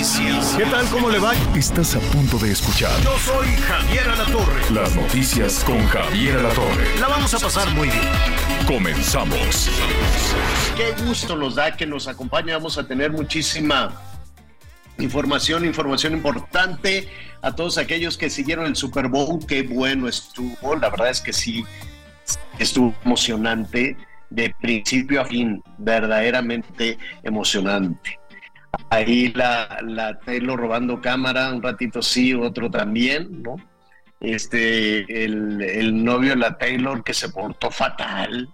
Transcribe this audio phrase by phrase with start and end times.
[0.00, 0.54] noticias.
[0.56, 0.86] ¿Qué tal?
[0.86, 1.34] ¿Cómo le va?
[1.54, 4.72] Estás a punto de escuchar Yo soy Javier Alatorre.
[4.72, 6.98] las noticias con Javier Alatorre.
[6.98, 8.08] La vamos a pasar muy bien.
[8.66, 9.68] Comenzamos.
[10.74, 12.54] Qué gusto nos da que nos acompañe.
[12.54, 13.92] Vamos a tener muchísima
[14.98, 17.06] información, información importante
[17.42, 19.44] a todos aquellos que siguieron el Super Bowl.
[19.46, 20.76] Qué bueno estuvo.
[20.76, 21.62] La verdad es que sí,
[22.58, 23.98] estuvo emocionante
[24.30, 28.19] de principio a fin, verdaderamente emocionante.
[28.90, 33.56] Ahí la, la Taylor robando cámara, un ratito sí, otro también, ¿no?
[34.20, 38.48] Este, el, el novio de la Taylor que se portó fatal.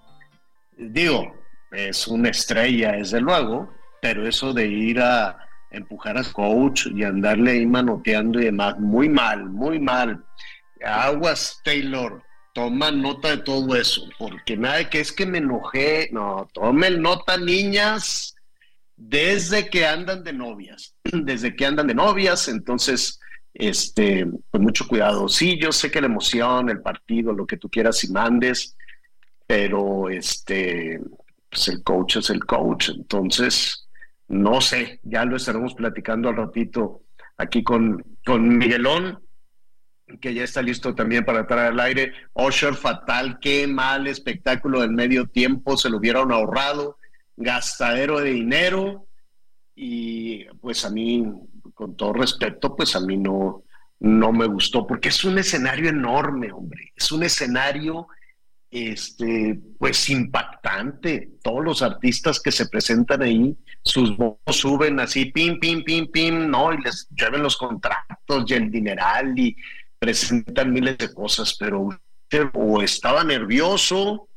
[0.77, 1.35] Digo,
[1.73, 5.39] es una estrella, desde luego, pero eso de ir a
[5.71, 10.25] empujar al coach y andarle ahí manoteando y demás, muy mal, muy mal.
[10.85, 16.49] Aguas, Taylor, toma nota de todo eso, porque nada que es que me enojé, no,
[16.53, 18.36] tomen nota, niñas,
[18.97, 23.21] desde que andan de novias, desde que andan de novias, entonces,
[23.53, 25.29] este, pues mucho cuidado.
[25.29, 28.77] Sí, yo sé que la emoción, el partido, lo que tú quieras y mandes,
[29.47, 31.01] pero este,
[31.49, 33.89] pues el coach es el coach, entonces,
[34.29, 37.03] no sé, ya lo estaremos platicando al ratito
[37.37, 39.21] aquí con, con Miguelón,
[40.21, 42.13] que ya está listo también para traer al aire.
[42.33, 46.97] Osher fatal, qué mal espectáculo del medio tiempo, se lo hubieran ahorrado,
[47.37, 49.07] gastadero de dinero
[49.75, 51.25] y pues a mí,
[51.75, 53.65] con todo respeto, pues a mí no,
[54.01, 58.09] no me gustó porque es un escenario enorme, hombre, es un escenario
[58.71, 61.31] este, pues impactante.
[61.43, 66.51] Todos los artistas que se presentan ahí, sus voz suben así, pim, pim, pim, pim,
[66.51, 69.57] no, y les lleven los contratos y el dineral y
[69.99, 71.89] presentan miles de cosas, pero
[72.55, 74.29] o estaba nervioso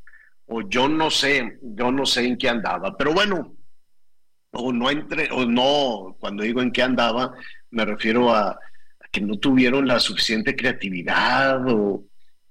[0.49, 3.55] o yo no sé, yo no sé en qué andaba, pero bueno,
[4.51, 7.33] o no entre, o no, cuando digo en qué andaba,
[7.69, 8.57] me refiero a,
[9.11, 12.03] que no tuvieron la suficiente creatividad o,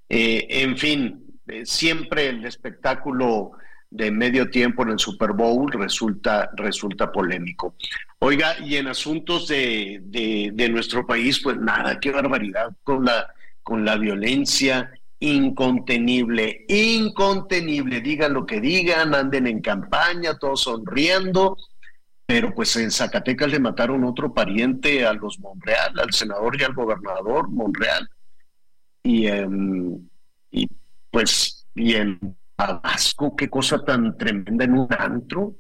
[0.09, 3.53] eh, en fin, eh, siempre el espectáculo
[3.91, 7.75] de medio tiempo en el Super Bowl resulta, resulta polémico.
[8.21, 13.33] Oiga, y en asuntos de, de, de nuestro país, pues nada, qué barbaridad con la,
[13.63, 21.57] con la violencia incontenible, incontenible, digan lo que digan, anden en campaña, todos sonriendo,
[22.27, 26.75] pero pues en Zacatecas le mataron otro pariente a los Monreal, al senador y al
[26.75, 28.09] gobernador Monreal.
[29.03, 30.09] Y, em,
[30.51, 30.69] y
[31.11, 35.57] pues, y en Tabasco, qué cosa tan tremenda en un antro.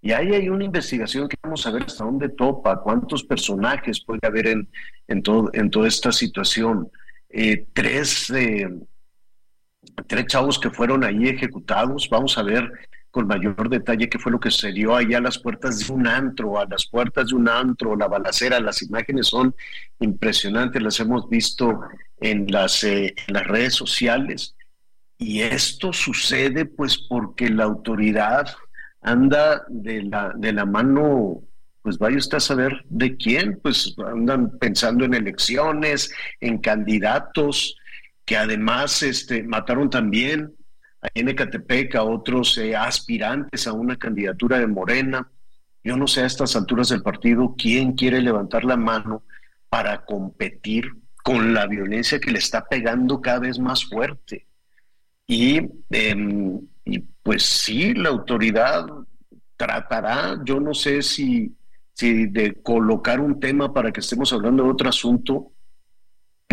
[0.00, 4.20] Y ahí hay una investigación que vamos a ver hasta dónde topa, cuántos personajes puede
[4.24, 4.68] haber en,
[5.08, 6.90] en, todo, en toda esta situación.
[7.30, 8.68] Eh, tres, eh,
[10.06, 12.08] tres chavos que fueron ahí ejecutados.
[12.10, 12.70] Vamos a ver
[13.10, 16.58] con mayor detalle qué fue lo que sucedió allá a las puertas de un antro,
[16.58, 18.58] a las puertas de un antro, la balacera.
[18.58, 19.54] Las imágenes son
[20.00, 21.80] impresionantes, las hemos visto
[22.20, 24.54] en las, eh, en las redes sociales.
[25.18, 28.46] Y esto sucede pues porque la autoridad
[29.02, 31.42] anda de la, de la mano,
[31.82, 37.76] pues vaya usted a saber de quién, pues andan pensando en elecciones, en candidatos,
[38.32, 40.54] que además este, mataron también
[41.12, 45.30] en Ecatepec a otros eh, aspirantes a una candidatura de Morena.
[45.84, 49.24] Yo no sé a estas alturas del partido quién quiere levantar la mano
[49.68, 50.86] para competir
[51.22, 54.46] con la violencia que le está pegando cada vez más fuerte.
[55.26, 58.86] Y, eh, y pues sí, la autoridad
[59.58, 61.54] tratará, yo no sé si,
[61.92, 65.52] si de colocar un tema para que estemos hablando de otro asunto,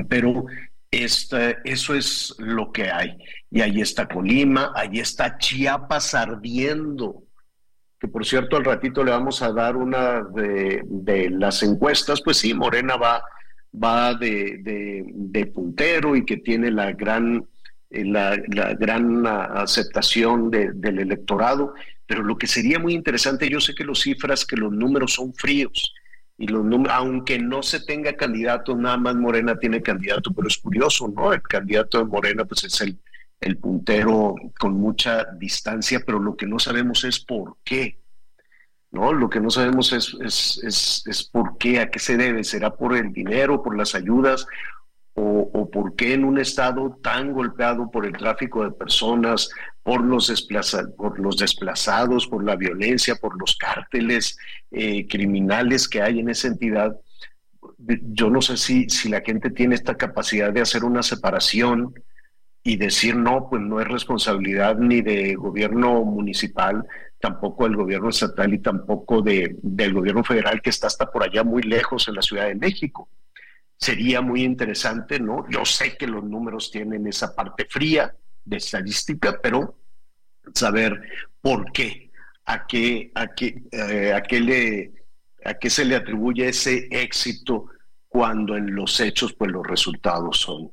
[0.09, 0.45] pero
[0.91, 3.17] esta, eso es lo que hay.
[3.51, 7.23] Y ahí está Colima, ahí está Chiapas ardiendo,
[7.99, 12.53] que por cierto al ratito le vamos a dar una de, las encuestas, pues sí,
[12.53, 13.23] Morena va,
[13.71, 17.45] va de, puntero y que tiene la gran
[17.91, 21.73] la, la, gran aceptación de, del electorado,
[22.05, 25.33] pero lo que sería muy interesante, yo sé que los cifras, que los números son
[25.33, 25.91] fríos,
[26.39, 31.09] y los aunque no se tenga candidato, nada más Morena tiene candidato, pero es curioso,
[31.09, 31.33] ¿no?
[31.33, 32.97] El candidato de Morena pues es el,
[33.41, 37.99] el puntero con mucha distancia, pero lo que no sabemos es por qué.
[38.91, 39.11] ¿no?
[39.11, 40.15] Lo que no sabemos es,
[40.63, 42.45] es, es, por qué, a qué se debe.
[42.45, 44.47] ¿Será por el dinero, por las ayudas
[45.21, 49.49] o, por qué en un estado tan golpeado por el tráfico de personas,
[49.83, 54.37] por los, desplazados, por los desplazados, por la violencia, por los cárteles
[54.71, 56.95] eh, criminales que hay en esa entidad?
[57.77, 61.93] Yo no sé si, si la gente tiene esta capacidad de hacer una separación
[62.63, 66.85] y decir no, pues no es responsabilidad ni de gobierno municipal,
[67.19, 71.43] tampoco del gobierno estatal y tampoco de, del gobierno federal que está hasta por allá
[71.43, 73.09] muy lejos en la Ciudad de México.
[73.79, 75.49] Sería muy interesante, ¿no?
[75.49, 79.77] Yo sé que los números tienen esa parte fría de estadística, pero
[80.53, 81.01] saber
[81.39, 82.11] por qué,
[82.45, 84.91] a qué, a qué, eh, a qué le,
[85.45, 87.67] a qué se le atribuye ese éxito
[88.09, 90.71] cuando en los hechos, pues los resultados son,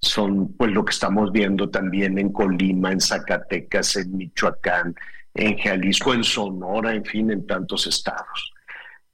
[0.00, 4.94] son pues lo que estamos viendo también en Colima, en Zacatecas, en Michoacán,
[5.34, 8.53] en Jalisco, en Sonora, en fin, en tantos estados.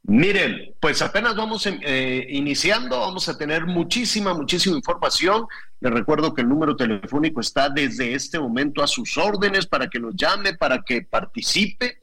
[0.02, 5.46] Miren, pues apenas vamos eh, iniciando, vamos a tener muchísima, muchísima información.
[5.80, 10.00] Les recuerdo que el número telefónico está desde este momento a sus órdenes para que
[10.00, 12.00] nos llame, para que participe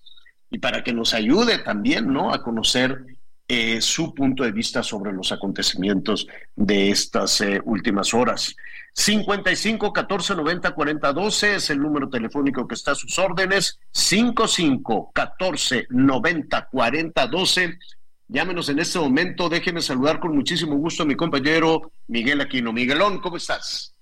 [0.49, 2.33] y para que nos ayude también, ¿no?
[2.33, 3.03] A conocer
[3.47, 8.55] eh, su punto de vista sobre los acontecimientos de estas eh, últimas horas.
[8.93, 13.79] 55 14 90 40 12 es el número telefónico que está a sus órdenes.
[13.91, 17.79] 55 14 90 40 12.
[18.27, 19.47] Llámenos en este momento.
[19.47, 22.73] Déjeme saludar con muchísimo gusto a mi compañero Miguel Aquino.
[22.73, 23.93] Miguelón, ¿cómo estás?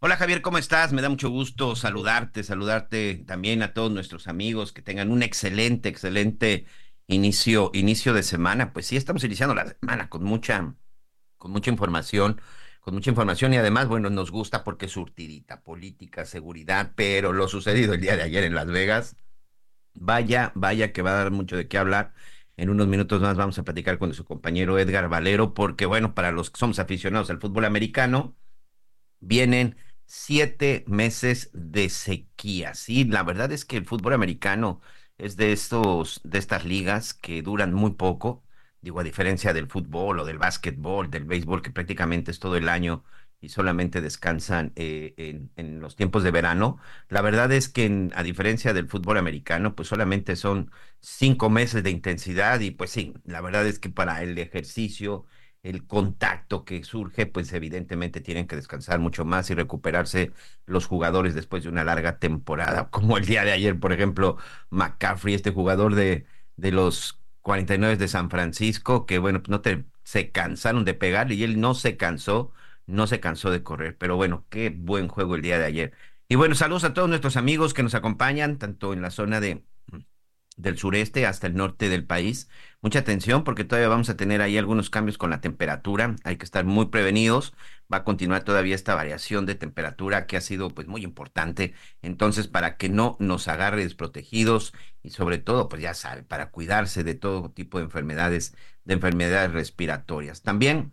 [0.00, 0.92] Hola Javier, ¿cómo estás?
[0.92, 5.88] Me da mucho gusto saludarte, saludarte también a todos nuestros amigos que tengan un excelente,
[5.88, 6.66] excelente
[7.08, 8.72] inicio, inicio de semana.
[8.74, 10.76] Pues sí, estamos iniciando la semana con mucha,
[11.38, 12.40] con mucha información
[12.80, 17.48] con mucha información y además, bueno, nos gusta porque es surtidita, política, seguridad, pero lo
[17.48, 19.16] sucedido el día de ayer en Las Vegas,
[19.94, 22.14] vaya, vaya que va a dar mucho de qué hablar.
[22.56, 26.32] En unos minutos más vamos a platicar con su compañero Edgar Valero, porque bueno, para
[26.32, 28.36] los que somos aficionados al fútbol americano,
[29.20, 29.76] vienen
[30.06, 32.74] siete meses de sequía.
[32.74, 34.80] Sí, la verdad es que el fútbol americano
[35.18, 38.42] es de estos, de estas ligas que duran muy poco
[38.80, 42.68] Digo, a diferencia del fútbol o del básquetbol, del béisbol, que prácticamente es todo el
[42.68, 43.04] año
[43.40, 46.78] y solamente descansan eh, en, los tiempos de verano.
[47.08, 50.70] La verdad es que a diferencia del fútbol americano, pues solamente son
[51.00, 55.26] cinco meses de intensidad y pues sí, la verdad es que para el ejercicio,
[55.68, 60.32] el contacto que surge, pues evidentemente tienen que descansar mucho más y recuperarse
[60.66, 64.38] los jugadores después de una larga temporada, como el día de ayer, por ejemplo,
[64.70, 66.26] McCaffrey, este jugador de,
[66.56, 69.62] de los 49 de San Francisco, que bueno, no
[70.04, 72.52] se cansaron de pegar y él no se cansó,
[72.86, 73.96] no se cansó de correr.
[73.98, 75.92] Pero bueno, qué buen juego el día de ayer.
[76.28, 79.64] Y bueno, saludos a todos nuestros amigos que nos acompañan, tanto en la zona de
[80.58, 82.50] del sureste hasta el norte del país.
[82.82, 86.16] Mucha atención porque todavía vamos a tener ahí algunos cambios con la temperatura.
[86.24, 87.54] Hay que estar muy prevenidos.
[87.92, 91.74] Va a continuar todavía esta variación de temperatura que ha sido pues muy importante.
[92.02, 97.04] Entonces, para que no nos agarre desprotegidos y sobre todo, pues ya sabe, para cuidarse
[97.04, 98.54] de todo tipo de enfermedades,
[98.84, 100.42] de enfermedades respiratorias.
[100.42, 100.92] También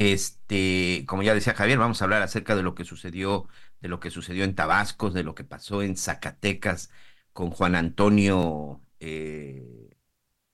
[0.00, 3.48] este, como ya decía Javier, vamos a hablar acerca de lo que sucedió,
[3.80, 6.90] de lo que sucedió en Tabasco, de lo que pasó en Zacatecas,
[7.32, 9.90] con Juan Antonio eh,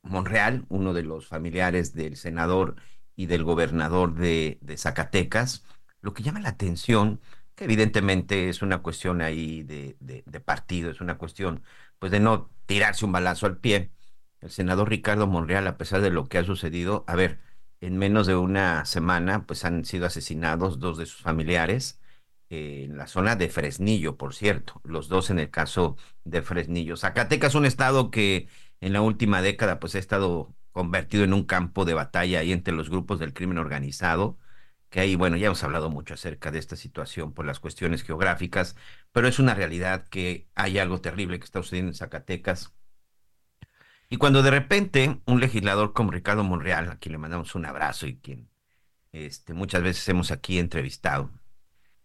[0.03, 2.77] Monreal, uno de los familiares del senador
[3.17, 5.65] y del gobernador de, Zacatecas.
[6.01, 7.21] Lo que llama la atención,
[7.55, 11.63] que evidentemente es una cuestión ahí de, de, partido, es una cuestión
[11.99, 13.91] pues de no tirarse un balazo al pie.
[14.41, 17.41] El senador Ricardo Monreal, a pesar de lo que ha sucedido, a ver,
[17.81, 22.01] en menos de una semana, pues han sido asesinados dos de sus familiares
[22.51, 26.97] en la zona de Fresnillo, por cierto, los dos en el caso de Fresnillo.
[26.97, 28.49] Zacatecas un estado que
[28.81, 32.75] en la última década pues ha estado convertido en un campo de batalla ahí entre
[32.75, 34.39] los grupos del crimen organizado,
[34.91, 38.77] que ahí, bueno, ya hemos hablado mucho acerca de esta situación por las cuestiones geográficas,
[39.13, 42.73] pero es una realidad que hay algo terrible que está sucediendo en Zacatecas.
[44.09, 48.07] Y cuando de repente un legislador como Ricardo Monreal, a quien le mandamos un abrazo
[48.07, 48.49] y quien
[49.13, 51.31] este, muchas veces hemos aquí entrevistado,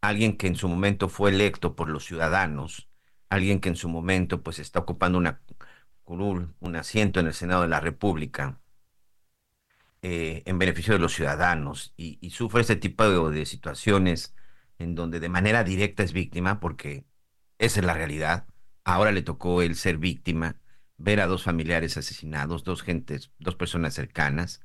[0.02, 2.90] alguien que en su momento fue electo por los ciudadanos,
[3.30, 5.42] alguien que en su momento pues está ocupando una
[6.04, 8.60] curul, un asiento en el Senado de la República,
[10.04, 14.34] eh, en beneficio de los ciudadanos y, sufre este tipo de, situaciones
[14.80, 17.06] en donde de manera directa es víctima, porque
[17.60, 18.48] esa es la realidad.
[18.84, 20.58] Ahora le tocó él ser víctima,
[20.98, 24.62] ver a dos familiares asesinados, dos gentes, dos personas cercanas.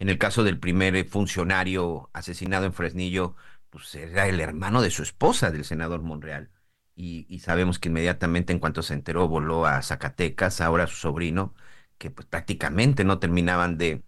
[0.00, 3.36] En el caso del primer funcionario asesinado en Fresnillo,
[3.74, 6.50] pues era el hermano de su esposa, del senador Monreal.
[6.94, 11.54] Y, sabemos que inmediatamente en cuanto se enteró voló a Zacatecas, ahora su sobrino,
[11.98, 14.04] que pues prácticamente no terminaban de,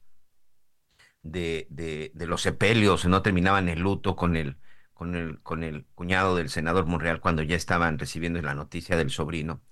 [1.22, 4.58] de, de, de los sepelios, no terminaban el luto con el,
[4.94, 9.10] con, el, con el cuñado del senador Monreal cuando ya estaban recibiendo la noticia del
[9.10, 9.62] sobrino.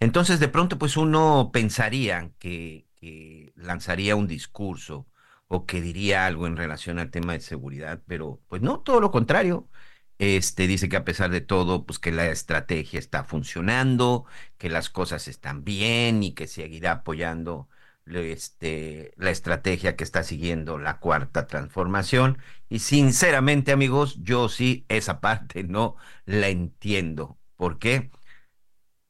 [0.00, 5.08] Entonces de pronto pues uno pensaría que, que lanzaría un discurso
[5.52, 9.10] o que diría algo en relación al tema de seguridad, pero pues no, todo lo
[9.10, 9.68] contrario.
[10.18, 14.26] Este dice que a pesar de todo, pues que la estrategia está funcionando,
[14.58, 17.68] que las cosas están bien y que seguirá apoyando
[18.06, 22.38] este, la estrategia que está siguiendo la cuarta transformación.
[22.68, 27.38] Y sinceramente, amigos, yo sí esa parte no la entiendo.
[27.56, 28.10] ¿Por qué?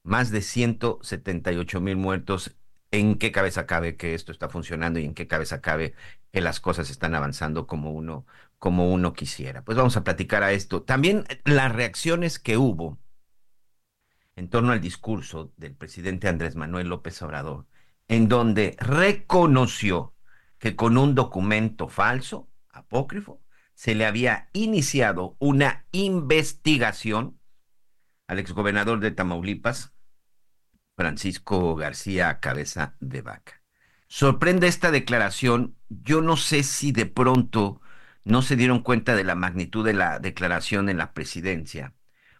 [0.02, 2.56] Más de 178 mil muertos.
[2.90, 5.94] ¿En qué cabeza cabe que esto está funcionando y en qué cabeza cabe
[6.32, 8.26] que las cosas están avanzando como uno,
[8.58, 9.62] como uno quisiera?
[9.64, 10.82] Pues vamos a platicar a esto.
[10.82, 12.98] También las reacciones que hubo
[14.36, 17.66] en torno al discurso del presidente Andrés Manuel López Obrador,
[18.08, 20.14] en donde reconoció
[20.58, 23.42] que con un documento falso, apócrifo,
[23.74, 27.38] se le había iniciado una investigación
[28.26, 29.92] al exgobernador de Tamaulipas,
[30.96, 33.59] Francisco García Cabeza de Vaca.
[34.12, 35.76] Sorprende esta declaración.
[35.88, 37.80] Yo no sé si de pronto
[38.24, 41.94] no se dieron cuenta de la magnitud de la declaración en la presidencia,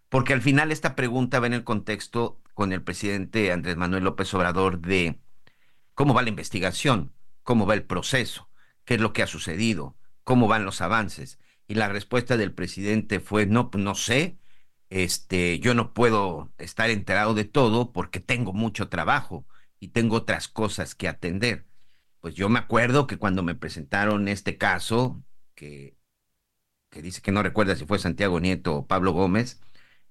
[0.09, 4.35] porque al final esta pregunta va en el contexto con el presidente Andrés Manuel López
[4.35, 5.21] Obrador de
[5.95, 7.13] cómo va la investigación,
[7.45, 8.51] cómo va el proceso,
[8.85, 11.39] qué es lo que ha sucedido, cómo van los avances.
[11.69, 14.41] Y la respuesta del presidente fue, no, pues no sé,
[14.89, 19.47] este, yo no puedo estar enterado de todo porque tengo mucho trabajo
[19.81, 21.67] y tengo otras cosas que atender.
[22.21, 25.97] Pues yo me acuerdo que cuando me presentaron este caso, que,
[26.91, 29.61] que dice que no recuerda si fue Santiago Nieto o Pablo Gómez,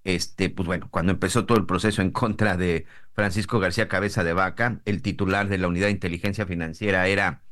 [0.03, 4.33] este, pues bueno, cuando empezó todo el proceso en contra de Francisco García Cabeza de
[4.33, 7.43] Vaca, el titular de la Unidad de Inteligencia Financiera era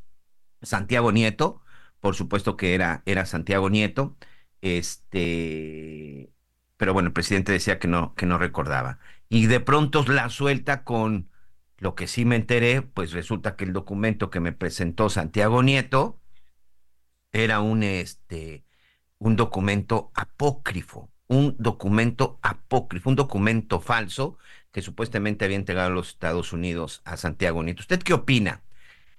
[0.62, 1.62] Santiago Nieto,
[2.00, 4.18] por supuesto que era, era Santiago Nieto,
[4.62, 6.32] este,
[6.78, 9.00] pero bueno, el presidente decía que no, que no recordaba.
[9.30, 11.30] Y de pronto la suelta con
[11.78, 16.20] lo que sí me enteré, pues resulta que el documento que me presentó Santiago Nieto
[17.32, 18.66] era un, este,
[19.20, 24.38] un documento apócrifo, un documento apócrifo, un documento falso
[24.72, 27.82] que supuestamente había entregado a los Estados Unidos a Santiago Nieto.
[27.82, 28.64] ¿Usted qué opina?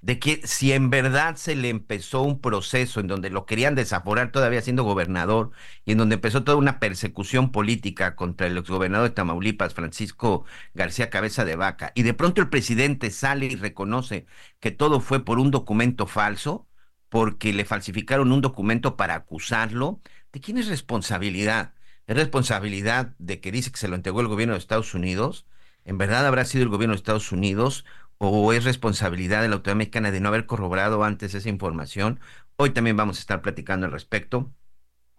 [0.00, 4.30] De que si en verdad se le empezó un proceso en donde lo querían desaforar
[4.30, 5.50] todavía siendo gobernador
[5.84, 11.10] y en donde empezó toda una persecución política contra el exgobernador de Tamaulipas, Francisco García
[11.10, 14.26] Cabeza de Vaca, y de pronto el presidente sale y reconoce
[14.60, 16.68] que todo fue por un documento falso,
[17.08, 20.00] porque le falsificaron un documento para acusarlo,
[20.32, 21.74] ¿de quién es responsabilidad?
[22.06, 25.46] ¿Es responsabilidad de que dice que se lo entregó el gobierno de Estados Unidos?
[25.84, 27.84] ¿En verdad habrá sido el gobierno de Estados Unidos
[28.18, 32.20] o es responsabilidad de la autoridad mexicana de no haber corroborado antes esa información.
[32.56, 34.52] Hoy también vamos a estar platicando al respecto.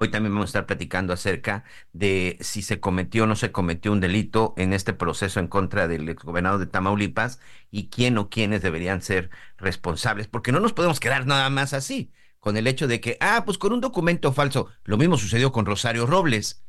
[0.01, 3.91] Hoy también vamos a estar platicando acerca de si se cometió o no se cometió
[3.91, 7.39] un delito en este proceso en contra del exgobernador de Tamaulipas
[7.69, 12.13] y quién o quiénes deberían ser responsables, porque no nos podemos quedar nada más así,
[12.39, 14.69] con el hecho de que, ah, pues con un documento falso.
[14.85, 16.63] Lo mismo sucedió con Rosario Robles,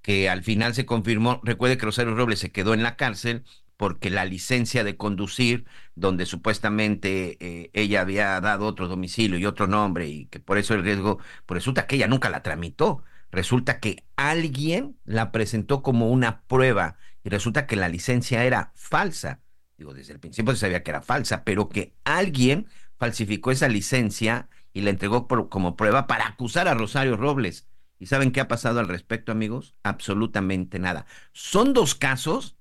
[0.00, 3.44] que al final se confirmó, recuerde que Rosario Robles se quedó en la cárcel
[3.76, 9.66] porque la licencia de conducir, donde supuestamente eh, ella había dado otro domicilio y otro
[9.66, 13.02] nombre y que por eso el riesgo, pues resulta que ella nunca la tramitó.
[13.30, 19.40] Resulta que alguien la presentó como una prueba y resulta que la licencia era falsa.
[19.76, 22.66] Digo, desde el principio se sabía que era falsa, pero que alguien
[22.98, 27.66] falsificó esa licencia y la entregó como prueba para acusar a Rosario Robles.
[27.98, 29.74] ¿Y saben qué ha pasado al respecto, amigos?
[29.82, 31.06] Absolutamente nada.
[31.32, 32.55] Son dos casos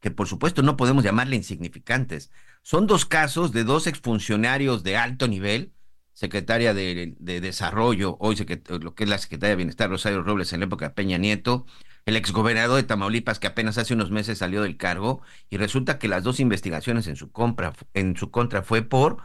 [0.00, 2.30] que por supuesto no podemos llamarle insignificantes.
[2.62, 5.72] Son dos casos de dos exfuncionarios de alto nivel,
[6.12, 8.36] secretaria de, Desarrollo, hoy
[8.80, 11.66] lo que es la secretaria de Bienestar, Rosario Robles, en la época de Peña Nieto,
[12.06, 16.08] el exgobernador de Tamaulipas, que apenas hace unos meses salió del cargo, y resulta que
[16.08, 19.18] las dos investigaciones en su, compra, en su contra fue por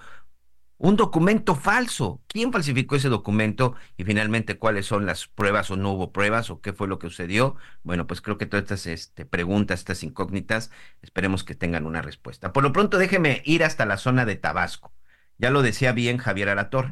[0.78, 2.22] un documento falso.
[2.28, 3.76] ¿Quién falsificó ese documento?
[3.98, 7.08] Y finalmente, ¿cuáles son las pruebas o no hubo pruebas o qué fue lo que
[7.08, 7.56] sucedió?
[7.84, 12.54] Bueno, pues creo que todas estas este, preguntas, estas incógnitas, esperemos que tengan una respuesta.
[12.54, 14.94] Por lo pronto, déjeme ir hasta la zona de Tabasco.
[15.38, 16.92] Ya lo decía bien Javier Arator.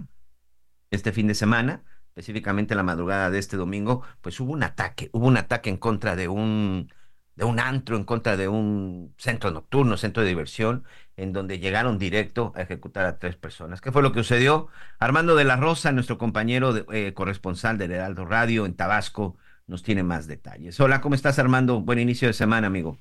[0.91, 5.27] Este fin de semana, específicamente la madrugada de este domingo, pues hubo un ataque, hubo
[5.27, 6.91] un ataque en contra de un
[7.35, 10.85] de un antro, en contra de un centro nocturno, centro de diversión,
[11.17, 13.81] en donde llegaron directo a ejecutar a tres personas.
[13.81, 14.67] ¿Qué fue lo que sucedió?
[14.99, 20.03] Armando de la Rosa, nuestro compañero eh, corresponsal del Heraldo Radio en Tabasco, nos tiene
[20.03, 20.79] más detalles.
[20.79, 21.81] Hola, ¿cómo estás Armando?
[21.81, 22.97] Buen inicio de semana, amigo.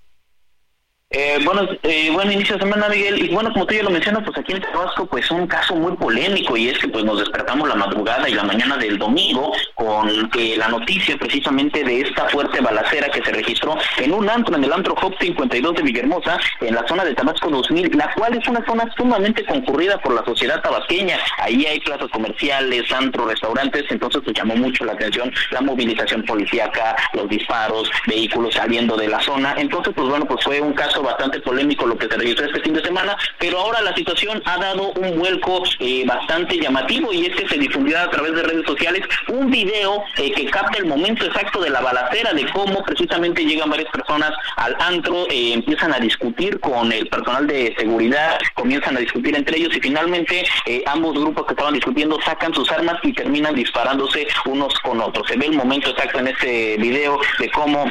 [1.14, 3.22] Eh, bueno, eh, buen inicio de semana, Miguel.
[3.22, 5.94] Y bueno, como tú ya lo mencionas, pues aquí en Tabasco, pues un caso muy
[5.96, 10.08] polémico y es que pues nos despertamos la madrugada y la mañana del domingo con
[10.38, 14.64] eh, la noticia precisamente de esta fuerte balacera que se registró en un antro, en
[14.64, 18.48] el antro Hop 52 de Villahermosa, en la zona de Tabasco 2000, la cual es
[18.48, 21.18] una zona sumamente concurrida por la sociedad tabasqueña.
[21.38, 26.96] Ahí hay plazas comerciales, antros, restaurantes, entonces pues llamó mucho la atención la movilización policíaca,
[27.12, 29.54] los disparos, vehículos saliendo de la zona.
[29.58, 32.74] Entonces, pues bueno, pues fue un caso bastante polémico lo que se registró este fin
[32.74, 37.36] de semana, pero ahora la situación ha dado un vuelco eh, bastante llamativo y es
[37.36, 41.24] que se difundió a través de redes sociales un video eh, que capta el momento
[41.24, 45.98] exacto de la balacera, de cómo precisamente llegan varias personas al antro, eh, empiezan a
[45.98, 50.44] discutir con el personal de seguridad, comienzan a discutir entre ellos y finalmente
[50.86, 55.26] ambos grupos que estaban discutiendo sacan sus armas y terminan disparándose unos con otros.
[55.28, 57.84] Se ve el momento exacto en este video de cómo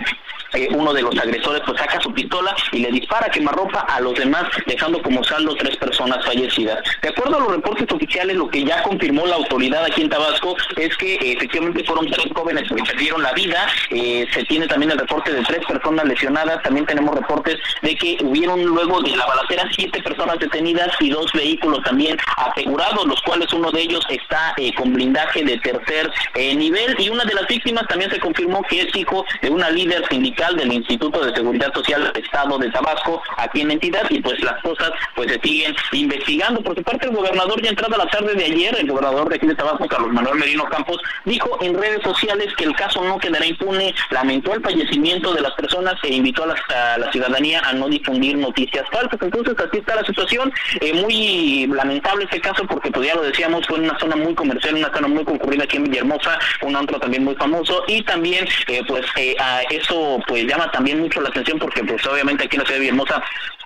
[0.71, 4.43] uno de los agresores pues saca su pistola y le dispara quemarropa a los demás,
[4.65, 6.79] dejando como saldo tres personas fallecidas.
[7.01, 10.55] De acuerdo a los reportes oficiales, lo que ya confirmó la autoridad aquí en Tabasco
[10.75, 13.67] es que eh, efectivamente fueron tres jóvenes que perdieron la vida.
[13.91, 16.61] Eh, se tiene también el reporte de tres personas lesionadas.
[16.63, 21.31] También tenemos reportes de que hubieron luego de la balacera siete personas detenidas y dos
[21.33, 26.95] vehículos también asegurados, los cuales uno de ellos está eh, con blindaje de tercer nivel.
[26.99, 30.40] Y una de las víctimas también se confirmó que es hijo de una líder sindical
[30.49, 34.41] del Instituto de Seguridad Social del Estado de Tabasco aquí en la entidad y pues
[34.41, 36.61] las cosas pues se siguen investigando.
[36.63, 39.45] Por su parte el gobernador ya entrada la tarde de ayer, el gobernador de aquí
[39.45, 43.45] de Tabasco, Carlos Manuel Merino Campos, dijo en redes sociales que el caso no quedará
[43.45, 48.35] impune, lamentó el fallecimiento de las personas e invitó a la, ciudadanía a no difundir
[48.35, 49.19] noticias falsas.
[49.21, 53.67] Entonces así está la situación, eh, muy lamentable este caso porque pues ya lo decíamos,
[53.67, 56.99] fue en una zona muy comercial, una zona muy concurrida aquí en Villahermosa, un antro
[56.99, 61.27] también muy famoso y también eh, pues eh, a eso pues llama también mucho la
[61.27, 63.21] atención porque pues obviamente aquí en la ciudad Hermosa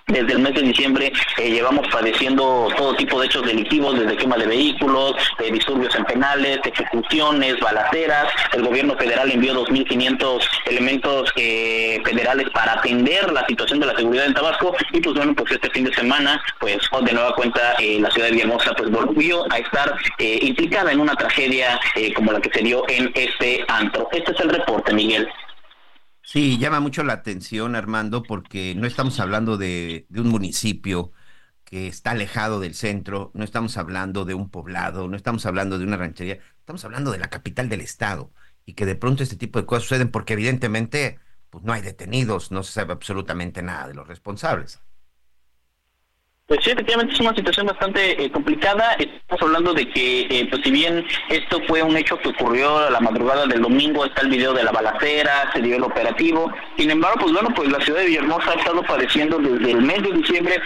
[0.07, 4.35] desde el mes de diciembre eh, llevamos padeciendo todo tipo de hechos delictivos, desde quema
[4.37, 8.31] de vehículos, de disturbios en penales, ejecuciones, balaceras.
[8.53, 14.25] El gobierno federal envió 2.500 elementos eh, federales para atender la situación de la seguridad
[14.25, 17.99] en Tabasco y pues bueno, pues este fin de semana, pues de nueva cuenta eh,
[17.99, 21.79] la ciudad de Villahermosa pues volvió a estar implicada en una tragedia
[22.15, 24.07] como la que se dio en este antro.
[24.11, 25.27] Este es el reporte, Miguel.
[26.27, 31.11] Sí, llama mucho la atención, Armando, porque no estamos hablando de, un municipio
[31.63, 35.85] que está alejado del centro, no estamos hablando de un poblado, no estamos hablando de
[35.85, 38.33] una ranchería, estamos hablando de la capital del estado
[38.65, 42.51] y que de pronto este tipo de cosas suceden porque evidentemente pues no hay detenidos,
[42.51, 44.81] no se sabe absolutamente nada de los responsables.
[46.47, 48.93] Pues sí, efectivamente es una situación bastante eh, complicada.
[48.99, 52.91] Estamos hablando de que, eh, pues si bien esto fue un hecho que ocurrió a
[52.91, 56.53] la madrugada del domingo, está el video de la balacera, se dio el operativo.
[56.77, 60.03] Sin embargo, pues bueno, pues la ciudad de Villahermosa ha estado padeciendo desde el mes
[60.03, 60.61] de diciembre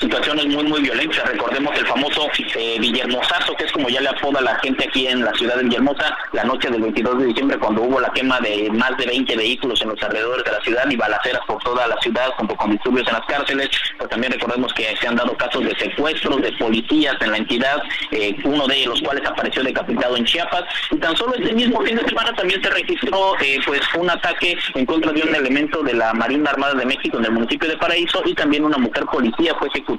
[0.00, 1.22] situaciones muy, muy violentas.
[1.24, 5.32] Recordemos el famoso eh, que es como ya le apoda la gente aquí en la
[5.34, 8.96] ciudad de Villahermosa, la noche del 22 de diciembre, cuando hubo la quema de más
[8.96, 12.30] de 20 vehículos en los alrededores de la ciudad y balaceras por toda la ciudad,
[12.36, 13.68] junto con disturbios en las cárceles.
[13.98, 17.82] Pero también recordemos que se han dado casos de secuestros de policías en la entidad,
[18.10, 20.64] eh, uno de los cuales apareció decapitado en Chiapas.
[20.90, 24.56] Y tan solo este mismo fin de semana también se registró eh, pues un ataque
[24.74, 27.76] en contra de un elemento de la Marina Armada de México en el municipio de
[27.76, 29.89] Paraíso y también una mujer policía fue ejecutada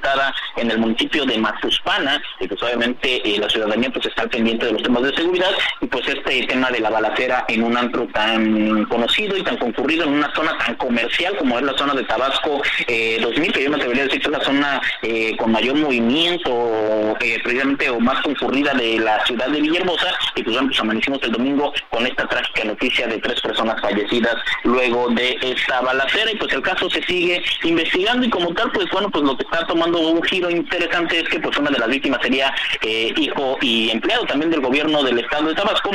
[0.56, 4.66] en el municipio de Matuspana, y pues obviamente eh, la ciudadanía pues está al pendiente
[4.66, 5.52] de los temas de seguridad,
[5.82, 10.04] y pues este tema de la balacera en un antro tan conocido y tan concurrido,
[10.06, 13.70] en una zona tan comercial como es la zona de Tabasco eh, 2000, que yo
[13.70, 18.00] me atrevería a decir que es la zona eh, con mayor movimiento, eh, precisamente o
[18.00, 22.28] más concurrida de la ciudad de Villahermosa, y pues pues amanecimos el domingo con esta
[22.28, 27.02] trágica noticia de tres personas fallecidas luego de esta balacera, y pues el caso se
[27.04, 31.20] sigue investigando y como tal, pues bueno, pues lo que está tomando un giro interesante
[31.20, 35.04] es que pues una de las víctimas sería eh, hijo y empleado también del gobierno
[35.04, 35.92] del estado de Tabasco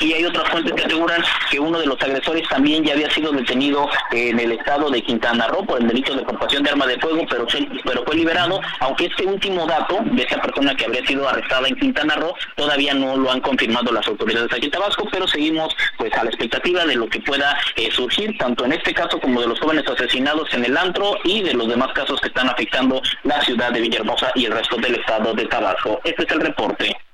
[0.00, 3.32] y hay otras fuentes que aseguran que uno de los agresores también ya había sido
[3.32, 6.98] detenido en el estado de Quintana Roo por el delito de portación de arma de
[6.98, 7.46] fuego, pero,
[7.84, 11.76] pero fue liberado, aunque este último dato de esa persona que habría sido arrestada en
[11.76, 16.12] Quintana Roo todavía no lo han confirmado las autoridades aquí en Tabasco, pero seguimos pues
[16.14, 19.48] a la expectativa de lo que pueda eh, surgir, tanto en este caso como de
[19.48, 23.40] los jóvenes asesinados en el antro y de los demás casos que están afectando la
[23.42, 26.00] ciudad de Villahermosa y el resto del estado de Tabasco.
[26.04, 27.07] Este es el reporte.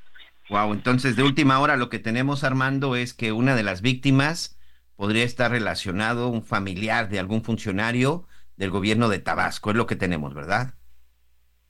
[0.54, 4.56] Wow, entonces de última hora lo que tenemos Armando es que una de las víctimas
[4.94, 9.70] podría estar relacionado un familiar de algún funcionario del gobierno de Tabasco.
[9.70, 10.74] Es lo que tenemos, ¿verdad?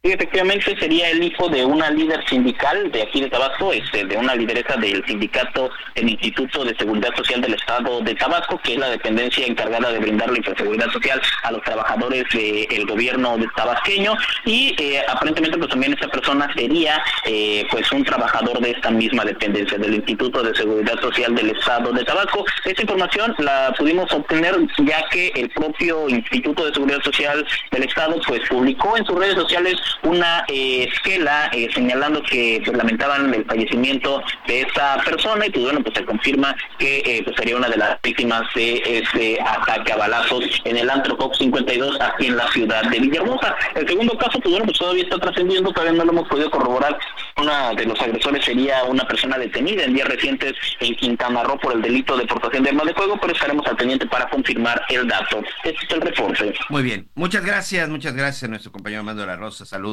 [0.05, 4.19] Sí, efectivamente sería el hijo de una líder sindical de aquí de Tabasco, este, de
[4.19, 8.79] una lideresa del sindicato el Instituto de Seguridad Social del Estado de Tabasco, que es
[8.79, 14.13] la dependencia encargada de brindar la seguridad social a los trabajadores del gobierno de tabasqueño
[14.45, 19.25] y eh, aparentemente pues también esta persona sería eh, pues un trabajador de esta misma
[19.25, 22.45] dependencia del Instituto de Seguridad Social del Estado de Tabasco.
[22.67, 28.21] Esta información la pudimos obtener ya que el propio Instituto de Seguridad Social del Estado
[28.27, 33.45] pues publicó en sus redes sociales una eh, esquela eh, señalando que pues, lamentaban el
[33.45, 37.69] fallecimiento de esta persona y pues bueno, pues se confirma que eh, pues, sería una
[37.69, 42.51] de las víctimas de ese ataque a balazos en el Antro 52 aquí en la
[42.53, 43.57] ciudad de Villahermosa.
[43.75, 46.99] El segundo caso, pues bueno, pues todavía está trascendiendo, todavía no lo hemos podido corroborar.
[47.41, 51.73] Una de los agresores sería una persona detenida en días recientes en Quintana Roo por
[51.73, 55.09] el delito de portación de armas de fuego, pero estaremos al pendiente para confirmar el
[55.09, 55.43] dato.
[55.65, 56.55] Este es el reporte.
[56.69, 59.65] Muy bien, muchas gracias, muchas gracias a nuestro compañero Armando de la Rosa.
[59.65, 59.84] Saludos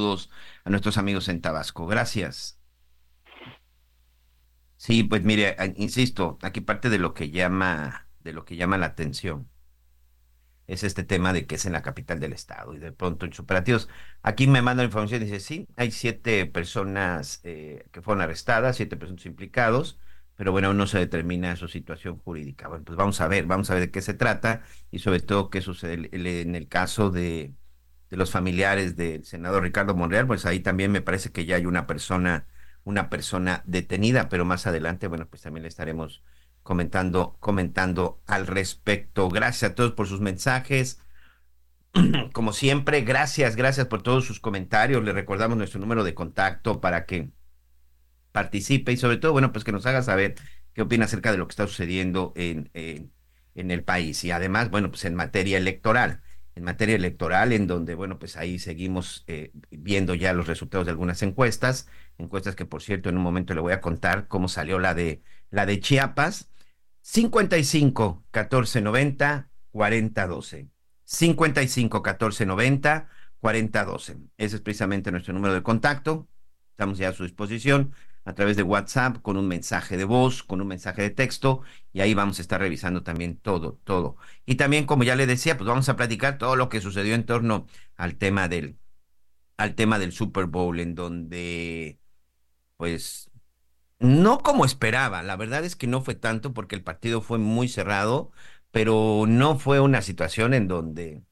[0.63, 1.87] a nuestros amigos en Tabasco.
[1.87, 2.59] Gracias.
[4.77, 8.87] Sí, pues mire, insisto, aquí parte de lo que llama, de lo que llama la
[8.87, 9.49] atención
[10.67, 13.33] es este tema de que es en la capital del estado y de pronto en
[13.39, 13.89] operativos.
[14.23, 18.95] Aquí me mandan información y dice, sí, hay siete personas eh, que fueron arrestadas, siete
[18.97, 19.99] personas implicados,
[20.35, 22.67] pero bueno, no se determina su situación jurídica.
[22.69, 25.49] Bueno, pues vamos a ver, vamos a ver de qué se trata y sobre todo
[25.49, 27.53] qué sucede en el caso de,
[28.11, 31.65] de los familiares del senador Ricardo Monreal, pues ahí también me parece que ya hay
[31.65, 32.45] una persona,
[32.83, 36.21] una persona detenida, pero más adelante, bueno, pues también le estaremos
[36.61, 39.29] comentando, comentando al respecto.
[39.29, 40.99] Gracias a todos por sus mensajes.
[42.33, 45.03] Como siempre, gracias, gracias por todos sus comentarios.
[45.05, 47.31] Le recordamos nuestro número de contacto para que
[48.33, 50.35] participe y sobre todo, bueno, pues que nos haga saber
[50.73, 53.13] qué opina acerca de lo que está sucediendo en, en,
[53.55, 56.21] en el país y además, bueno, pues en materia electoral
[56.55, 60.91] en materia electoral, en donde, bueno, pues ahí seguimos eh, viendo ya los resultados de
[60.91, 61.87] algunas encuestas,
[62.17, 65.21] encuestas que, por cierto, en un momento le voy a contar cómo salió la de,
[65.49, 66.49] la de Chiapas.
[67.01, 70.69] 55 14 90 40 12.
[71.03, 73.09] 55 14 90
[73.39, 74.17] 40 12.
[74.37, 76.27] Ese es precisamente nuestro número de contacto.
[76.71, 77.93] Estamos ya a su disposición
[78.25, 81.61] a través de WhatsApp con un mensaje de voz, con un mensaje de texto
[81.93, 84.17] y ahí vamos a estar revisando también todo, todo.
[84.45, 87.25] Y también, como ya le decía, pues vamos a platicar todo lo que sucedió en
[87.25, 88.77] torno al tema del,
[89.57, 91.99] al tema del Super Bowl, en donde,
[92.77, 93.31] pues,
[93.99, 97.67] no como esperaba, la verdad es que no fue tanto porque el partido fue muy
[97.69, 98.31] cerrado,
[98.71, 101.23] pero no fue una situación en donde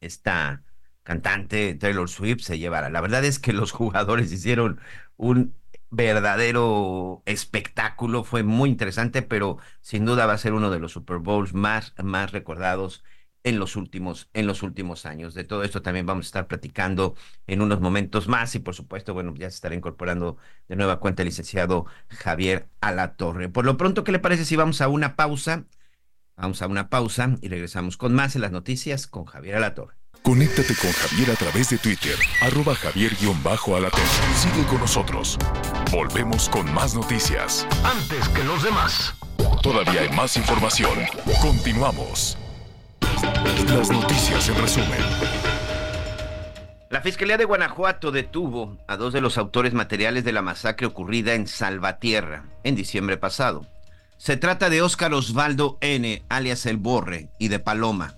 [0.00, 0.64] esta
[1.02, 2.90] cantante Taylor Swift se llevara.
[2.90, 4.80] La verdad es que los jugadores hicieron
[5.16, 5.54] un
[5.90, 11.18] verdadero espectáculo, fue muy interesante, pero sin duda va a ser uno de los Super
[11.18, 13.04] Bowls más, más recordados
[13.46, 15.32] en los últimos, en los últimos años.
[15.34, 17.14] De todo esto también vamos a estar platicando
[17.46, 20.36] en unos momentos más y por supuesto, bueno, ya se estará incorporando
[20.68, 23.48] de nueva cuenta el licenciado Javier Alatorre.
[23.48, 25.64] Por lo pronto, ¿qué le parece si vamos a una pausa?
[26.36, 29.96] Vamos a una pausa y regresamos con más en las noticias con Javier Alatorre.
[30.22, 34.02] Conéctate con Javier a través de Twitter, arroba javier-alatorre.
[34.34, 35.38] Sigue con nosotros.
[35.92, 37.66] Volvemos con más noticias.
[37.84, 39.14] Antes que los demás.
[39.62, 40.98] Todavía hay más información.
[41.40, 42.36] Continuamos.
[43.68, 45.00] Las noticias en resumen.
[46.90, 51.34] La Fiscalía de Guanajuato detuvo a dos de los autores materiales de la masacre ocurrida
[51.34, 53.66] en Salvatierra en diciembre pasado.
[54.18, 58.15] Se trata de Óscar Osvaldo N., alias El Borre, y de Paloma,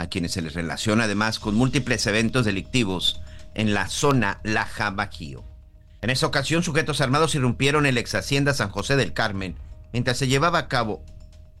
[0.00, 3.20] a quienes se les relaciona además con múltiples eventos delictivos
[3.54, 5.44] en la zona Laja Bajío.
[6.00, 9.56] En esa ocasión, sujetos armados irrumpieron en la ex hacienda San José del Carmen
[9.92, 11.04] mientras se llevaba a cabo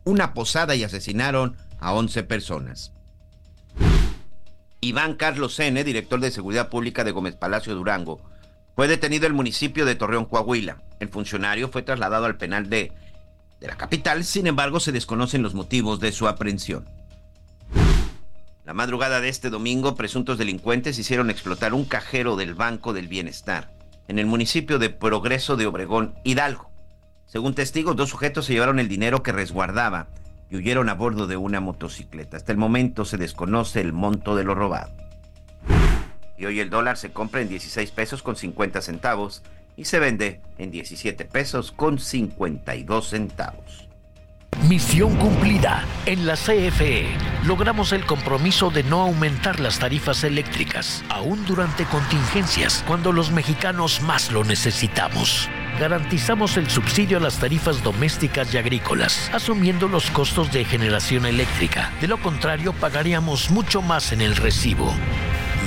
[0.04, 2.92] una posada y asesinaron a 11 personas.
[4.80, 8.22] Iván Carlos N., director de Seguridad Pública de Gómez Palacio Durango,
[8.74, 10.82] fue detenido en el municipio de Torreón, Coahuila.
[11.00, 12.90] El funcionario fue trasladado al penal de
[13.60, 16.88] la capital, sin embargo se desconocen los motivos de su aprehensión.
[18.70, 23.72] La madrugada de este domingo, presuntos delincuentes hicieron explotar un cajero del Banco del Bienestar
[24.06, 26.70] en el municipio de Progreso de Obregón, Hidalgo.
[27.26, 30.06] Según testigos, dos sujetos se llevaron el dinero que resguardaba
[30.48, 32.36] y huyeron a bordo de una motocicleta.
[32.36, 34.92] Hasta el momento se desconoce el monto de lo robado.
[36.38, 39.42] Y hoy el dólar se compra en 16 pesos con 50 centavos
[39.76, 43.89] y se vende en 17 pesos con 52 centavos.
[44.68, 45.84] Misión cumplida.
[46.06, 47.06] En la CFE
[47.44, 54.00] logramos el compromiso de no aumentar las tarifas eléctricas, aún durante contingencias, cuando los mexicanos
[54.02, 55.48] más lo necesitamos.
[55.78, 61.90] garantizamos el subsidio a las tarifas domésticas y agrícolas, asumiendo los costos de generación eléctrica.
[62.02, 64.94] De lo contrario, pagaríamos mucho más en el recibo.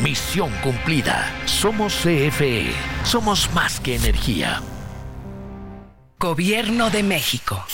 [0.04, 1.32] Misión cumplida.
[1.46, 2.72] Somos CFE.
[3.04, 4.62] Somos más que energía.
[6.20, 7.66] Gobierno de México.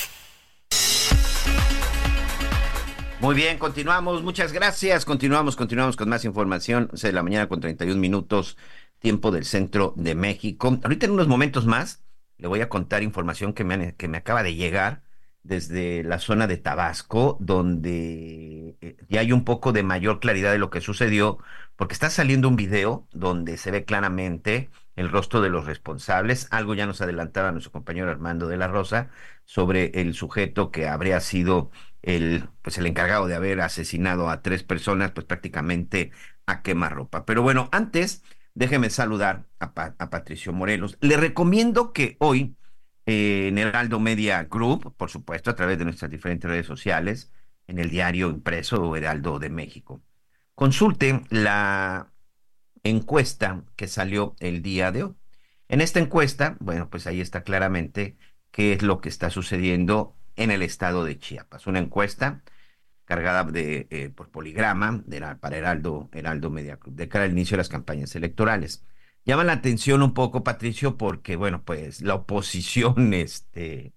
[3.22, 4.24] Muy bien, continuamos.
[4.24, 5.04] Muchas gracias.
[5.04, 6.90] Continuamos, continuamos con más información.
[6.94, 8.58] Es de la mañana con 31 minutos,
[9.00, 10.80] tiempo del centro de México.
[10.82, 12.02] Ahorita en unos momentos más
[12.38, 15.04] le voy a contar información que me, que me acaba de llegar
[15.44, 20.58] desde la zona de Tabasco, donde eh, ya hay un poco de mayor claridad de
[20.58, 21.40] lo que sucedió,
[21.76, 26.48] porque está saliendo un video donde se ve claramente el rostro de los responsables.
[26.52, 29.10] Algo ya nos adelantaba nuestro compañero Armando de la Rosa
[29.46, 34.64] sobre el sujeto que habría sido el, pues el encargado de haber asesinado a tres
[34.64, 36.12] personas, pues prácticamente
[36.46, 37.26] a quemarropa.
[37.26, 40.98] Pero bueno, antes, déjeme saludar a, Patricio Morelos.
[41.02, 42.56] Le recomiendo que hoy
[43.06, 47.32] eh, en Heraldo Media Group, por supuesto, a través de nuestras diferentes redes sociales,
[47.68, 50.02] en el diario impreso Heraldo de México,
[50.56, 52.12] consulte la
[52.84, 55.16] encuesta que salió el día de hoy.
[55.68, 58.18] En esta encuesta, bueno, pues ahí está claramente
[58.52, 61.68] qué es lo que está sucediendo en el estado de Chiapas.
[61.68, 62.44] Una encuesta
[63.06, 67.56] cargada de, eh, por poligrama de para Heraldo, Heraldo Media Group, de cara al inicio
[67.56, 68.86] de las campañas electorales.
[69.26, 73.94] Llama la atención un poco, Patricio, porque, bueno, pues la oposición, este,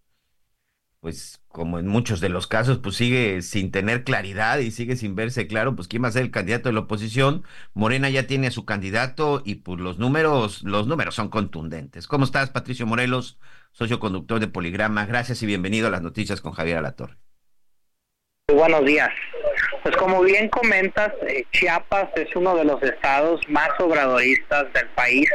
[1.01, 5.15] pues como en muchos de los casos, pues sigue sin tener claridad y sigue sin
[5.17, 7.45] verse claro, pues quién va a ser el candidato de la oposición.
[7.75, 12.07] Morena ya tiene a su candidato y pues los números, los números son contundentes.
[12.07, 13.39] ¿Cómo estás, Patricio Morelos,
[13.73, 15.07] socio conductor de Poligrama?
[15.07, 17.17] Gracias y bienvenido a las noticias con Javier Alatorre.
[18.49, 19.09] Buenos días.
[19.83, 25.29] Pues como bien comentas, eh, Chiapas es uno de los estados más obradoristas del país.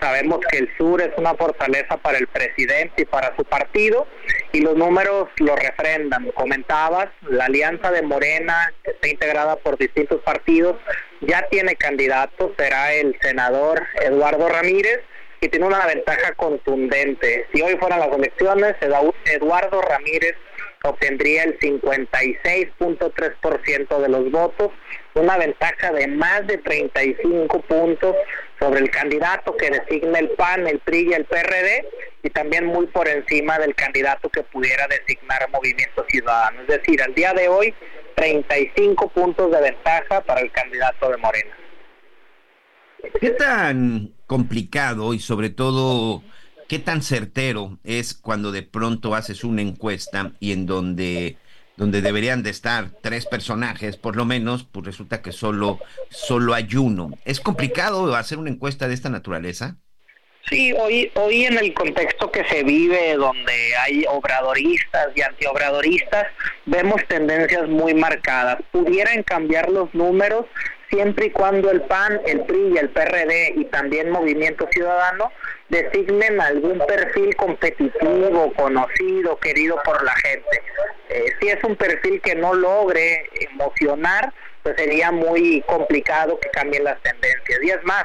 [0.00, 4.06] Sabemos que el sur es una fortaleza para el presidente y para su partido
[4.52, 6.30] y los números lo refrendan.
[6.32, 10.76] Comentabas, la alianza de Morena, que está integrada por distintos partidos,
[11.20, 15.00] ya tiene candidato, será el senador Eduardo Ramírez
[15.40, 17.46] y tiene una ventaja contundente.
[17.52, 20.34] Si hoy fueran las elecciones, Eduardo Ramírez
[20.82, 24.72] obtendría el 56.3% de los votos,
[25.14, 28.14] una ventaja de más de 35 puntos
[28.58, 31.86] sobre el candidato que designa el PAN, el PRI y el PRD,
[32.22, 36.60] y también muy por encima del candidato que pudiera designar Movimiento Ciudadano.
[36.62, 37.74] Es decir, al día de hoy,
[38.14, 41.56] 35 puntos de ventaja para el candidato de Morena.
[43.18, 46.22] ¿Qué tan complicado y sobre todo
[46.68, 51.36] ¿Qué tan certero es cuando de pronto haces una encuesta y en donde,
[51.76, 56.68] donde deberían de estar tres personajes, por lo menos, pues resulta que solo, solo hay
[56.76, 57.10] uno?
[57.24, 59.78] ¿Es complicado hacer una encuesta de esta naturaleza?
[60.48, 66.28] Sí, hoy, hoy en el contexto que se vive, donde hay obradoristas y antiobradoristas,
[66.66, 68.58] vemos tendencias muy marcadas.
[68.70, 70.46] Pudieran cambiar los números
[70.90, 75.32] siempre y cuando el PAN, el PRI y el PRD y también Movimiento Ciudadano
[75.68, 80.62] designen algún perfil competitivo, conocido, querido por la gente.
[81.08, 86.84] Eh, si es un perfil que no logre emocionar, pues sería muy complicado que cambien
[86.84, 87.60] las tendencias.
[87.62, 88.04] Y es más,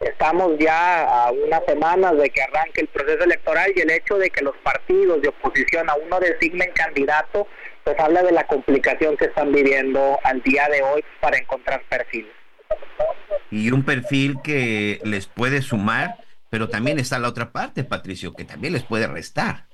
[0.00, 4.30] estamos ya a unas semanas de que arranque el proceso electoral y el hecho de
[4.30, 7.46] que los partidos de oposición a uno designen candidato,
[7.84, 12.32] pues habla de la complicación que están viviendo al día de hoy para encontrar perfiles.
[13.50, 16.16] Y un perfil que les puede sumar
[16.52, 19.64] pero también está la otra parte, Patricio, que también les puede restar.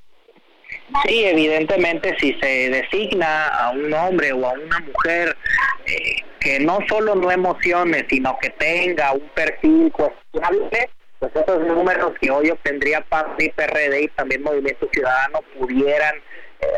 [1.04, 5.36] Sí, evidentemente si se designa a un hombre o a una mujer
[5.86, 12.12] eh, que no solo no emocione, sino que tenga un perfil cuestionable, pues esos números
[12.20, 16.14] que hoy obtendría PAN y PRD y también Movimiento Ciudadano pudieran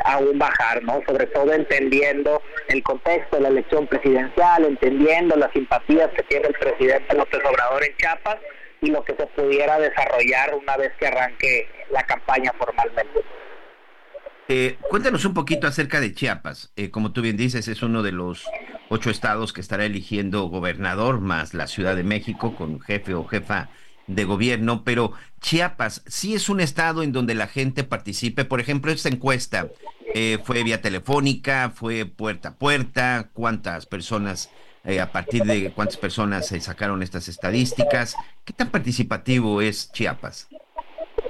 [0.04, 1.02] aún bajar, ¿no?
[1.06, 6.54] Sobre todo entendiendo el contexto de la elección presidencial, entendiendo las simpatías que tiene el
[6.54, 8.36] presidente López Obrador en Chiapas
[8.80, 13.20] y lo que se pudiera desarrollar una vez que arranque la campaña formalmente.
[14.48, 16.72] Eh, cuéntanos un poquito acerca de Chiapas.
[16.76, 18.46] Eh, como tú bien dices, es uno de los
[18.88, 23.68] ocho estados que estará eligiendo gobernador, más la Ciudad de México con jefe o jefa
[24.14, 28.44] de gobierno, pero Chiapas sí es un estado en donde la gente participe.
[28.44, 29.68] Por ejemplo, esta encuesta
[30.14, 34.50] eh, fue vía telefónica, fue puerta a puerta, cuántas personas
[34.84, 38.16] eh, a partir de cuántas personas se sacaron estas estadísticas.
[38.44, 40.48] ¿Qué tan participativo es Chiapas?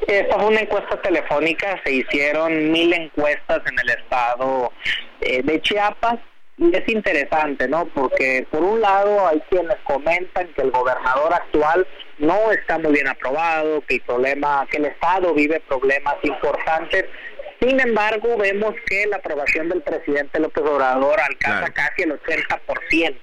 [0.07, 4.73] Esta fue una encuesta telefónica, se hicieron mil encuestas en el estado
[5.21, 6.19] eh, de Chiapas
[6.57, 7.87] y es interesante, ¿no?
[7.87, 11.87] Porque por un lado hay quienes comentan que el gobernador actual
[12.21, 17.07] no está muy bien aprobado, que el problema, que el Estado vive problemas importantes.
[17.61, 23.17] Sin embargo, vemos que la aprobación del presidente López Obrador alcanza casi el 80%.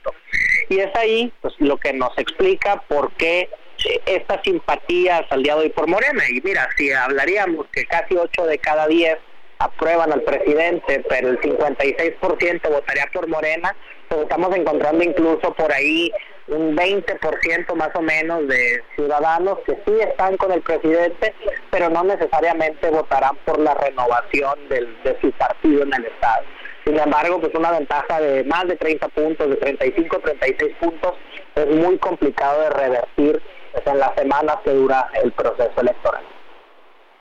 [0.70, 3.50] Y es ahí pues, lo que nos explica por qué
[4.06, 6.24] estas simpatías al día de hoy por Morena.
[6.30, 9.18] Y mira, si hablaríamos que casi 8 de cada 10
[9.60, 13.76] aprueban al presidente, pero el 56% votaría por Morena,
[14.08, 16.12] pues estamos encontrando incluso por ahí
[16.48, 21.34] un 20% más o menos de ciudadanos que sí están con el presidente,
[21.72, 26.44] pero no necesariamente votarán por la renovación del, de su partido en el Estado.
[26.86, 31.16] Sin embargo, pues una ventaja de más de 30 puntos, de 35, 36 puntos,
[31.56, 33.42] es muy complicado de revertir
[33.74, 36.24] pues, en las semanas que dura el proceso electoral.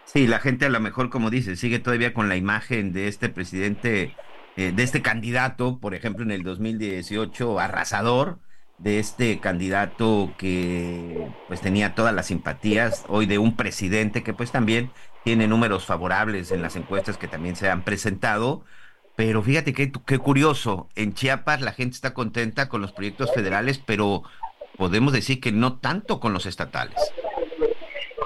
[0.05, 3.29] Sí, la gente a lo mejor, como dice, sigue todavía con la imagen de este
[3.29, 4.15] presidente,
[4.57, 8.39] eh, de este candidato, por ejemplo, en el 2018, arrasador,
[8.79, 14.53] de este candidato que pues tenía todas las simpatías, hoy de un presidente que pues
[14.53, 14.91] también
[15.25, 18.65] tiene números favorables en las encuestas que también se han presentado.
[19.17, 23.79] Pero fíjate qué, qué curioso, en Chiapas la gente está contenta con los proyectos federales,
[23.79, 24.25] pero
[24.77, 26.97] podemos decir que no tanto con los estatales.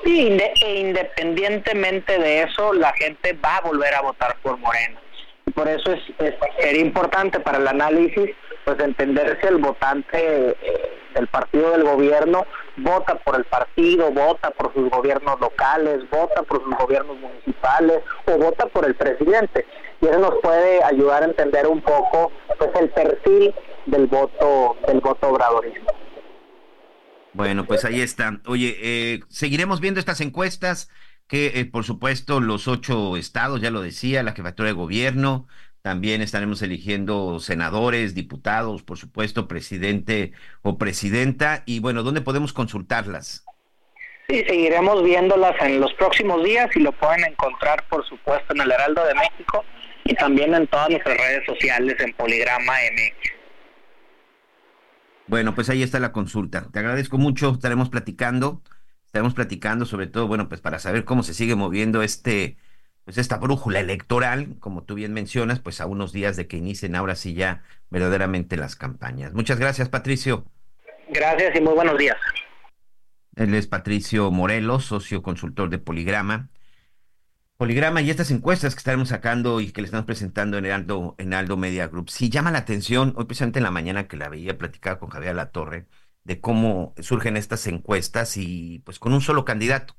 [0.04, 5.00] Sí, e independientemente de eso, la gente va a volver a votar por Morena.
[5.54, 6.00] Por eso es,
[6.58, 8.30] es importante para el análisis
[8.64, 12.46] pues entender si el votante eh, del partido del gobierno
[12.76, 18.38] vota por el partido, vota por sus gobiernos locales, vota por sus gobiernos municipales o
[18.38, 19.66] vota por el presidente.
[20.00, 23.54] Y eso nos puede ayudar a entender un poco pues el perfil
[23.86, 25.92] del voto del voto obradorista.
[27.32, 28.40] Bueno, pues ahí está.
[28.46, 30.90] Oye, eh, seguiremos viendo estas encuestas
[31.28, 35.46] que, eh, por supuesto, los ocho estados, ya lo decía, la jefatura de gobierno,
[35.82, 41.62] también estaremos eligiendo senadores, diputados, por supuesto, presidente o presidenta.
[41.64, 43.44] Y bueno, ¿dónde podemos consultarlas?
[44.28, 48.70] Sí, seguiremos viéndolas en los próximos días y lo pueden encontrar, por supuesto, en el
[48.70, 49.64] Heraldo de México
[50.04, 53.32] y también en todas nuestras redes sociales en Poligrama MX.
[55.26, 56.68] Bueno, pues ahí está la consulta.
[56.72, 58.62] Te agradezco mucho, estaremos platicando,
[59.06, 62.56] estaremos platicando sobre todo, bueno, pues para saber cómo se sigue moviendo este
[63.04, 66.94] pues esta brújula electoral, como tú bien mencionas, pues a unos días de que inicien
[66.94, 69.32] ahora sí ya verdaderamente las campañas.
[69.32, 70.44] Muchas gracias, Patricio.
[71.08, 72.16] Gracias y muy buenos días.
[73.36, 76.50] Él es Patricio Morelos, socio consultor de Poligrama.
[77.56, 81.34] Poligrama y estas encuestas que estaremos sacando y que le estamos presentando en Aldo, en
[81.34, 82.10] Aldo Media Group.
[82.10, 85.34] Sí llama la atención, hoy precisamente en la mañana que la veía platicar con Javier
[85.34, 85.86] La Torre,
[86.24, 89.96] de cómo surgen estas encuestas y pues con un solo candidato.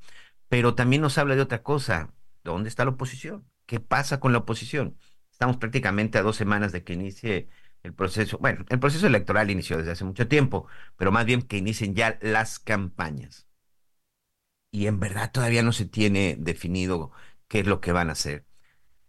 [0.50, 3.46] Pero también nos habla de otra cosa, ¿Dónde está la oposición?
[3.66, 4.98] ¿Qué pasa con la oposición?
[5.32, 7.50] Estamos prácticamente a dos semanas de que inicie
[7.84, 8.38] el proceso.
[8.40, 12.18] Bueno, el proceso electoral inició desde hace mucho tiempo, pero más bien que inicien ya
[12.22, 13.48] las campañas.
[14.72, 17.12] Y en verdad todavía no se tiene definido
[17.48, 18.46] qué es lo que van a hacer.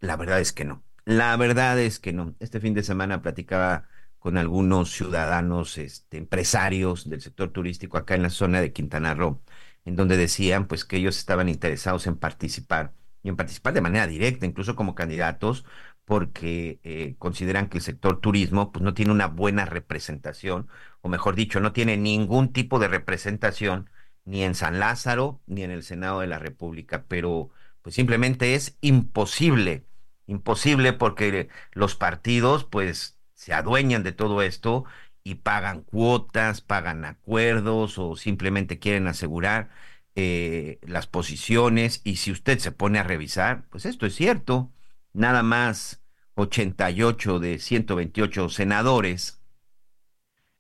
[0.01, 0.85] La verdad es que no.
[1.05, 2.35] La verdad es que no.
[2.41, 8.23] Este fin de semana platicaba con algunos ciudadanos, este, empresarios del sector turístico acá en
[8.23, 9.43] la zona de Quintana Roo,
[9.85, 14.07] en donde decían pues que ellos estaban interesados en participar y en participar de manera
[14.07, 15.65] directa, incluso como candidatos,
[16.05, 20.69] porque eh, consideran que el sector turismo pues, no tiene una buena representación,
[21.01, 23.91] o mejor dicho, no tiene ningún tipo de representación
[24.25, 27.51] ni en San Lázaro ni en el Senado de la República, pero
[27.83, 29.87] pues simplemente es imposible,
[30.27, 34.85] imposible porque los partidos pues se adueñan de todo esto
[35.25, 39.71] y pagan cuotas, pagan acuerdos o simplemente quieren asegurar
[40.15, 44.73] eh, las posiciones y si usted se pone a revisar, pues esto es cierto,
[45.13, 46.03] nada más
[46.35, 49.43] 88 de 128 senadores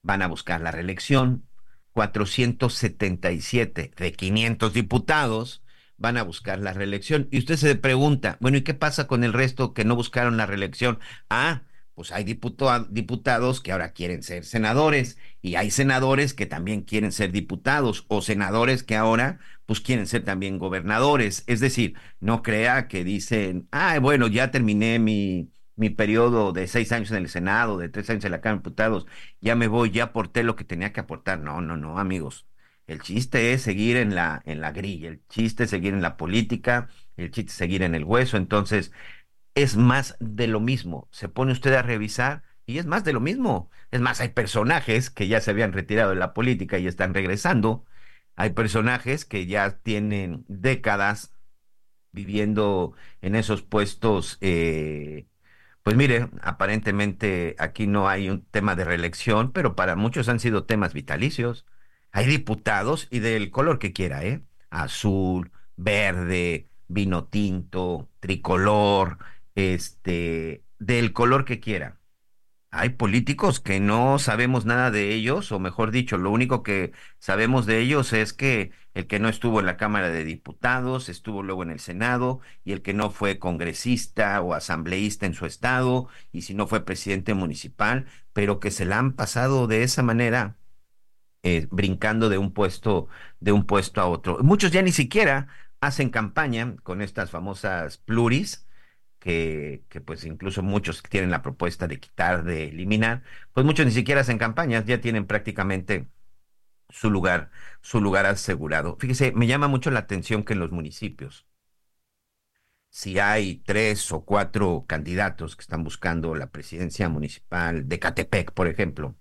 [0.02, 1.48] van a buscar la reelección,
[1.92, 5.62] 477 de 500 diputados
[5.96, 7.28] van a buscar la reelección.
[7.30, 10.46] Y usted se pregunta, bueno, ¿y qué pasa con el resto que no buscaron la
[10.46, 10.98] reelección?
[11.30, 11.62] Ah,
[11.94, 17.32] pues hay diputados que ahora quieren ser senadores y hay senadores que también quieren ser
[17.32, 21.44] diputados o senadores que ahora pues quieren ser también gobernadores.
[21.46, 26.92] Es decir, no crea que dicen, ah, bueno, ya terminé mi, mi periodo de seis
[26.92, 29.06] años en el Senado, de tres años en la Cámara de Diputados,
[29.40, 31.40] ya me voy, ya aporté lo que tenía que aportar.
[31.40, 32.46] No, no, no, amigos.
[32.86, 36.16] El chiste es seguir en la, en la grilla, el chiste es seguir en la
[36.16, 38.36] política, el chiste es seguir en el hueso.
[38.36, 38.92] Entonces,
[39.54, 41.08] es más de lo mismo.
[41.10, 43.70] Se pone usted a revisar y es más de lo mismo.
[43.90, 47.84] Es más, hay personajes que ya se habían retirado de la política y están regresando.
[48.36, 51.34] Hay personajes que ya tienen décadas
[52.12, 54.38] viviendo en esos puestos.
[54.40, 55.26] Eh,
[55.82, 60.64] pues mire, aparentemente aquí no hay un tema de reelección, pero para muchos han sido
[60.64, 61.66] temas vitalicios.
[62.12, 64.42] Hay diputados y del color que quiera, ¿eh?
[64.70, 69.18] Azul, verde, vino tinto, tricolor,
[69.54, 72.00] este, del color que quiera.
[72.74, 77.66] Hay políticos que no sabemos nada de ellos, o mejor dicho, lo único que sabemos
[77.66, 81.62] de ellos es que el que no estuvo en la Cámara de Diputados, estuvo luego
[81.64, 86.42] en el Senado, y el que no fue congresista o asambleísta en su estado, y
[86.42, 90.56] si no fue presidente municipal, pero que se la han pasado de esa manera,
[91.42, 93.08] eh, brincando de un puesto,
[93.40, 94.38] de un puesto a otro.
[94.42, 95.48] Muchos ya ni siquiera
[95.80, 98.66] hacen campaña con estas famosas pluris,
[99.22, 104.22] que, pues incluso muchos tienen la propuesta de quitar, de eliminar, pues muchos ni siquiera
[104.22, 106.08] hacen campañas, ya tienen prácticamente
[106.90, 107.50] su lugar,
[107.82, 108.96] su lugar asegurado.
[109.00, 111.46] Fíjese, me llama mucho la atención que en los municipios,
[112.90, 118.66] si hay tres o cuatro candidatos que están buscando la presidencia municipal de Catepec, por
[118.68, 119.16] ejemplo,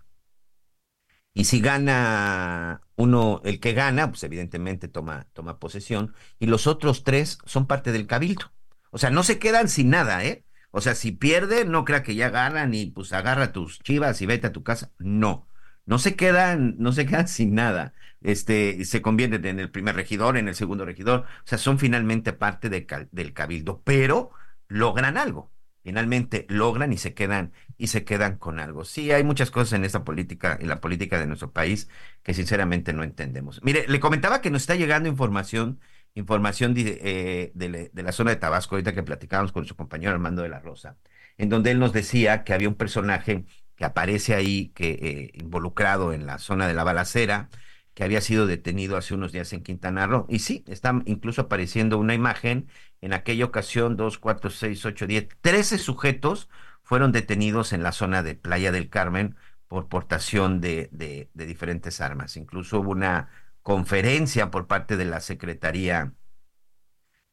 [1.34, 7.04] y si gana uno, el que gana, pues evidentemente toma, toma posesión, y los otros
[7.04, 8.52] tres son parte del cabildo.
[8.92, 10.46] O sea, no se quedan sin nada, ¿eh?
[10.72, 14.26] O sea, si pierde, no crea que ya ganan y pues agarra tus chivas y
[14.26, 14.92] vete a tu casa.
[15.00, 15.48] No,
[15.86, 17.94] no se quedan, no se quedan sin nada.
[18.22, 21.22] Este, se convierten en el primer regidor, en el segundo regidor.
[21.22, 24.32] O sea, son finalmente parte del cabildo, pero
[24.68, 25.52] logran algo.
[25.84, 28.86] Finalmente logran y se quedan y se quedan con algo.
[28.86, 31.89] Sí, hay muchas cosas en esta política, en la política de nuestro país,
[32.22, 33.62] que sinceramente no entendemos.
[33.64, 35.80] Mire, le comentaba que nos está llegando información
[36.16, 40.49] información eh, de, la zona de Tabasco, ahorita que platicábamos con su compañero Armando de
[40.49, 40.97] la Rosa,
[41.38, 43.45] en donde él nos decía que había un personaje
[43.76, 47.49] que aparece ahí, que eh, involucrado en la zona de la balacera,
[47.93, 50.26] que había sido detenido hace unos días en Quintana Roo.
[50.30, 52.68] Y sí, está incluso apareciendo una imagen.
[53.01, 56.49] En aquella ocasión, dos, cuatro, seis, ocho, diez, trece sujetos
[56.84, 59.36] fueron detenidos en la zona de Playa del Carmen
[59.68, 62.38] por portación de, de, de diferentes armas.
[62.38, 63.30] Incluso hubo una
[63.62, 66.14] conferencia por parte de la Secretaría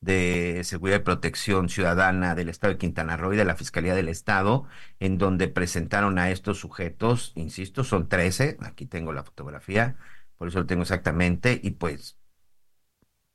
[0.00, 4.08] de Seguridad y Protección Ciudadana del Estado de Quintana Roo y de la Fiscalía del
[4.08, 4.66] Estado,
[5.00, 9.96] en donde presentaron a estos sujetos, insisto, son 13, aquí tengo la fotografía,
[10.36, 12.16] por eso lo tengo exactamente, y pues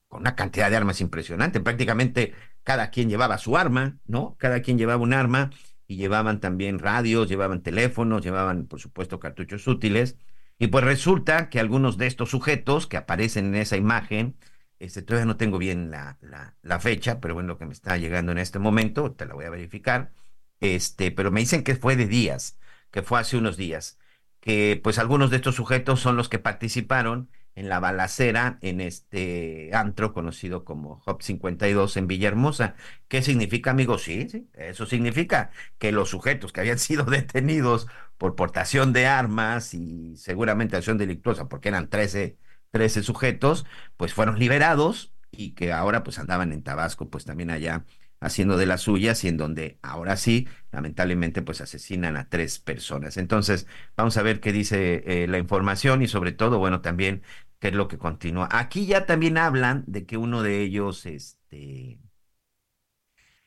[0.07, 2.33] con una cantidad de armas impresionante, prácticamente
[2.63, 4.35] cada quien llevaba su arma, ¿no?
[4.37, 5.49] Cada quien llevaba un arma
[5.87, 10.17] y llevaban también radios, llevaban teléfonos, llevaban, por supuesto, cartuchos útiles,
[10.59, 14.37] y pues resulta que algunos de estos sujetos que aparecen en esa imagen,
[14.79, 16.17] este, todavía no tengo bien la,
[16.61, 19.45] la, fecha, pero bueno, lo que me está llegando en este momento, te la voy
[19.45, 20.11] a verificar,
[20.59, 22.57] este, pero me dicen que fue de días,
[22.91, 23.97] que fue hace unos días,
[24.39, 29.69] que pues algunos de estos sujetos son los que participaron en la balacera en este
[29.73, 32.75] antro conocido como Hop 52 en Villahermosa.
[33.07, 34.03] ¿Qué significa, amigos?
[34.03, 37.87] Sí, sí, eso significa que los sujetos que habían sido detenidos
[38.17, 42.37] por portación de armas y seguramente acción delictuosa, porque eran 13,
[42.71, 43.65] 13 sujetos,
[43.97, 47.85] pues fueron liberados y que ahora pues andaban en Tabasco, pues también allá
[48.23, 53.17] haciendo de las suyas y en donde ahora sí, lamentablemente, pues asesinan a tres personas.
[53.17, 53.67] Entonces,
[53.97, 57.23] vamos a ver qué dice eh, la información y sobre todo, bueno, también
[57.59, 58.47] qué es lo que continúa.
[58.51, 61.99] Aquí ya también hablan de que uno de ellos, este,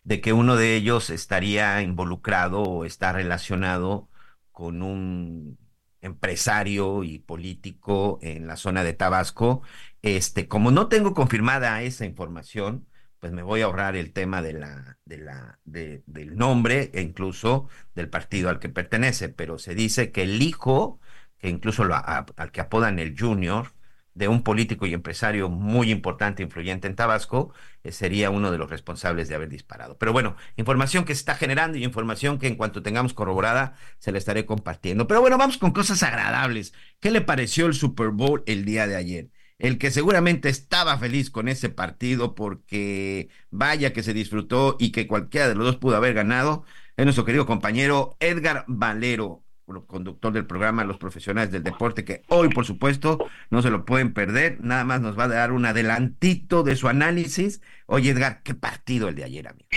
[0.05, 4.09] de que uno de ellos estaría involucrado o está relacionado
[4.53, 5.59] con un
[6.01, 9.63] empresario y político en la zona de Tabasco.
[10.03, 12.87] Este, como no tengo confirmada esa información,
[13.27, 17.01] pues me voy a ahorrar el tema de la, de la, de, del nombre e
[17.01, 21.01] incluso del partido al que pertenece, pero se dice que el hijo,
[21.39, 23.73] que incluso lo, al que apodan el Junior,
[24.15, 27.53] de un político y empresario muy importante, influyente en Tabasco,
[27.83, 29.99] eh, sería uno de los responsables de haber disparado.
[29.99, 34.13] Pero bueno, información que se está generando y información que en cuanto tengamos corroborada se
[34.13, 35.09] la estaré compartiendo.
[35.09, 36.75] Pero bueno, vamos con cosas agradables.
[37.01, 39.31] ¿Qué le pareció el Super Bowl el día de ayer?
[39.59, 45.07] El que seguramente estaba feliz con ese partido porque vaya que se disfrutó y que
[45.07, 46.65] cualquiera de los dos pudo haber ganado,
[46.97, 49.43] es nuestro querido compañero Edgar Valero,
[49.87, 53.19] conductor del programa Los Profesionales del Deporte, que hoy, por supuesto,
[53.51, 54.59] no se lo pueden perder.
[54.61, 57.61] Nada más nos va a dar un adelantito de su análisis.
[57.87, 59.69] Oye, Edgar, ¿qué partido el de ayer, amigo?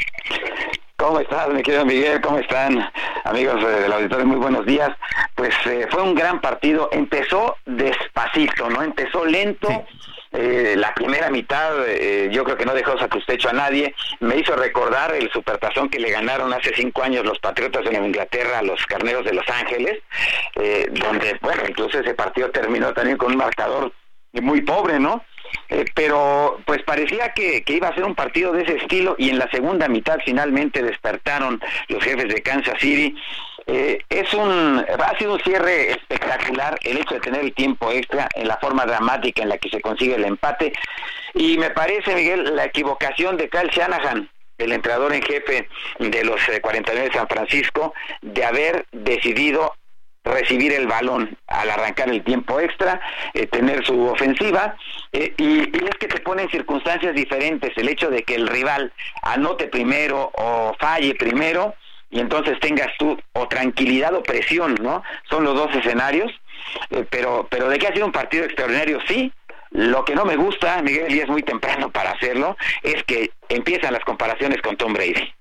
[1.00, 2.20] ¿Cómo estás, mi querido Miguel?
[2.20, 2.78] ¿Cómo están,
[3.24, 4.26] amigos del auditorio?
[4.26, 4.90] Muy buenos días.
[5.34, 6.90] Pues eh, fue un gran partido.
[6.92, 8.84] Empezó despacito, ¿no?
[8.84, 9.70] Empezó lento.
[10.34, 13.96] Eh, la primera mitad eh, yo creo que no dejó satisfecho a nadie.
[14.20, 18.60] Me hizo recordar el supertazón que le ganaron hace cinco años los Patriotas en Inglaterra
[18.60, 20.00] a los Carneros de Los Ángeles,
[20.56, 23.94] donde, bueno, incluso ese partido terminó también con un marcador
[24.34, 25.24] muy pobre, ¿no?
[25.70, 29.40] Eh, pero pues parecía que, iba a ser un partido de ese estilo y en
[29.40, 33.16] la segunda mitad finalmente despertaron los jefes de Kansas City.
[33.68, 38.28] Eh, es un, ha sido un cierre espectacular el hecho de tener el tiempo extra
[38.34, 40.74] en la forma dramática en la que se consigue el empate.
[41.36, 44.28] Y me parece, Miguel, la equivocación de Kyle Shanahan,
[44.58, 45.70] el entrenador en jefe
[46.00, 49.74] de los 49 eh, de San Francisco, de haber decidido
[50.30, 53.02] recibir el balón al arrancar el tiempo extra,
[53.34, 54.76] eh, tener su ofensiva,
[55.12, 58.94] y, y, es que te pone en circunstancias diferentes el hecho de que el rival
[59.22, 61.76] anote primero o falle primero,
[62.12, 65.04] y entonces tengas tú o tranquilidad o presión, ¿no?
[65.30, 66.32] Son los dos escenarios,
[66.90, 69.32] eh, pero, pero de que ha sido un partido extraordinario, sí.
[69.72, 73.94] Lo que no me gusta, Miguel, y es muy temprano para hacerlo, es que empiezan
[73.94, 75.32] las comparaciones con Tom Brady.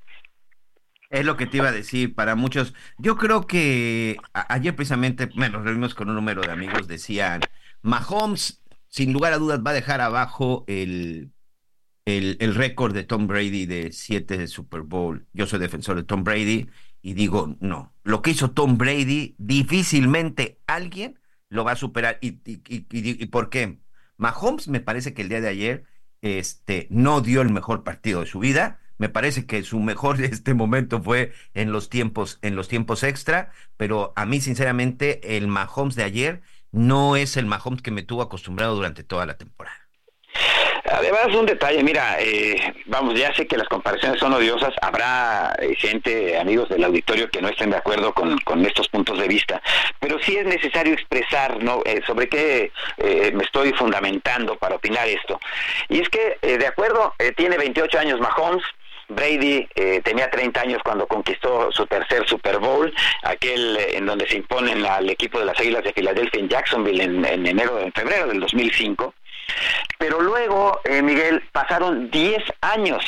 [1.11, 2.75] Es lo que te iba a decir para muchos.
[2.99, 7.41] Yo creo que ayer precisamente bueno, nos reunimos con un número de amigos, decían,
[7.83, 11.33] Mahomes sin lugar a dudas va a dejar abajo el
[12.17, 15.27] el, récord de Tom Brady de siete de Super Bowl.
[15.33, 16.69] Yo soy defensor de Tom Brady
[17.03, 22.19] y digo, no, lo que hizo Tom Brady, difícilmente alguien lo va a superar.
[22.21, 23.79] ¿Y, y, por qué?
[24.17, 25.85] Mahomes me parece que el día de ayer
[26.23, 28.81] este, no dio el mejor partido de su vida.
[28.99, 33.53] Me parece que su mejor este momento fue en los tiempos, en los tiempos extra,
[33.77, 36.43] pero a mí, sinceramente, el Mahomes de ayer
[36.73, 39.89] no es el Mahomes que me tuvo acostumbrado durante toda la temporada.
[40.91, 45.75] Además, un detalle, mira, eh, vamos, ya sé que las comparaciones son odiosas, habrá eh,
[45.77, 49.63] gente, amigos del auditorio, que no estén de acuerdo con, estos puntos de vista,
[50.01, 51.83] pero sí es necesario expresar ¿no?
[51.85, 52.73] Eh, sobre qué
[53.33, 55.39] me estoy fundamentando para opinar esto.
[55.89, 58.65] Y es que, de acuerdo, tiene 28 años Mahomes,
[59.09, 59.67] Brady
[60.05, 62.93] tenía 30 años cuando conquistó su tercer Super Bowl,
[63.23, 67.25] aquel en donde se imponen al equipo de las Águilas de Filadelfia en Jacksonville en,
[67.25, 69.15] en enero, en febrero del 2005.
[69.99, 73.05] Pero luego, eh, Miguel, pasaron 10 años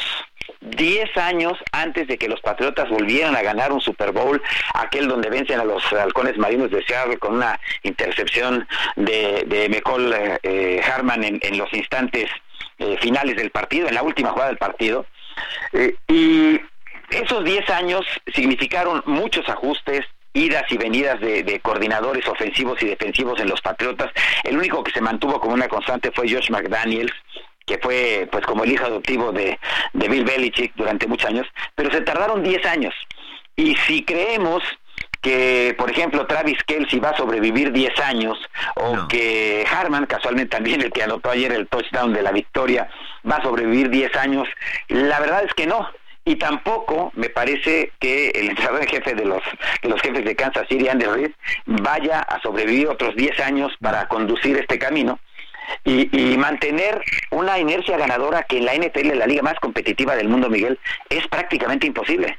[0.60, 4.42] 10 años antes de que los Patriotas volvieran a ganar un Super Bowl,
[4.74, 10.12] aquel donde vencen a los halcones marinos de Seattle con una intercepción de, de McCall
[10.42, 12.30] eh, Harman en, los instantes
[12.78, 15.06] eh, finales del partido, en la última jugada del partido.
[16.08, 16.60] Y
[17.10, 23.48] esos 10 años significaron muchos ajustes, idas y venidas de, coordinadores ofensivos y defensivos en
[23.48, 24.12] los Patriotas.
[24.44, 27.12] El único que se mantuvo como una constante fue Josh McDaniels,
[27.66, 29.58] que fue pues como el hijo adoptivo de,
[29.92, 32.94] Bill Belichick durante muchos años, pero se tardaron 10 años.
[33.56, 34.62] Y si creemos
[35.20, 38.38] que, por ejemplo, Travis Kelsey va a sobrevivir 10 años,
[38.76, 42.88] o que Harman, casualmente también el que anotó ayer el touchdown de la victoria,
[43.30, 44.48] va a sobrevivir 10 años,
[44.88, 45.88] la verdad es que no.
[46.22, 49.42] Y tampoco me parece que el entrenador en jefe de los,
[49.82, 51.30] de los jefes de Kansas City, Andy Reid,
[51.64, 55.18] vaya a sobrevivir otros 10 años para conducir este camino
[55.84, 60.48] y, mantener una inercia ganadora que en la NFL, la liga más competitiva del mundo,
[60.48, 62.38] Miguel, es prácticamente imposible.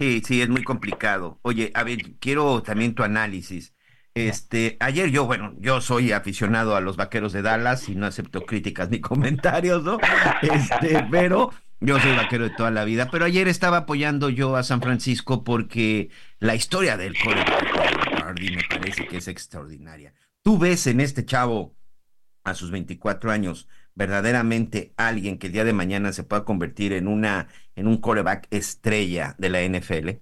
[0.00, 1.38] Sí, sí, es muy complicado.
[1.42, 3.74] Oye, a ver, quiero también tu análisis.
[4.14, 8.46] Este, ayer yo, bueno, yo soy aficionado a los vaqueros de Dallas y no acepto
[8.46, 9.98] críticas ni comentarios, ¿no?
[10.40, 14.62] Este, pero yo soy vaquero de toda la vida, pero ayer estaba apoyando yo a
[14.62, 20.14] San Francisco porque la historia del Hardy me parece que es extraordinaria.
[20.42, 21.76] Tú ves en este chavo
[22.42, 27.08] a sus 24 años verdaderamente alguien que el día de mañana se pueda convertir en
[27.08, 30.20] una en un coreback estrella de la NFL.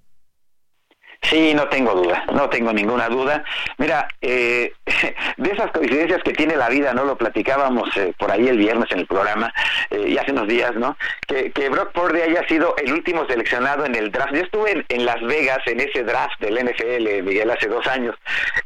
[1.22, 3.44] Sí, no tengo duda, no tengo ninguna duda.
[3.76, 4.72] Mira, eh,
[5.36, 7.04] de esas coincidencias que tiene la vida, ¿no?
[7.04, 9.52] Lo platicábamos eh, por ahí el viernes en el programa
[9.90, 10.96] eh, y hace unos días, ¿no?
[11.26, 14.32] Que, Brock Purdy haya sido el último seleccionado en el draft.
[14.32, 18.16] Yo estuve en, Las Vegas en ese draft del NFL, Miguel, hace dos años,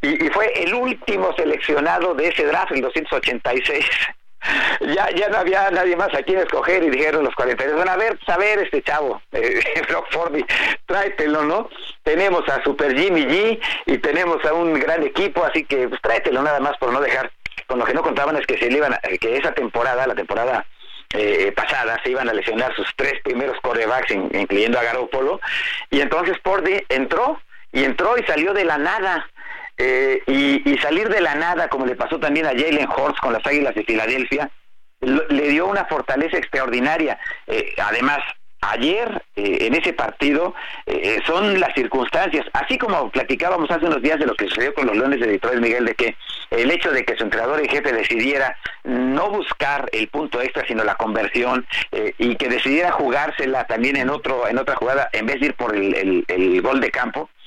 [0.00, 3.84] y, y fue el último seleccionado de ese draft, el 286
[4.80, 7.96] ya ya no había nadie más a quien escoger y dijeron los 42, van a
[7.96, 10.44] ver, saber pues, este chavo, eh, Brock Fordy,
[10.86, 11.68] tráetelo, ¿no?
[12.02, 16.42] Tenemos a Super Jimmy G y tenemos a un gran equipo, así que pues tráetelo
[16.42, 17.30] nada más por no dejar.
[17.66, 20.66] Con lo que no contaban es que se iban que esa temporada, la temporada
[21.14, 25.40] eh, pasada, se iban a lesionar sus tres primeros corebacks, incluyendo a Garoppolo,
[25.90, 27.40] y entonces Fordy entró
[27.72, 29.26] y entró y salió de la nada
[29.78, 33.46] eh, y, salir de la nada, como le pasó también a Jalen Horst con las
[33.46, 34.50] Águilas de Filadelfia,
[35.00, 37.18] le dio una fortaleza extraordinaria.
[37.46, 38.18] Eh, además,
[38.60, 40.54] ayer eh, en ese partido
[41.26, 44.96] son las circunstancias, así como platicábamos hace unos días de lo que sucedió con los
[44.96, 46.16] Leones de Detroit, Miguel, de que
[46.50, 50.84] el hecho de que su entrenador y jefe decidiera no buscar el punto extra, sino
[50.84, 51.66] la conversión,
[52.18, 55.74] y que decidiera jugársela también en otro en otra jugada, en vez de ir por
[55.74, 57.41] el gol de campo, eh,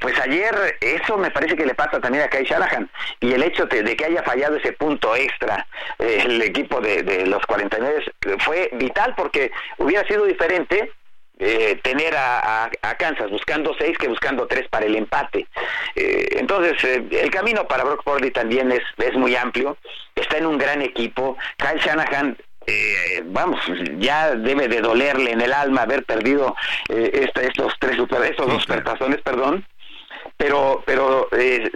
[0.00, 3.66] pues ayer eso me parece que le pasa también a Kai Shanahan y el hecho
[3.66, 5.66] de, que haya fallado ese punto extra
[5.98, 8.04] eh, el equipo de, los 49
[8.38, 10.90] fue vital porque hubiera sido diferente
[11.38, 15.48] eh, tener a, Kansas buscando seis que buscando tres para el empate.
[15.96, 19.76] Eh, entonces, eh, el camino para Brock Purdy también es, es muy amplio,
[20.14, 21.36] está en un gran equipo.
[21.56, 22.38] Kyle Shanahan
[23.26, 23.60] vamos,
[23.98, 26.56] ya debe de dolerle en el alma haber perdido
[26.88, 29.64] estos tres super, estos dos supertazones, perdón.
[30.36, 31.28] Pero, pero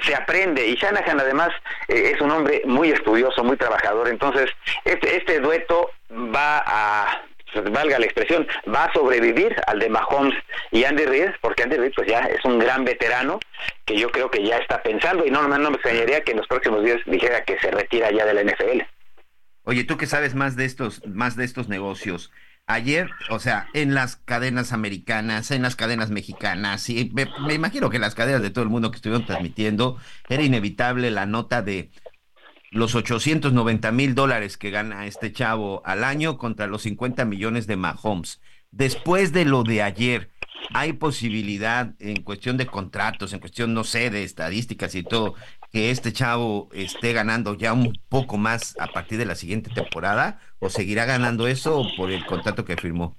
[0.03, 1.51] se aprende y Shanahan además
[1.87, 4.09] es un hombre muy estudioso, muy trabajador.
[4.09, 4.51] Entonces,
[4.85, 5.91] este, este dueto
[6.35, 7.23] va a
[7.71, 10.37] valga la expresión, va a sobrevivir al de Mahomes
[10.71, 13.41] y Andy Reid, porque Andy Reid pues ya es un gran veterano
[13.85, 16.47] que yo creo que ya está pensando y no, no, me extrañaría que en los
[16.47, 18.83] próximos días dijera que se retira ya de la NFL.
[19.69, 22.33] Oye, tú que sabes más de estos, más de estos negocios.
[22.67, 27.91] Ayer, o sea, en las cadenas americanas, en las cadenas mexicanas, y me, me imagino
[27.91, 29.99] que las cadenas de todo el mundo que estuvieron transmitiendo,
[30.31, 31.91] era inevitable la nota de
[32.71, 37.77] los 890 mil dólares que gana este chavo al año contra los 50 millones de
[37.77, 38.41] Mahomes.
[38.71, 40.31] Después de lo de ayer,
[40.73, 45.35] ¿hay posibilidad en cuestión de contratos, en cuestión, no sé, de estadísticas y todo,
[45.73, 50.41] que este chavo esté ganando ya un poco más a partir de la siguiente temporada?
[50.59, 53.17] ¿O seguirá ganando eso por el contrato que firmó?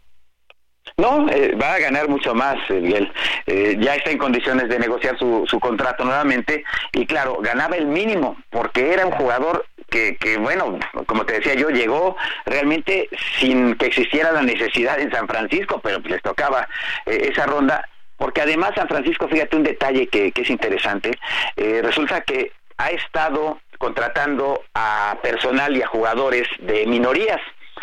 [0.98, 3.12] No, eh, va a ganar mucho más, eh, Miguel.
[3.46, 7.86] Eh, ya está en condiciones de negociar su, su contrato nuevamente y claro, ganaba el
[7.86, 13.76] mínimo porque era un jugador que, que, bueno, como te decía yo, llegó realmente sin
[13.76, 16.68] que existiera la necesidad en San Francisco, pero les tocaba
[17.06, 17.88] esa ronda,
[18.20, 21.18] porque además San Francisco, fíjate un detalle que, es interesante,
[21.56, 27.42] resulta que ha estado contratando a personal y a jugadores de minorías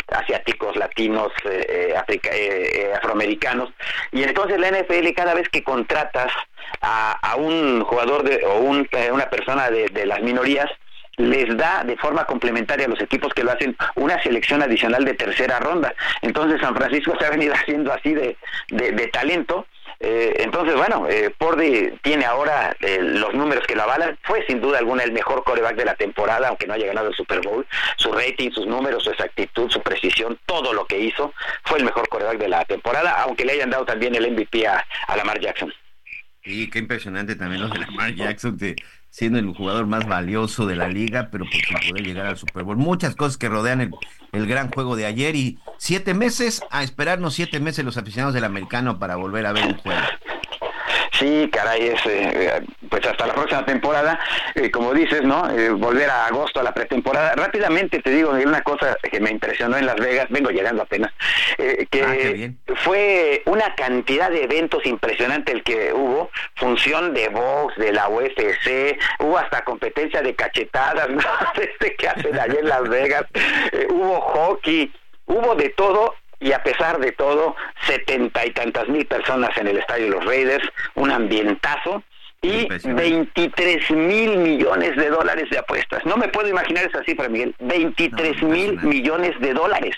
[0.09, 3.69] asiáticos, latinos, eh, eh, eh, afroamericanos.
[4.11, 6.31] Y entonces la NFL cada vez que contratas
[6.81, 10.69] a, un jugador de, o una persona de, de las minorías,
[11.17, 15.15] les da de forma complementaria a los equipos que lo hacen una selección adicional de
[15.15, 15.93] tercera ronda.
[16.21, 19.65] Entonces San Francisco se ha venido haciendo así de, de talento
[19.99, 21.33] eh, entonces, bueno, eh,
[22.03, 24.17] tiene ahora eh, los números que lo avalan.
[24.23, 27.15] Fue sin duda alguna el mejor coreback de la temporada, aunque no haya ganado el
[27.15, 27.65] Super Bowl.
[27.97, 31.33] Su rating, sus números, su exactitud, su precisión, todo lo que hizo,
[31.63, 34.85] fue el mejor coreback de la temporada, aunque le hayan dado también el MVP a,
[35.07, 35.73] a Lamar Jackson.
[36.43, 38.57] Y qué impresionante también los de Lamar Jackson,
[39.17, 42.63] siendo el jugador más valioso de la liga, pero por sin poder llegar al Super
[42.63, 42.77] Bowl.
[42.77, 43.91] Muchas cosas que rodean el,
[44.31, 48.43] el gran juego de ayer y siete meses, a esperarnos siete meses los aficionados del
[48.43, 50.01] americano para volver a ver un juego.
[51.17, 54.19] Sí, caray, es, eh, pues hasta la próxima temporada,
[54.55, 55.49] eh, como dices, ¿no?
[55.49, 57.33] Eh, volver a agosto a la pretemporada.
[57.35, 61.11] Rápidamente te digo, una cosa que me impresionó en Las Vegas, vengo llegando apenas,
[61.57, 67.93] que ah, fue una cantidad de eventos impresionante el que hubo, función de box, de
[67.93, 71.21] la UFC, hubo hasta competencia de cachetadas, ¿no?
[71.59, 73.23] Este que hacen allá en Las Vegas,
[73.89, 74.91] hubo hockey,
[75.25, 79.77] hubo de todo y a pesar de todo, setenta y tantas mil personas en el
[79.77, 82.03] estadio de los Raiders, un ambientazo
[82.41, 86.05] y 23 mil millones de dólares de apuestas.
[86.05, 87.55] No me puedo imaginar esa cifra, Miguel.
[87.59, 89.95] 23 mil millones de dólares.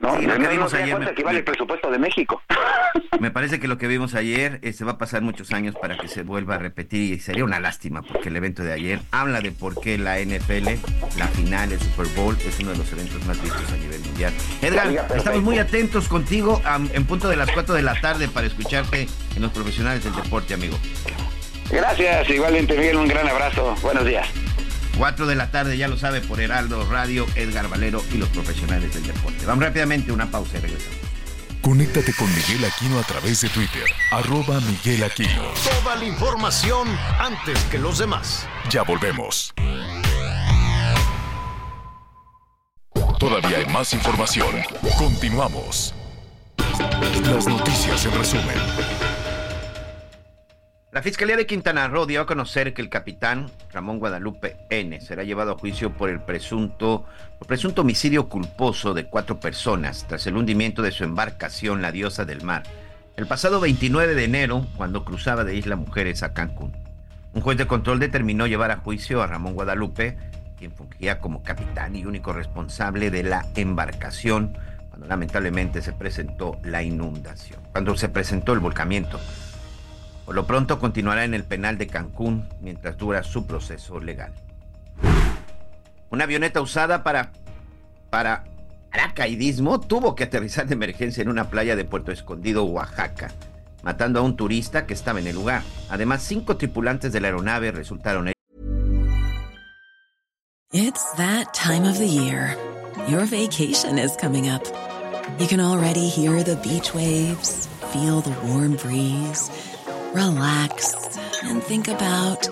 [0.00, 2.42] No, no, no ayer que vale el presupuesto de México.
[3.20, 5.98] Me parece que lo que vimos ayer eh, se va a pasar muchos años para
[5.98, 9.42] que se vuelva a repetir y sería una lástima porque el evento de ayer habla
[9.42, 10.68] de por qué la NFL,
[11.18, 14.32] la final, el Super Bowl es uno de los eventos más vistos a nivel mundial.
[14.62, 16.62] Edgar, estamos muy atentos contigo
[16.94, 20.54] en punto de las 4 de la tarde para escucharte en los profesionales del deporte,
[20.54, 20.78] amigo.
[21.70, 23.76] Gracias, igualmente Miguel, un gran abrazo.
[23.82, 24.26] Buenos días.
[25.00, 28.92] 4 de la tarde, ya lo sabe, por Heraldo Radio, Edgar Valero y los profesionales
[28.92, 29.46] del deporte.
[29.46, 30.98] Vamos rápidamente, una pausa y regresamos.
[31.62, 35.42] Conéctate con Miguel Aquino a través de Twitter, arroba Miguel Aquino.
[35.82, 36.86] Toda la información
[37.18, 38.46] antes que los demás.
[38.68, 39.54] Ya volvemos.
[43.18, 44.54] Todavía hay más información.
[44.98, 45.94] Continuamos.
[47.24, 49.19] Las noticias en resumen.
[50.92, 55.22] La Fiscalía de Quintana Roo dio a conocer que el capitán Ramón Guadalupe N será
[55.22, 57.04] llevado a juicio por el presunto,
[57.46, 62.42] presunto homicidio culposo de cuatro personas tras el hundimiento de su embarcación La Diosa del
[62.42, 62.64] Mar
[63.16, 66.72] el pasado 29 de enero cuando cruzaba de Isla Mujeres a Cancún.
[67.34, 70.16] Un juez de control determinó llevar a juicio a Ramón Guadalupe,
[70.58, 76.82] quien fungía como capitán y único responsable de la embarcación cuando lamentablemente se presentó la
[76.82, 79.20] inundación, cuando se presentó el volcamiento
[80.30, 84.32] por lo pronto continuará en el penal de Cancún mientras dura su proceso legal.
[86.08, 87.32] Una avioneta usada para,
[88.10, 88.44] para
[88.92, 93.32] paracaidismo tuvo que aterrizar de emergencia en una playa de Puerto Escondido, Oaxaca,
[93.82, 95.62] matando a un turista que estaba en el lugar.
[95.88, 98.30] Además, cinco tripulantes de la aeronave resultaron
[100.72, 102.56] It's that time of the year.
[103.08, 104.62] Your vacation is coming up.
[105.40, 109.50] You can already hear the beach waves, feel the warm breeze,
[110.14, 110.94] relax,
[111.42, 112.48] and think about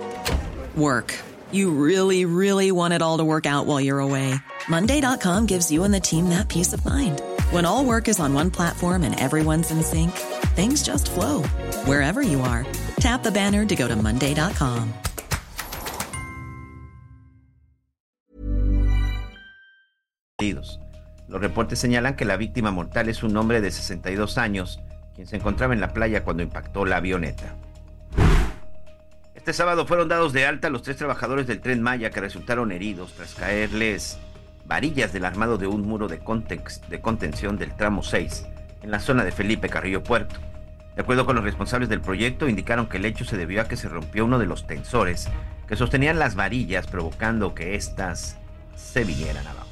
[0.77, 1.15] work.
[1.53, 4.35] You really, really want it all to work out while you're away.
[4.69, 7.23] Monday.com gives you and the team that peace of mind.
[7.53, 10.11] When all work is on one platform and everyone's in sync,
[10.57, 11.45] things just flow
[11.87, 12.67] wherever you are.
[12.99, 14.93] Tap the banner to go to Monday.com.
[21.29, 24.81] Los reportes señalan que la víctima mortal es un hombre de 62 años,
[25.19, 27.57] quien se encontraba en la playa cuando impactó la avioneta.
[29.35, 33.15] Este sábado fueron dados de alta los tres trabajadores del tren Maya que resultaron heridos
[33.15, 34.17] tras caerles
[34.65, 38.47] varillas del armado de un muro de, contención del tramo 6
[38.85, 40.37] en la zona de Felipe Carrillo Puerto.
[40.95, 43.77] De acuerdo con los responsables del proyecto, indicaron que el hecho se debió a que
[43.77, 45.29] se rompió uno de los tensores
[45.67, 48.37] que sostenían las varillas, provocando que éstas
[48.77, 49.68] se vinieran abajo.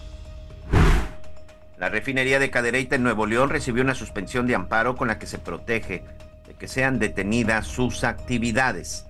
[1.78, 5.26] La refinería de Cadereyta en Nuevo León recibió una suspensión de amparo con la que
[5.26, 6.04] se protege
[6.46, 9.04] de que sean detenidas sus actividades.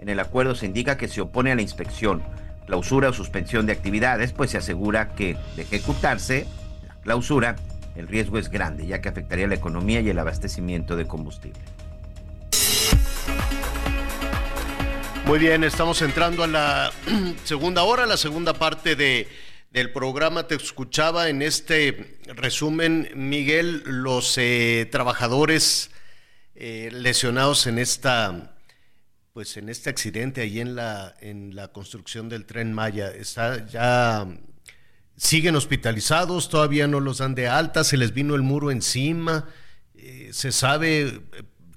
[0.00, 2.22] En el acuerdo se indica que se opone a la inspección,
[2.66, 6.46] clausura o suspensión de actividades, pues se asegura que de ejecutarse
[6.86, 7.56] la clausura,
[7.96, 11.60] el riesgo es grande, ya que afectaría la economía y el abastecimiento de combustible.
[15.24, 16.92] Muy bien, estamos entrando a la
[17.44, 19.26] segunda hora, la segunda parte de
[19.70, 25.90] del programa te escuchaba en este resumen, Miguel, los eh, trabajadores
[26.56, 28.56] eh, lesionados en esta
[29.32, 33.12] pues en este accidente ahí en la en la construcción del tren Maya.
[33.12, 34.26] Está ya
[35.16, 39.48] siguen hospitalizados todavía no los dan de alta se les vino el muro encima.
[39.94, 41.20] Eh, se sabe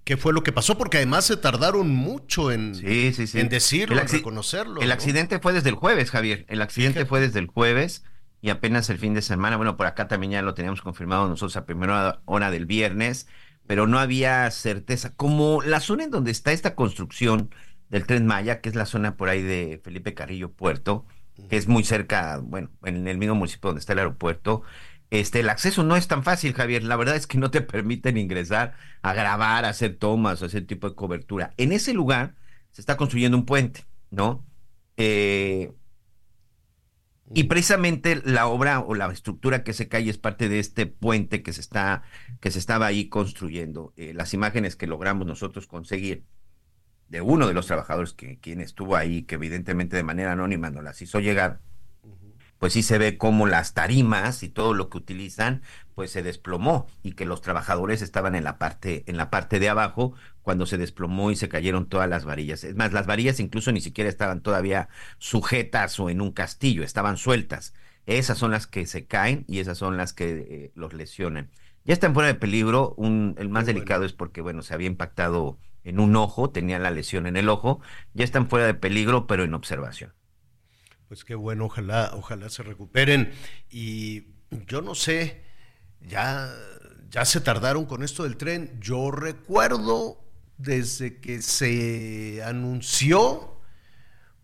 [0.03, 4.81] qué fue lo que pasó, porque además se tardaron mucho en, en decirlo, en reconocerlo.
[4.81, 6.45] El accidente fue desde el jueves, Javier.
[6.49, 8.03] El accidente fue desde el jueves
[8.41, 9.57] y apenas el fin de semana.
[9.57, 13.27] Bueno, por acá también ya lo teníamos confirmado nosotros a primera hora del viernes,
[13.65, 15.15] pero no había certeza.
[15.15, 17.49] Como la zona en donde está esta construcción
[17.89, 21.05] del Tren Maya, que es la zona por ahí de Felipe Carrillo Puerto,
[21.49, 24.63] que es muy cerca, bueno, en el mismo municipio donde está el aeropuerto,
[25.13, 26.83] este, el acceso no es tan fácil, Javier.
[26.83, 30.65] La verdad es que no te permiten ingresar a grabar, a hacer tomas, a hacer
[30.65, 31.53] tipo de cobertura.
[31.57, 32.33] En ese lugar
[32.71, 34.43] se está construyendo un puente, ¿no?
[34.97, 35.71] Eh,
[37.35, 41.43] y precisamente la obra o la estructura que se cae es parte de este puente
[41.43, 42.01] que se está,
[42.39, 43.93] que se estaba ahí construyendo.
[43.97, 46.25] Eh, las imágenes que logramos nosotros conseguir
[47.09, 50.83] de uno de los trabajadores que quien estuvo ahí, que evidentemente de manera anónima nos
[50.83, 51.61] las hizo llegar,
[52.63, 55.63] pues sí se ve como las tarimas y todo lo que utilizan,
[55.95, 59.67] pues se desplomó y que los trabajadores estaban en la parte, en la parte de
[59.67, 62.63] abajo cuando se desplomó y se cayeron todas las varillas.
[62.63, 64.87] Es más, las varillas incluso ni siquiera estaban todavía
[65.17, 67.73] sujetas o en un castillo, estaban sueltas.
[68.05, 71.51] Esas son las que se caen y esas son las que eh, los lesionan.
[71.83, 72.93] Ya están fuera de peligro.
[72.95, 76.91] Un, el más delicado es porque, bueno, se había impactado en un ojo, tenía la
[76.91, 77.81] lesión en el ojo.
[78.13, 80.13] Ya están fuera de peligro, pero en observación.
[81.13, 83.33] Pues qué bueno, ojalá, ojalá se recuperen.
[83.69, 84.29] Y
[84.65, 85.43] yo no sé,
[86.01, 86.51] ya,
[87.11, 88.79] ya se tardaron con esto del tren.
[88.79, 90.17] Yo recuerdo
[90.57, 93.59] desde que se anunció,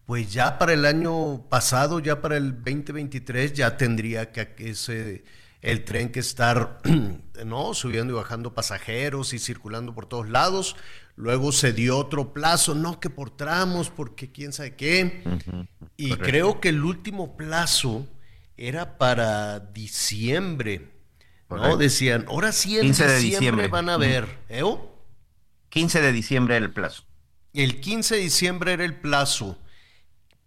[0.05, 5.23] pues ya para el año pasado, ya para el 2023, ya tendría que ese
[5.61, 6.81] el tren que estar
[7.45, 10.75] no subiendo y bajando pasajeros y circulando por todos lados.
[11.19, 15.21] Luego se dio otro plazo, no que por tramos, porque quién sabe qué.
[15.97, 18.07] y creo que el último plazo
[18.55, 20.93] era para diciembre.
[21.49, 21.75] ¿no?
[21.75, 24.29] Decían, ahora sí en diciembre, van a ver.
[24.47, 24.63] ¿eh?
[25.67, 27.03] 15 de diciembre era el plazo.
[27.51, 29.57] El 15 de diciembre era el plazo.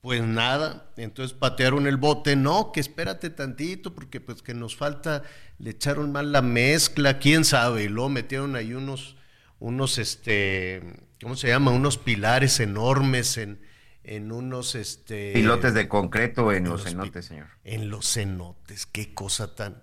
[0.01, 5.23] Pues nada, entonces patearon el bote, no, que espérate tantito, porque pues que nos falta,
[5.59, 9.17] le echaron mal la mezcla, quién sabe, y luego metieron ahí unos,
[9.63, 10.83] unos, este,
[11.23, 11.71] ¿cómo se llama?
[11.71, 13.61] Unos pilares enormes en,
[14.03, 15.33] en unos, este...
[15.33, 17.47] Pilotes de concreto en, los, cenotes, señor.
[17.63, 19.83] En los cenotes, qué cosa tan,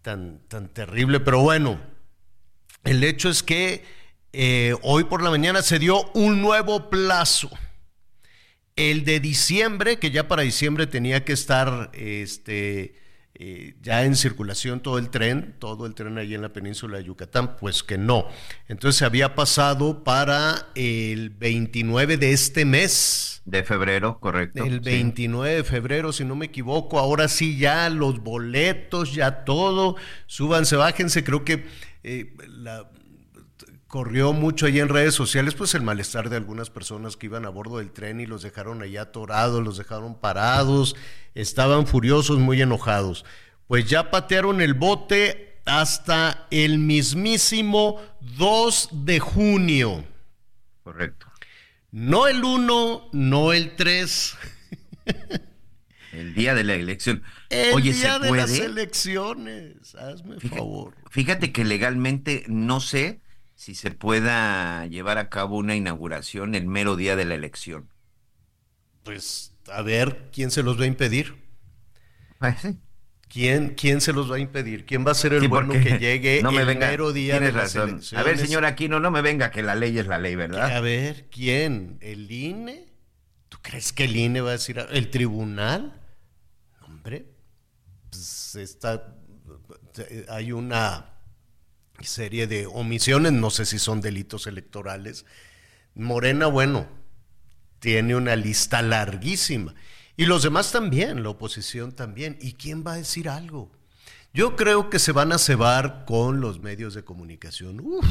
[0.00, 1.78] tan, tan terrible, pero bueno,
[2.84, 3.84] el hecho es que
[4.32, 7.50] eh, hoy por la mañana se dio un nuevo plazo
[8.76, 12.94] el de diciembre, que ya para diciembre tenía que estar este,
[13.40, 17.04] eh, ya en circulación todo el tren, todo el tren ahí en la península de
[17.04, 18.26] Yucatán, pues que no.
[18.66, 23.40] Entonces se había pasado para el 29 de este mes.
[23.44, 24.64] De febrero, correcto.
[24.64, 26.98] El 29 de febrero, si no me equivoco.
[26.98, 29.94] Ahora sí, ya los boletos, ya todo.
[30.26, 31.22] Súbanse, bájense.
[31.22, 31.64] Creo que
[32.02, 32.90] eh, la,
[33.88, 37.48] corrió mucho ahí en redes sociales, pues el malestar de algunas personas que iban a
[37.48, 40.94] bordo del tren y los dejaron allá atorados, los dejaron parados,
[41.34, 43.24] estaban furiosos, muy enojados.
[43.66, 48.00] Pues ya patearon el bote hasta el mismísimo
[48.36, 50.04] 2 de junio.
[50.84, 51.26] Correcto.
[51.90, 54.36] No el 1, no el 3.
[56.12, 57.22] El día de la elección.
[57.48, 58.42] El Oye, día ¿se de puede?
[58.42, 59.94] las elecciones.
[59.94, 60.94] Hazme Fíjate, favor.
[61.10, 63.20] fíjate que legalmente no sé
[63.58, 67.90] si se pueda llevar a cabo una inauguración el mero día de la elección.
[69.02, 71.34] Pues a ver, ¿quién se los va a impedir?
[72.40, 72.78] Ah, sí.
[73.28, 74.86] ¿Quién, ¿Quién se los va a impedir?
[74.86, 77.40] ¿Quién va a ser el Sí, bueno que llegue no me el venga, mero día
[77.40, 77.90] de las razón.
[77.90, 78.12] elecciones?
[78.14, 80.76] A ver, señor Aquino, no me venga que la ley es la ley, ¿verdad?
[80.76, 81.98] A ver, ¿quién?
[82.00, 82.86] ¿El INE?
[83.48, 84.78] ¿Tú crees que el INE va a decir?
[84.90, 86.00] ¿El tribunal?
[86.82, 87.26] Hombre,
[88.10, 89.14] pues está,
[90.28, 91.17] hay una
[92.06, 95.24] serie de omisiones, no sé si son delitos electorales.
[95.94, 96.88] Morena, bueno,
[97.80, 99.74] tiene una lista larguísima.
[100.16, 102.38] Y los demás también, la oposición también.
[102.40, 103.70] ¿Y quién va a decir algo?
[104.34, 107.80] Yo creo que se van a cebar con los medios de comunicación.
[107.80, 108.06] Uf,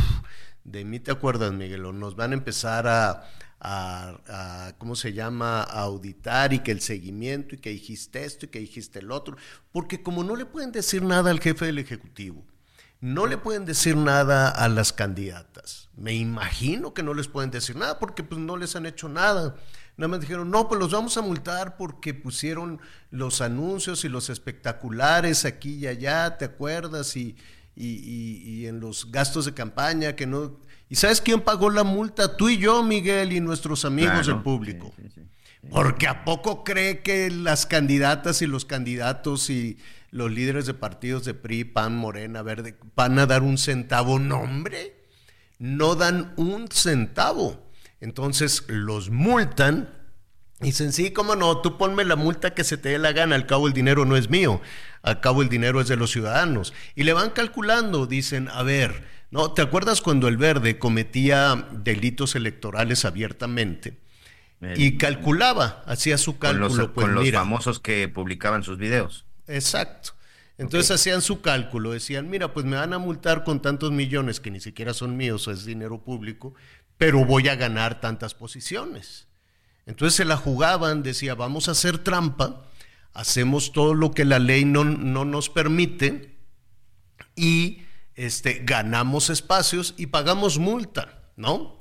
[0.63, 3.29] de mí te acuerdas, Miguelo, nos van a empezar a,
[3.59, 8.45] a- a, ¿cómo se llama?, a auditar y que el seguimiento y que dijiste esto
[8.45, 9.37] y que dijiste el otro.
[9.71, 12.45] Porque como no le pueden decir nada al jefe del Ejecutivo,
[13.01, 15.89] no le pueden decir nada a las candidatas.
[15.95, 19.55] Me imagino que no les pueden decir nada porque pues no les han hecho nada.
[19.97, 22.79] Nada más dijeron, no, pues los vamos a multar porque pusieron
[23.09, 27.15] los anuncios y los espectaculares aquí y allá, ¿te acuerdas?
[27.17, 27.35] Y,
[27.75, 30.59] y, y- y en los gastos de campaña que no...
[30.89, 32.37] ¿Y sabes quién pagó la multa?
[32.37, 34.93] Tú y yo, Miguel, y nuestros amigos Claro, del público.
[35.69, 39.77] Porque a poco cree que las candidatas y los candidatos y
[40.11, 44.19] los líderes de partidos de PRI, PAN, Morena, Verde, van a dar un centavo.
[44.19, 44.95] No, hombre,
[45.59, 47.67] no dan un centavo.
[47.99, 49.89] Entonces los multan.
[50.61, 53.35] y Dicen, sí, cómo no, tú ponme la multa que se te dé la gana,
[53.35, 54.61] al cabo el dinero no es mío,
[55.01, 56.73] al cabo el dinero es de los ciudadanos.
[56.95, 59.51] Y le van calculando, dicen, a ver, ¿no?
[59.51, 63.97] ¿Te acuerdas cuando el verde cometía delitos electorales abiertamente?
[64.75, 66.93] Y calculaba, hacía su Con los, cálculo.
[66.93, 69.25] pues con los mira, famosos que publicaban sus videos.
[69.47, 70.11] Exacto.
[70.57, 74.49] Entonces hacían su cálculo, decían, mira, pues me van a multar con tantos millones que
[74.49, 76.55] ni siquiera son míos, es dinero público,
[76.97, 79.27] pero voy a ganar tantas posiciones.
[79.85, 82.65] Entonces se la jugaban, decía, vamos a hacer trampa,
[83.13, 86.39] hacemos todo lo que la ley no, no nos permite
[87.35, 87.83] y
[88.15, 91.76] este, ganamos espacios y pagamos multa, ¿no?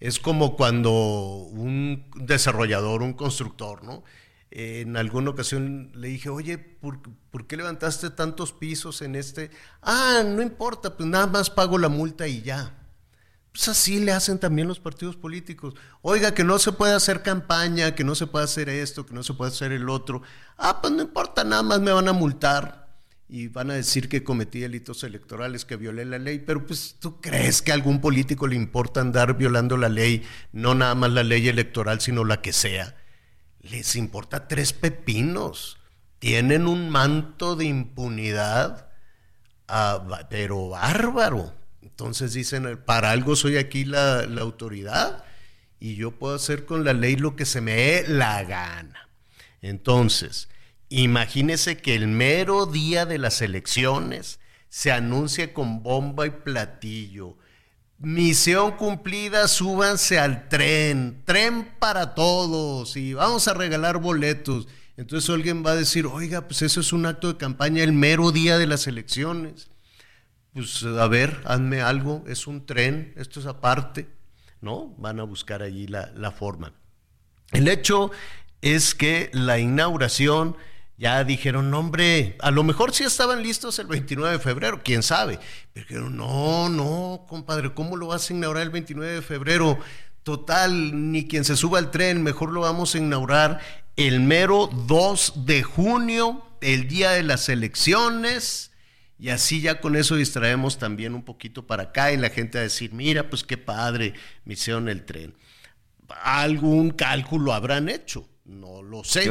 [0.00, 4.04] Es como cuando un desarrollador, un constructor, ¿no?
[4.50, 9.50] En alguna ocasión le dije, oye, ¿por, por qué levantaste tantos pisos en este?
[9.82, 12.74] Ah, no importa, pues nada más pago la multa y ya.
[13.52, 15.74] Pues así le hacen también los partidos políticos.
[16.00, 19.22] Oiga, que no se puede hacer campaña, que no se puede hacer esto, que no
[19.22, 20.22] se puede hacer el otro.
[20.56, 22.77] Ah, pues no importa, nada más me van a multar
[23.28, 27.20] y van a decir que cometí delitos electorales, que violé la ley, pero pues tú
[27.20, 31.22] crees que a algún político le importa andar violando la ley, no nada más la
[31.22, 32.96] ley electoral, sino la que sea.
[33.60, 35.78] Les importa tres pepinos.
[36.18, 38.88] Tienen un manto de impunidad,
[39.68, 41.54] ah, pero bárbaro.
[41.82, 45.24] Entonces dicen, para algo soy aquí la, la autoridad
[45.80, 49.08] y yo puedo hacer con la ley lo que se me dé la gana.
[49.60, 50.48] Entonces,
[50.88, 57.36] imagínese que el mero día de las elecciones se anuncia con bomba y platillo.
[57.98, 64.68] Misión cumplida, súbanse al tren, tren para todos y vamos a regalar boletos.
[64.96, 68.30] Entonces alguien va a decir, oiga, pues eso es un acto de campaña el mero
[68.30, 69.68] día de las elecciones.
[70.52, 74.08] Pues a ver, hazme algo, es un tren, esto es aparte,
[74.60, 74.94] ¿no?
[74.98, 76.72] Van a buscar allí la, la forma.
[77.52, 78.10] El hecho
[78.60, 80.56] es que la inauguración
[80.98, 85.04] ya dijeron, no, hombre, a lo mejor sí estaban listos el 29 de febrero, quién
[85.04, 85.38] sabe.
[85.72, 89.78] Pero dijeron, no, no, compadre, ¿cómo lo vas a inaugurar el 29 de febrero?
[90.24, 93.60] Total, ni quien se suba al tren, mejor lo vamos a inaugurar
[93.94, 98.72] el mero 2 de junio, el día de las elecciones.
[99.20, 102.62] Y así ya con eso distraemos también un poquito para acá y la gente a
[102.62, 105.34] decir, mira, pues qué padre, me hicieron el tren.
[106.22, 109.30] Algún cálculo habrán hecho, no lo sé.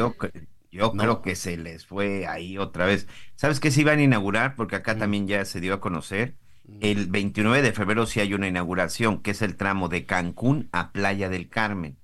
[0.70, 1.02] Yo No.
[1.02, 3.06] creo que se les fue ahí otra vez.
[3.36, 4.54] ¿Sabes qué se iban a inaugurar?
[4.56, 4.98] Porque acá Mm.
[4.98, 6.34] también ya se dio a conocer.
[6.80, 10.92] El 29 de febrero sí hay una inauguración, que es el tramo de Cancún a
[10.92, 11.96] Playa del Carmen,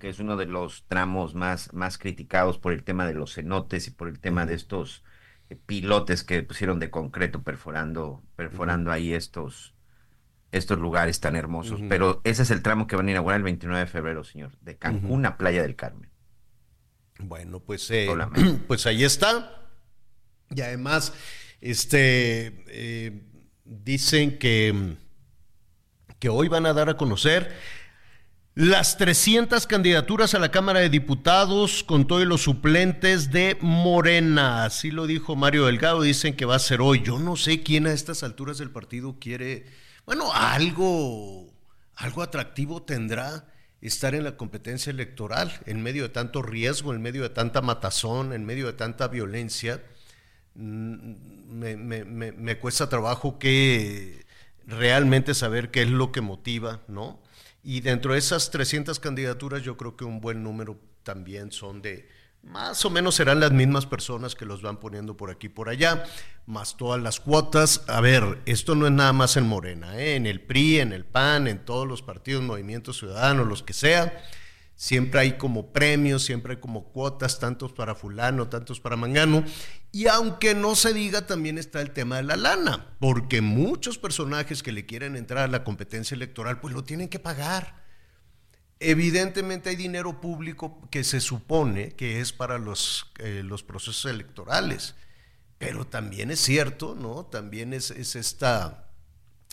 [0.00, 3.88] que es uno de los tramos más, más criticados por el tema de los cenotes
[3.88, 5.02] y por el tema de estos
[5.48, 9.74] eh, pilotes que pusieron de concreto perforando, perforando ahí estos,
[10.50, 11.80] estos lugares tan hermosos.
[11.88, 14.76] Pero ese es el tramo que van a inaugurar el 29 de febrero, señor, de
[14.76, 16.10] Cancún a Playa del Carmen.
[17.22, 18.08] Bueno, pues, eh,
[18.66, 19.70] pues ahí está.
[20.50, 21.12] Y además,
[21.60, 23.22] este, eh,
[23.64, 24.96] dicen que,
[26.18, 27.52] que hoy van a dar a conocer
[28.54, 34.64] las 300 candidaturas a la Cámara de Diputados con todos los suplentes de Morena.
[34.64, 36.02] Así lo dijo Mario Delgado.
[36.02, 37.02] Dicen que va a ser hoy.
[37.02, 39.64] Yo no sé quién a estas alturas del partido quiere.
[40.04, 41.50] Bueno, algo,
[41.94, 43.51] algo atractivo tendrá
[43.82, 48.32] estar en la competencia electoral en medio de tanto riesgo, en medio de tanta matazón,
[48.32, 49.82] en medio de tanta violencia.
[50.54, 51.14] Mm,
[51.50, 54.24] me, cuesta trabajo que
[54.66, 57.20] realmente saber qué es lo que motiva, ¿no?
[57.64, 62.08] Y dentro de esas 300 candidaturas yo creo que un buen número también son de,
[62.42, 65.68] más o menos serán las mismas personas que los van poniendo por aquí y por
[65.68, 66.04] allá,
[66.46, 67.82] más todas las cuotas.
[67.88, 70.16] A ver, esto no es nada más en Morena, ¿eh?
[70.16, 74.22] en el PRI, en el PAN, en todos los partidos, movimientos ciudadanos, los que sea
[74.82, 79.44] siempre hay como premios, siempre hay como cuotas, tantos para fulano, tantos para mangano.
[79.92, 84.60] Y aunque no se diga, también está el tema de la lana, porque muchos personajes
[84.60, 87.81] que le quieren entrar a la competencia electoral, pues lo tienen que pagar.
[88.84, 94.96] Evidentemente hay dinero público que se supone que es para los, eh, los procesos electorales,
[95.58, 97.26] pero también es cierto, ¿no?
[97.26, 98.90] También es, es esta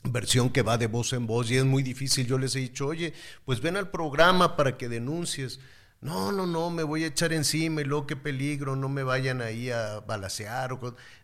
[0.03, 2.25] versión que va de voz en voz y es muy difícil.
[2.25, 3.13] Yo les he dicho, oye,
[3.45, 5.59] pues ven al programa para que denuncies.
[6.01, 9.41] No, no, no, me voy a echar encima y luego qué peligro, no me vayan
[9.41, 10.71] ahí a balasear.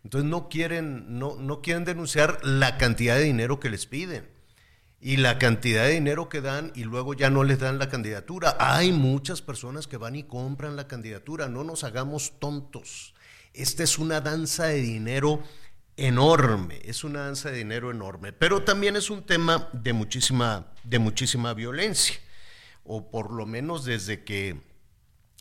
[0.03, 4.34] Entonces no quieren, no, no quieren denunciar la cantidad de dinero que les piden
[5.05, 8.57] y la cantidad de dinero que dan y luego ya no les dan la candidatura.
[8.59, 13.13] Hay muchas personas que van y compran la candidatura, no nos hagamos tontos.
[13.53, 15.43] Esta es una danza de dinero
[15.95, 20.97] enorme, es una danza de dinero enorme, pero también es un tema de muchísima, de
[20.97, 22.15] muchísima violencia,
[22.83, 24.59] o por lo menos desde que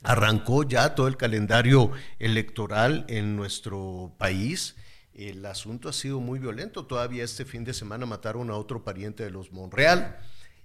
[0.03, 4.77] arrancó ya todo el calendario electoral en nuestro país,
[5.15, 6.87] el asunto ha sido muy violento.
[6.87, 10.19] Todavía este fin de semana mataron a otro pariente de los Monreal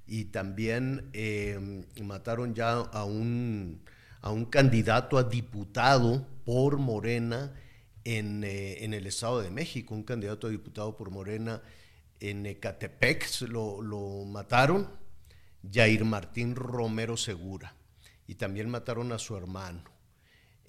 [0.07, 3.81] y también eh, mataron ya a un,
[4.21, 7.53] a un candidato a diputado por Morena
[8.05, 11.61] eh, en, el Estado de México, un candidato a diputado por Morena
[12.19, 14.89] en Ecatepec, lo, lo mataron,
[15.71, 17.75] Jair Martín Romero Segura,
[18.25, 19.83] y también mataron a su hermano.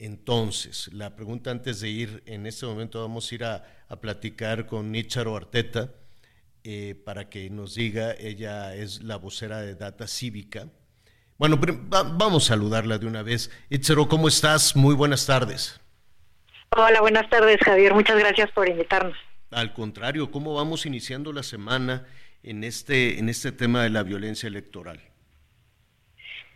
[0.03, 3.63] Entonces, la pregunta antes de ir, en este momento vamos a ir a,
[4.01, 5.93] platicar con Nícharo Arteta
[6.65, 10.69] eh, para que nos diga, ella es la vocera de Data Cívica.
[11.37, 13.51] Bueno, vamos a saludarla de una vez.
[13.69, 14.75] Nícharo, ¿cómo estás?
[14.75, 15.79] Muy buenas tardes.
[16.75, 17.93] Hola, buenas tardes, Javier.
[17.93, 19.19] Muchas gracias por invitarnos.
[19.51, 22.07] Al contrario, ¿cómo vamos iniciando la semana
[22.43, 25.10] en este, en este tema de la violencia electoral?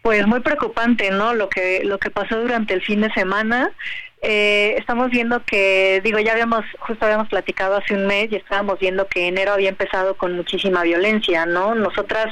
[0.05, 1.33] Pues muy preocupante, ¿no?
[1.33, 3.73] Lo que lo que pasó durante el fin de semana.
[4.21, 8.79] Eh, estamos viendo que, digo, ya habíamos, justo habíamos platicado hace un mes y estábamos
[8.79, 11.75] viendo que enero había empezado con muchísima violencia, ¿no?
[11.75, 12.27] Nosotras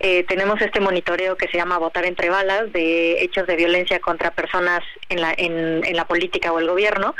[0.00, 4.30] eh, tenemos este monitoreo que se llama Votar entre balas de hechos de violencia contra
[4.30, 7.14] personas en la, en, en la política o el gobierno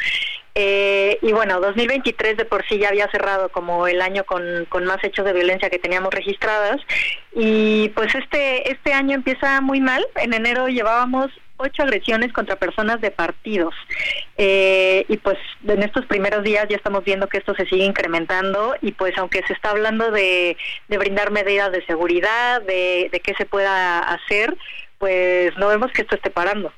[0.55, 5.03] eh, y bueno, 2023 de por sí ya había cerrado como el año con, más
[5.05, 6.80] hechos de violencia que teníamos registradas.
[7.32, 10.05] Y pues este, este año empieza muy mal.
[10.16, 13.74] En enero llevábamos ocho agresiones contra personas de partidos.
[14.36, 18.76] Eh, y pues en estos primeros días ya estamos viendo que esto se sigue incrementando
[18.80, 20.57] y pues aunque se está hablando de,
[20.88, 24.57] de brindar medidas de seguridad, de, de qué se pueda hacer,
[24.99, 26.72] pues no vemos que esto esté parando.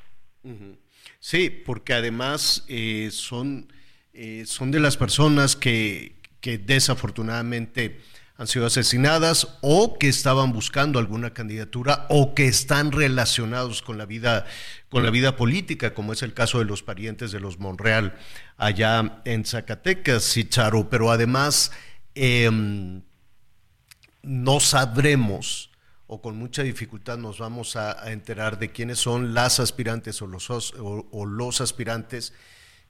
[1.21, 3.71] Sí, porque además eh, son,
[4.11, 8.01] eh, son de las personas que, que desafortunadamente
[8.37, 14.07] han sido asesinadas o que estaban buscando alguna candidatura o que están relacionados con la
[14.07, 14.47] vida
[14.89, 18.17] con la vida política, como es el caso de los parientes de los Monreal
[18.57, 21.71] allá en Zacatecas, Sicharo, pero además
[22.15, 23.03] em,
[24.23, 25.70] no sabremos
[26.13, 30.49] o con mucha dificultad nos vamos a, enterar de quiénes son las aspirantes o los,
[30.49, 32.33] o, los aspirantes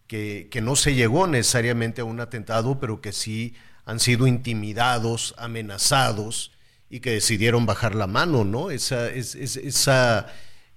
[0.08, 3.54] que, que, no se llegó necesariamente a un atentado, pero que sí
[3.86, 6.52] han sido intimidados, amenazados
[6.90, 8.72] y que decidieron bajar la mano, ¿no?
[8.72, 10.26] Esa, esa,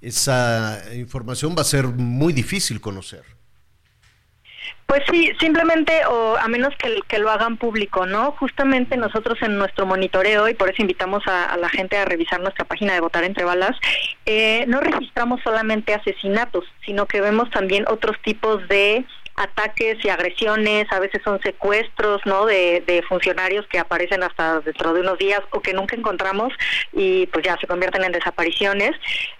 [0.02, 3.24] esa información va a ser muy difícil conocer.
[4.86, 8.32] Pues sí, simplemente, o a menos que, lo hagan público, ¿no?
[8.32, 12.64] Justamente nosotros en nuestro monitoreo, y por eso invitamos a, la gente a revisar nuestra
[12.64, 13.76] página de Votar Entre Balas,
[14.26, 19.04] eh, no registramos solamente asesinatos, sino que vemos también otros tipos de
[19.36, 22.46] ataques y agresiones, a veces son secuestros, ¿no?
[22.46, 26.52] De, funcionarios que aparecen hasta dentro de unos días o que nunca encontramos
[26.92, 28.92] y pues ya se convierten en desapariciones.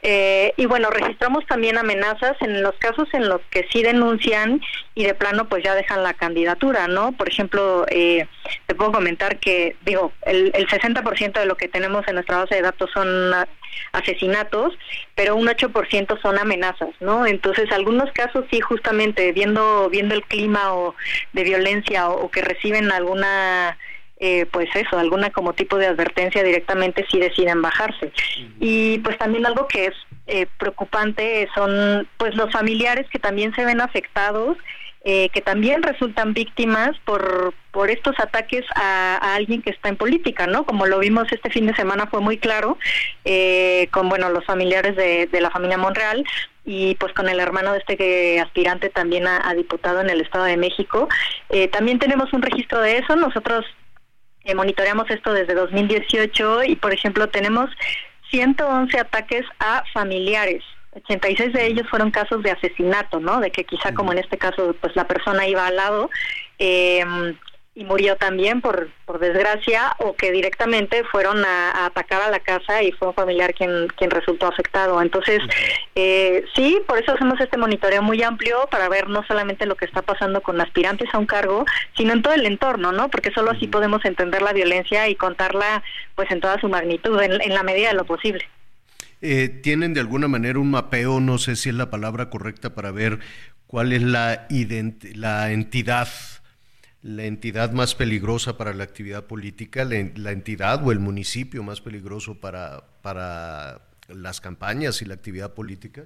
[0.02, 4.60] Eh, y bueno, registramos también amenazas en los casos en los que sí denuncian
[4.94, 7.12] y de plano pues ya dejan la candidatura, ¿no?
[7.12, 8.26] Por ejemplo, eh,
[8.66, 12.56] te puedo comentar que, digo, el, el 60% de lo que tenemos en nuestra base
[12.56, 13.32] de datos son
[13.92, 14.76] asesinatos,
[15.14, 17.26] pero un 8% son amenazas, ¿no?
[17.26, 20.94] Entonces, algunos casos sí, justamente viendo viendo el clima o
[21.32, 23.76] de violencia o, que reciben alguna
[24.18, 28.12] eh, pues eso, alguna como tipo de advertencia directamente sí deciden bajarse.
[28.60, 29.94] Y pues también algo que es
[30.26, 34.56] eh, preocupante son pues los familiares que también se ven afectados
[35.06, 40.46] eh, que también resultan víctimas por, por estos ataques a, alguien que está en política,
[40.46, 40.64] ¿no?
[40.64, 42.78] Como lo vimos este fin de semana fue muy claro
[43.26, 46.24] eh, con, bueno, los familiares de, la familia Monreal
[46.64, 50.56] y pues con el hermano de este aspirante también a, diputado en el Estado de
[50.56, 51.06] México.
[51.50, 53.14] Eh, también tenemos un registro de eso.
[53.14, 53.66] Nosotros
[54.56, 57.68] monitoreamos esto desde 2018 y, por ejemplo, tenemos
[58.30, 60.64] 111 ataques a familiares
[60.96, 63.40] 86 de ellos fueron casos de asesinato, ¿no?
[63.40, 66.10] De que quizá como en este caso, pues la persona iba al lado
[66.58, 67.04] eh,
[67.76, 72.84] y murió también por, por desgracia, o que directamente fueron a, atacar a la casa
[72.84, 75.02] y fue un familiar quien, quien resultó afectado.
[75.02, 75.40] Entonces,
[75.96, 79.86] eh, sí, por eso hacemos este monitoreo muy amplio para ver no solamente lo que
[79.86, 81.64] está pasando con aspirantes a un cargo,
[81.96, 83.08] sino en todo el entorno, ¿no?
[83.08, 85.82] Porque solo así podemos entender la violencia y contarla
[86.14, 88.48] pues en toda su magnitud, en la medida de lo posible.
[89.26, 92.90] Eh, tienen de alguna manera un mapeo, no sé si es la palabra correcta para
[92.90, 93.20] ver
[93.66, 94.46] cuál es la,
[95.14, 96.08] la entidad
[97.00, 102.38] la entidad más peligrosa para la actividad política, la, entidad o el municipio más peligroso
[102.38, 106.04] para, para las campañas y la actividad política?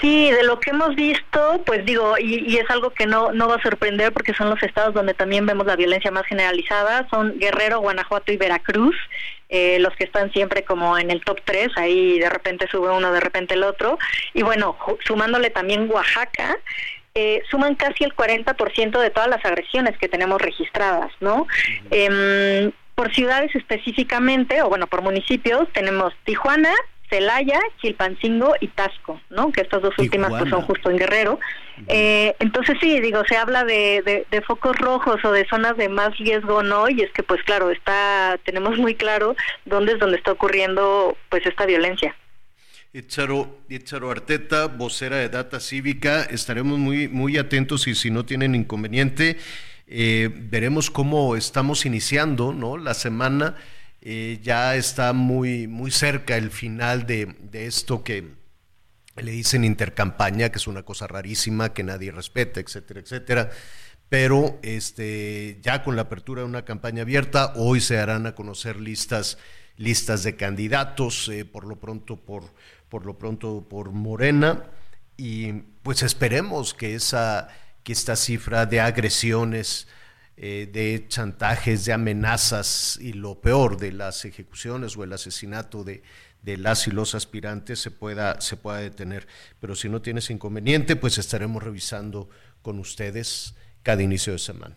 [0.00, 3.56] Sí, de lo que hemos visto, pues digo, y, es algo que no, no va
[3.56, 7.78] a sorprender porque son los estados donde también vemos la violencia más generalizada, son Guerrero,
[7.78, 8.96] Guanajuato y Veracruz,
[9.48, 13.12] eh, los que están siempre como en el top 3, ahí de repente sube uno,
[13.12, 13.98] de repente el otro,
[14.32, 16.56] y bueno, sumándole también Oaxaca,
[17.14, 21.46] eh, suman casi el 40% de todas las agresiones que tenemos registradas, ¿no?
[21.92, 26.74] Em, por ciudades específicamente, o bueno, por municipios, tenemos Tijuana,
[27.08, 29.52] Celaya, Chilpancingo y Tasco, ¿no?
[29.52, 31.38] Que estas dos últimas pues, son justo en Guerrero.
[31.88, 36.16] Eh, entonces sí, digo, se habla de, de, focos rojos o de zonas de más
[36.18, 36.88] riesgo, ¿no?
[36.88, 41.44] Y es que pues claro, está, tenemos muy claro dónde es donde está ocurriendo pues
[41.46, 42.14] esta violencia.
[42.92, 43.58] Itzaro,
[44.08, 49.36] Arteta, vocera de Data Cívica, estaremos muy, muy atentos y si no tienen inconveniente,
[49.88, 52.76] eh, veremos cómo estamos iniciando ¿no?
[52.76, 53.56] la semana
[54.06, 58.34] eh, ya está muy, muy cerca el final de, esto que
[59.16, 63.50] le dicen intercampaña, que es una cosa rarísima, que nadie respeta, etcétera, etcétera.
[64.10, 68.78] Pero este, ya con la apertura de una campaña abierta, hoy se harán a conocer
[68.78, 69.38] listas,
[69.78, 72.44] listas de candidatos, eh, por lo pronto por,
[72.90, 74.64] por lo pronto por Morena,
[75.16, 75.52] y
[75.82, 77.48] pues esperemos que esa,
[77.82, 79.88] que esta cifra de agresiones
[80.36, 86.02] eh, de chantajes, de amenazas y lo peor de las ejecuciones o el asesinato de,
[86.42, 89.26] de las y los aspirantes se pueda, se pueda detener.
[89.60, 92.28] Pero si no tienes inconveniente, pues estaremos revisando
[92.62, 94.76] con ustedes cada inicio de semana.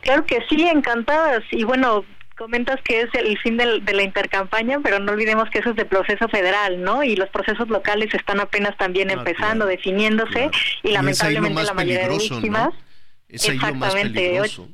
[0.00, 1.42] Claro que sí, encantadas.
[1.50, 2.04] Y bueno,
[2.36, 5.84] comentas que es el fin de la intercampaña, pero no olvidemos que eso es de
[5.84, 7.02] proceso federal, ¿no?
[7.02, 10.50] Y los procesos locales están apenas también ah, empezando, definiéndose,
[10.82, 12.70] y, lamentablemente la mayoría de víctimas
[13.28, 14.68] exactamente, Ocho,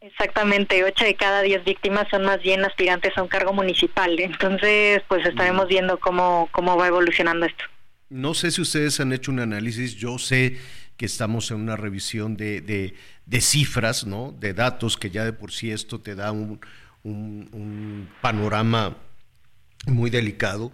[0.00, 4.18] Exactamente, ocho de cada diez víctimas son más bien aspirantes a un cargo municipal.
[4.18, 7.64] Entonces, pues estaremos viendo cómo, cómo va evolucionando esto.
[8.08, 10.56] No sé si ustedes han hecho un análisis, yo sé
[10.96, 14.32] que estamos en una revisión de, de, cifras, ¿no?
[14.32, 16.60] de datos, que ya de por sí esto te da un,
[17.04, 18.96] un, panorama
[19.86, 20.72] muy delicado.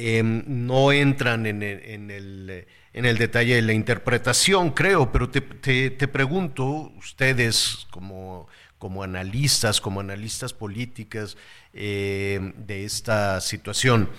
[0.00, 2.66] Em, no entran en el
[2.98, 9.80] en el detalle de la interpretación, creo, pero te, te, pregunto, ustedes como, como analistas,
[9.80, 11.36] como analistas políticas
[11.72, 14.10] eh, de esta situación,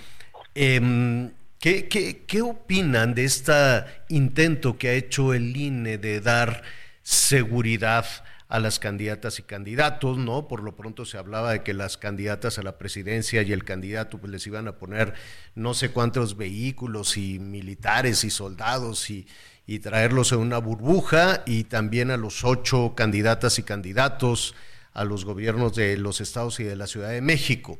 [0.55, 6.63] em, ¿qué, qué, qué opinan de este intento que ha hecho el INE de dar
[7.03, 8.05] seguridad
[8.49, 10.47] a las candidatas y candidatos, ¿no?
[10.47, 14.17] Por lo pronto se hablaba de que las candidatas a la presidencia y el candidato
[14.17, 15.13] pues les iban a poner
[15.53, 19.27] no sé cuántos vehículos y militares y soldados y,
[19.83, 24.55] traerlos en una burbuja y también a los ocho candidatas y candidatos
[24.93, 27.77] a los gobiernos de los estados y de la Ciudad de México.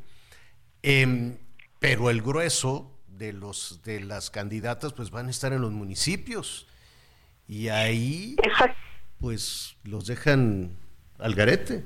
[0.84, 1.36] Em,
[1.80, 6.68] pero el grueso de, los, de las candidatas pues van a estar en los municipios
[7.48, 8.36] Y ahí,
[9.20, 10.70] pues los dejan
[11.18, 11.84] al garete.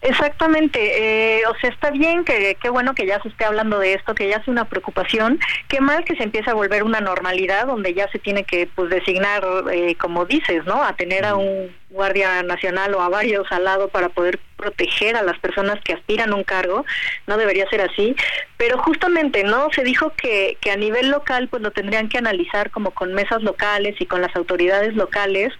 [0.00, 3.94] Exactamente, eh, o sea, está bien que qué bueno que ya se esté hablando de
[3.94, 7.66] esto, que ya sea una preocupación, qué mal que se empiece a volver una normalidad
[7.66, 10.82] donde ya se tiene que pues designar, eh, como dices, ¿no?
[10.82, 15.22] A tener a un guardia nacional o a varios al lado para poder proteger a
[15.22, 16.84] las personas que aspiran a un cargo,
[17.26, 18.14] no debería ser así,
[18.56, 22.70] pero justamente no se dijo que, que a nivel local pues lo tendrían que analizar
[22.70, 25.52] como con mesas locales y con las autoridades locales.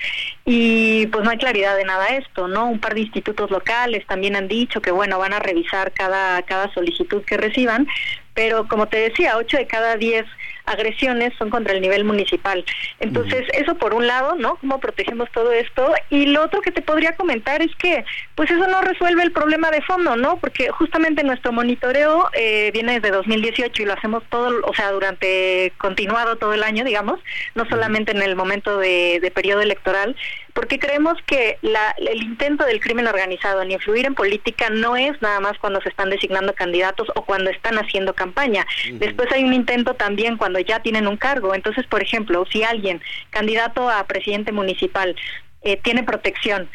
[0.44, 2.66] Y pues no hay claridad de nada esto, ¿no?
[2.66, 6.72] Un par de institutos locales también han dicho que bueno, van a revisar cada cada
[6.74, 7.86] solicitud que reciban,
[8.34, 10.26] pero como te decía, 8 de cada 10
[10.68, 12.64] agresiones son contra el nivel municipal.
[13.00, 14.56] Entonces, eso por un lado, ¿no?
[14.56, 15.92] ¿Cómo protegemos todo esto?
[16.10, 18.04] Y lo otro que te podría comentar es que,
[18.34, 20.38] pues eso no resuelve el problema de fondo, ¿no?
[20.38, 25.72] Porque justamente nuestro monitoreo eh, viene desde 2018 y lo hacemos todo, o sea, durante
[25.78, 27.20] continuado todo el año, digamos,
[27.54, 30.16] no solamente en el momento de, de periodo electoral,
[30.58, 35.22] porque creemos que la, el intento del crimen organizado en influir en política no es
[35.22, 38.66] nada más cuando se están designando candidatos o cuando están haciendo campaña.
[38.94, 41.54] Después hay un intento también cuando ya tienen un cargo.
[41.54, 45.16] Entonces, por ejemplo, si alguien, candidato a presidente municipal,
[45.62, 46.68] eh, tiene protección,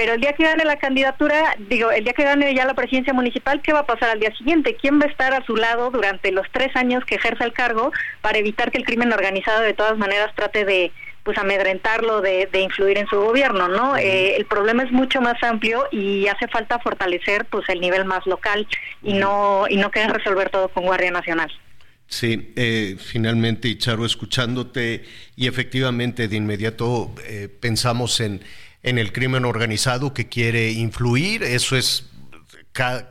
[0.00, 3.12] pero el día que gane la candidatura, digo, el día que gane ya la presidencia
[3.12, 4.76] municipal, ¿qué va a pasar al día siguiente?
[4.80, 7.92] ¿Quién va a estar a su lado durante los tres años que ejerza el cargo
[8.22, 10.92] para evitar que el crimen organizado de todas maneras trate de
[11.22, 13.96] pues amedrentarlo de, de influir en su gobierno, ¿no?
[13.98, 18.26] Eh, el problema es mucho más amplio y hace falta fortalecer pues el nivel más
[18.26, 18.66] local
[19.02, 21.52] y no y no querer resolver todo con Guardia Nacional.
[22.10, 25.04] Sí, eh, finalmente, Charo, escuchándote
[25.36, 28.42] y efectivamente de inmediato eh, pensamos en,
[28.82, 32.10] en el crimen organizado que quiere influir, eso es,
[32.72, 33.08] cada,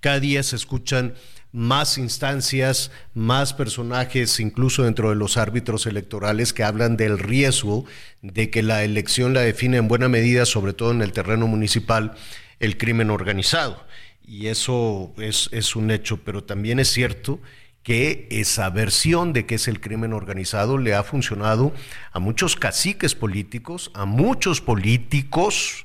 [0.00, 1.14] cada día se escuchan
[1.52, 7.84] más instancias, más personajes, incluso dentro de los árbitros electorales, que hablan del riesgo
[8.20, 12.14] de que la elección la define en buena medida, sobre todo en el terreno municipal,
[12.58, 13.86] el crimen organizado.
[14.26, 17.38] Y eso es, es un hecho, pero también es cierto
[17.82, 21.72] que esa versión de que es el crimen organizado le ha funcionado
[22.12, 25.84] a muchos caciques políticos, a muchos políticos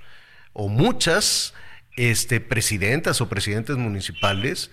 [0.53, 1.53] o muchas
[1.95, 4.69] este, presidentas o presidentes municipales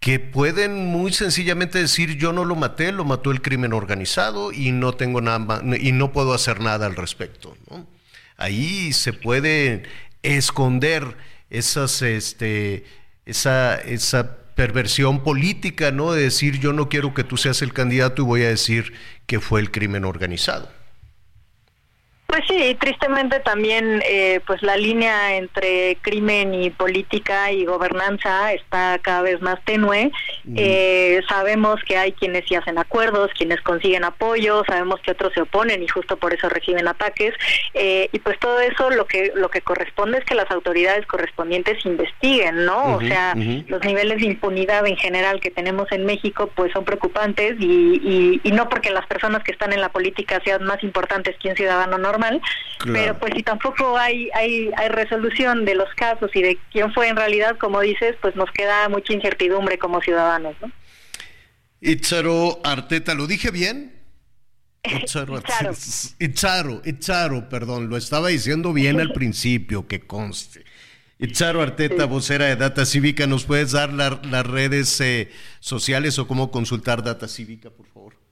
[0.00, 4.72] que pueden muy sencillamente decir yo no lo maté, lo mató el crimen organizado y
[4.72, 7.56] no tengo nada y no puedo hacer nada al respecto.
[8.36, 9.84] Ahí se puede
[10.22, 11.16] esconder
[11.48, 12.84] esas, este,
[13.24, 16.12] esa, esa perversión política, ¿no?
[16.12, 18.94] De decir yo no quiero que tú seas el candidato y voy a decir
[19.26, 20.75] que fue el crimen organizado.
[22.26, 28.98] Pues sí, tristemente también eh, pues la línea entre crimen y política y gobernanza está
[29.00, 30.10] cada vez más tenue.
[30.56, 35.42] Eh, sabemos que hay quienes sí hacen acuerdos, quienes consiguen apoyo, sabemos que otros se
[35.42, 37.32] oponen y justo por eso reciben ataques.
[37.74, 41.84] Eh, y pues todo eso lo que lo que corresponde es que las autoridades correspondientes
[41.86, 42.96] investiguen, ¿no?
[42.96, 43.34] o sea,
[43.68, 48.52] los niveles de impunidad en general que tenemos en México pues son preocupantes y, y
[48.52, 51.98] no porque las personas que están en la política sean más importantes que un ciudadano
[51.98, 52.15] normal
[52.84, 57.08] pero pues si tampoco hay, hay, hay resolución de los casos y de quién fue
[57.08, 60.70] en realidad, como dices, pues nos queda mucha incertidumbre como ciudadanos, ¿no?
[61.80, 63.94] Itzaro Arteta, ¿lo dije bien?
[64.84, 65.40] Itzaro,
[66.18, 70.64] Itzaro, Itzaro, perdón, lo estaba diciendo bien al principio, que conste.
[71.18, 75.30] Itzaro Arteta, vocera de Data Cívica, ¿nos puedes dar las redes eh,
[75.60, 78.25] sociales o cómo consultar Data Cívica, por favor?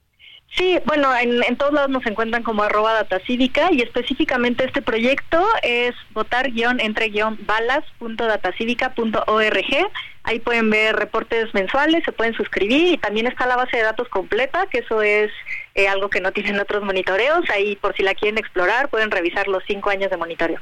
[0.57, 5.45] Sí, bueno, en, todos lados nos encuentran como arroba data cívica y específicamente este proyecto
[5.63, 9.91] es votar guion entre guion balas.datacívica.org.
[10.23, 14.07] Ahí pueden ver reportes mensuales, se pueden suscribir y también está la base de datos
[14.07, 15.29] completa, que eso es
[15.75, 17.49] eh, algo que no tienen otros monitoreos.
[17.49, 20.61] Ahí por si la quieren explorar pueden revisar los cinco años de monitoreo.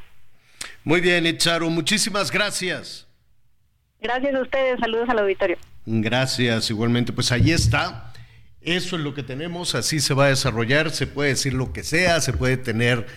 [0.83, 3.07] Muy bien, Echaro, muchísimas gracias.
[4.01, 5.59] Gracias a ustedes, saludos al auditorio.
[5.85, 7.13] Gracias, igualmente.
[7.13, 8.09] Pues ahí está
[8.65, 11.83] eso es lo que tenemos, así se va a desarrollar, se puede decir lo que
[11.83, 13.07] sea, se puede tener,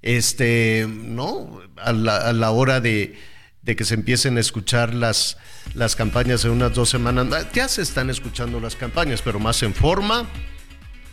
[0.00, 1.60] este, ¿no?
[1.76, 3.18] A la, hora de,
[3.64, 5.38] que se empiecen a escuchar las,
[5.74, 9.74] las campañas en unas dos semanas, ya se están escuchando las campañas, pero más en
[9.74, 10.28] forma,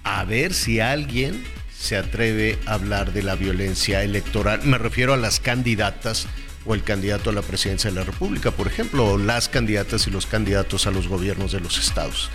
[0.03, 1.43] a ver si alguien
[1.77, 4.61] se atreve a hablar de la violencia electoral.
[4.63, 6.27] Me refiero a las candidatas
[6.65, 10.11] o el candidato a la presidencia de la República, por ejemplo, o las candidatas y
[10.11, 12.29] los candidatos a los gobiernos de los estados.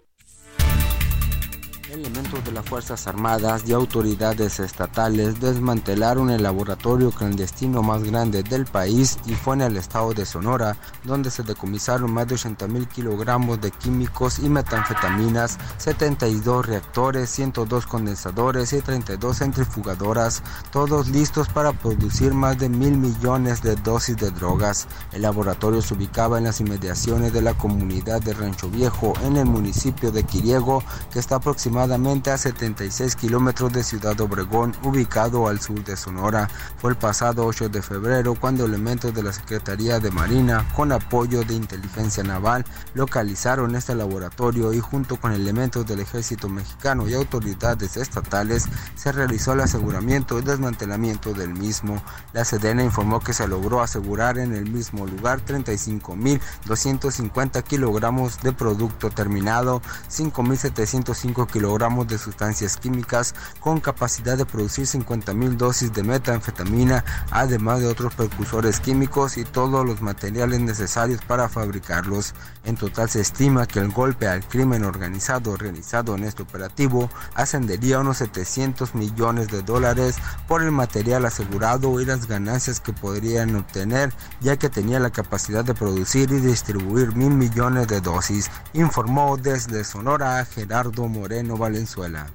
[1.91, 8.65] Elementos de las Fuerzas Armadas y autoridades estatales desmantelaron el laboratorio clandestino más grande del
[8.65, 12.87] país y fue en el estado de Sonora, donde se decomisaron más de 80 mil
[12.87, 20.41] kilogramos de químicos y metanfetaminas, 72 reactores, 102 condensadores y 32 centrifugadoras,
[20.71, 24.87] todos listos para producir más de mil millones de dosis de drogas.
[25.11, 29.45] El laboratorio se ubicaba en las inmediaciones de la comunidad de Rancho Viejo, en el
[29.45, 30.81] municipio de Quiriego,
[31.11, 36.47] que está aproximadamente a 76 kilómetros de Ciudad Obregón, ubicado al sur de Sonora.
[36.77, 41.43] Fue el pasado 8 de febrero cuando elementos de la Secretaría de Marina, con apoyo
[41.43, 42.63] de inteligencia naval,
[42.93, 49.53] localizaron este laboratorio y junto con elementos del ejército mexicano y autoridades estatales se realizó
[49.53, 52.03] el aseguramiento y desmantelamiento del mismo.
[52.33, 59.09] La Sedena informó que se logró asegurar en el mismo lugar 35.250 kilogramos de producto
[59.09, 67.79] terminado, 5.705 kilogramos de sustancias químicas con capacidad de producir 50.000 dosis de metanfetamina, además
[67.79, 72.33] de otros precursores químicos y todos los materiales necesarios para fabricarlos.
[72.65, 77.95] En total se estima que el golpe al crimen organizado realizado en este operativo ascendería
[77.95, 80.17] a unos 700 millones de dólares
[80.49, 85.63] por el material asegurado y las ganancias que podrían obtener, ya que tenía la capacidad
[85.63, 92.31] de producir y distribuir mil millones de dosis, informó desde Sonora Gerardo Moreno Valenzuela.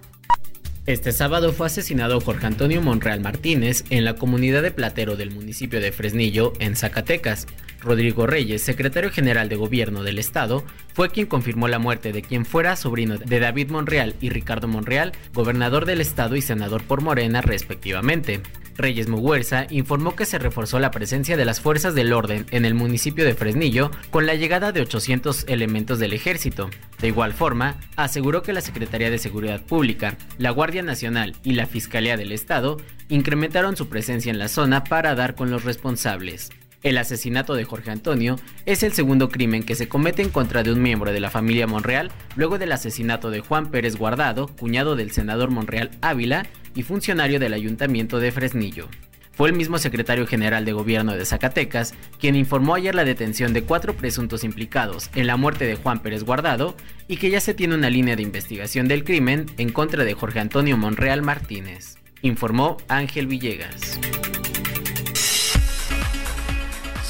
[0.87, 5.81] Este sábado fue asesinado Jorge Antonio Monreal Martínez en la comunidad de Platero del municipio
[5.83, 7.47] de Fresnillo, en Zacatecas.
[7.81, 10.65] Rodrigo Reyes, secretario general de gobierno del estado,
[10.95, 15.13] fue quien confirmó la muerte de quien fuera sobrino de David Monreal y Ricardo Monreal,
[15.33, 18.43] gobernador del estado y senador por Morena respectivamente.
[18.79, 22.75] Reyes Muguerza informó que se reforzó la presencia de las fuerzas del orden en el
[22.75, 26.71] municipio de Fresnillo con la llegada de 800 elementos del ejército.
[27.01, 31.67] De igual forma, aseguró que la Secretaría de Seguridad Pública, la Guardia Nacional y la
[31.67, 32.77] Fiscalía del Estado
[33.09, 36.51] incrementaron su presencia en la zona para dar con los responsables.
[36.83, 40.73] El asesinato de Jorge Antonio es el segundo crimen que se comete en contra de
[40.73, 45.11] un miembro de la familia Monreal luego del asesinato de Juan Pérez Guardado, cuñado del
[45.11, 46.47] senador Monreal Ávila
[46.77, 48.89] y funcionario del ayuntamiento de Fresnillo.
[49.33, 53.63] Fue el mismo secretario general de gobierno de Zacatecas quien informó ayer la detención de
[53.63, 56.77] cuatro presuntos implicados en la muerte de Juan Pérez Guardado
[57.09, 60.41] y que ya se tiene una línea de investigación del crimen en contra de Jorge
[60.41, 64.01] Antonio Monreal Martínez, informó Ángel Villegas.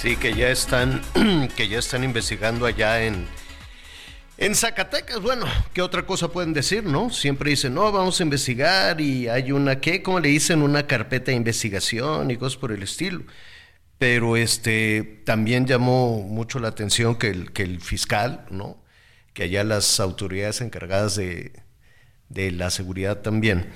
[0.00, 1.02] Sí, que ya están,
[1.56, 3.26] que ya están investigando allá en,
[4.36, 5.20] en Zacatecas.
[5.20, 7.10] Bueno, ¿qué otra cosa pueden decir, no?
[7.10, 10.00] Siempre dicen, no, vamos a investigar y hay una, ¿qué?
[10.00, 10.62] ¿Cómo le dicen?
[10.62, 13.24] Una carpeta de investigación y cosas por el estilo.
[13.98, 18.80] Pero este, también llamó mucho la atención que el, que el fiscal, ¿no?
[19.32, 21.64] Que allá las autoridades encargadas de,
[22.28, 23.68] de la seguridad también,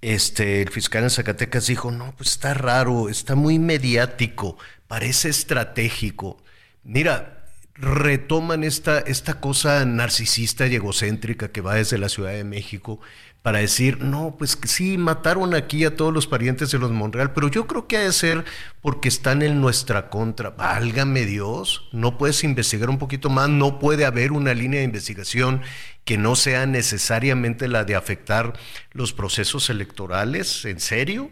[0.00, 4.56] este, el fiscal en Zacatecas dijo, no, pues está raro, está muy mediático,
[4.86, 6.38] parece estratégico.
[6.84, 7.44] Mira,
[7.74, 13.00] retoman esta, esta cosa narcisista y egocéntrica que va desde la Ciudad de México
[13.42, 17.48] para decir, no, pues sí, mataron aquí a todos los parientes de los Monreal, pero
[17.48, 18.44] yo creo que ha de ser
[18.80, 20.50] porque están en nuestra contra.
[20.50, 25.62] Válgame Dios, no puedes investigar un poquito más, no puede haber una línea de investigación
[26.04, 28.54] que no sea necesariamente la de afectar
[28.92, 31.30] los procesos electorales, ¿en serio?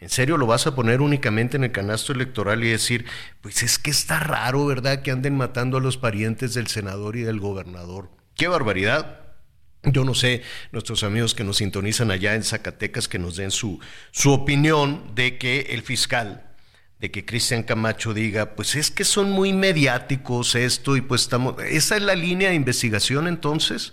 [0.00, 3.06] ¿En serio lo vas a poner únicamente en el canasto electoral y decir,
[3.40, 5.02] pues es que está raro, ¿verdad?
[5.02, 8.10] Que anden matando a los parientes del senador y del gobernador.
[8.34, 9.21] ¡Qué barbaridad!
[9.84, 13.80] Yo no sé, nuestros amigos que nos sintonizan allá en Zacatecas, que nos den su,
[14.12, 16.52] su opinión de que el fiscal,
[17.00, 21.60] de que Cristian Camacho diga, pues es que son muy mediáticos esto y pues estamos,
[21.64, 23.92] esa es la línea de investigación entonces,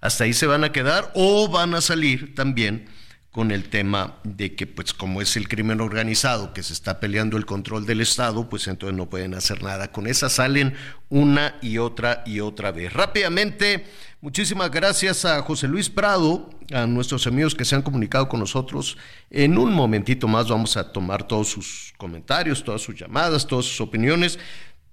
[0.00, 2.88] hasta ahí se van a quedar o van a salir también
[3.36, 7.36] con el tema de que, pues como es el crimen organizado que se está peleando
[7.36, 9.92] el control del Estado, pues entonces no pueden hacer nada.
[9.92, 10.72] Con esa salen
[11.10, 12.94] una y otra y otra vez.
[12.94, 13.84] Rápidamente,
[14.22, 18.96] muchísimas gracias a José Luis Prado, a nuestros amigos que se han comunicado con nosotros.
[19.28, 23.82] En un momentito más vamos a tomar todos sus comentarios, todas sus llamadas, todas sus
[23.82, 24.38] opiniones,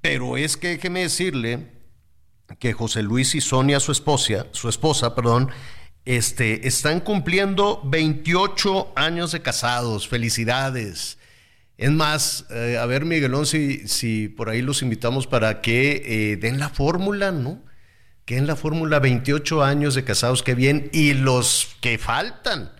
[0.02, 1.72] pero es que déjeme decirle
[2.60, 5.50] que José Luis y Sonia, su esposa, su esposa, perdón,
[6.06, 10.08] este, están cumpliendo 28 años de casados.
[10.08, 11.18] Felicidades.
[11.78, 16.60] Es más, eh, a ver, Miguelón, si, por ahí los invitamos para que eh, den
[16.60, 17.62] la fórmula, ¿no?
[18.26, 22.72] Que en la fórmula 28 años de casados, que bien, y los que faltan,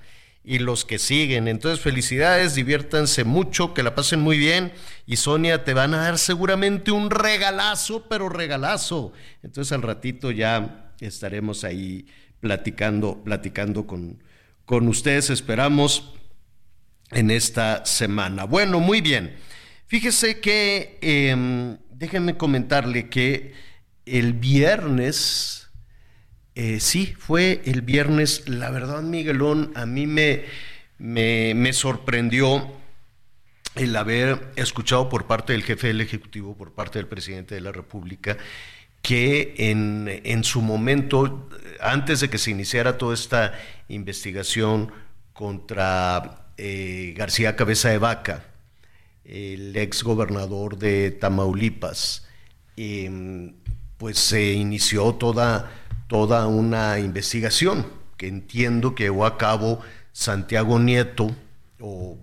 [0.44, 1.48] y los que siguen.
[1.48, 4.72] Entonces, felicidades, diviértanse mucho, que la pasen muy bien.
[5.06, 9.12] Y Sonia, te van a dar seguramente un regalazo, pero regalazo.
[9.42, 12.06] Entonces, al ratito ya estaremos ahí
[12.44, 14.22] platicando, platicando con,
[14.66, 15.30] con ustedes.
[15.30, 16.14] Esperamos
[17.12, 18.44] en esta semana.
[18.44, 19.34] Bueno, muy bien.
[19.88, 23.54] Fíjese que, em, déjenme comentarle que
[24.06, 25.70] el viernes,
[26.56, 30.44] eh, sí, fue el viernes, la verdad, Miguelón, a mí me,
[30.98, 32.70] me, me sorprendió
[33.76, 37.72] el haber escuchado por parte del jefe del Ejecutivo, por parte del presidente de la
[37.72, 38.38] República,
[39.02, 41.50] que en, en, su momento,
[41.84, 43.54] antes de que se iniciara toda esta
[43.88, 44.92] investigación
[45.34, 48.46] contra eh, García Cabeza de Vaca,
[49.26, 52.28] el ex gobernador de Tamaulipas,
[52.78, 53.56] em,
[53.98, 55.72] pues se inició toda,
[56.08, 57.86] toda una investigación
[58.18, 59.82] que entiendo que llevó a cabo
[60.12, 61.36] Santiago Nieto,
[61.80, 62.18] o,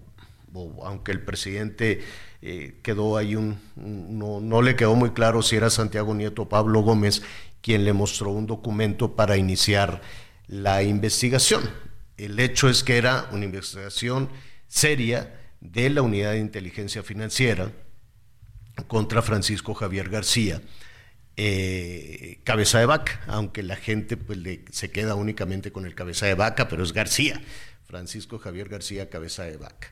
[0.83, 2.03] aunque el presidente
[2.43, 6.49] eh, quedó ahí un, no, no le quedó muy claro si era Santiago Nieto o
[6.49, 7.23] Pablo Gómez
[7.63, 10.01] quien le mostró un documento para iniciar
[10.47, 11.69] la investigación.
[12.17, 14.29] El hecho es que era una investigación
[14.69, 17.73] seria de la Unidad de Inteligencia Financiera
[18.87, 20.61] contra Francisco Javier García,
[21.37, 24.39] eh, cabeza de vaca, aunque la gente pues,
[24.71, 27.41] se queda únicamente con el cabeza de vaca, pero es García,
[27.85, 29.89] Francisco Javier García, cabeza de vaca.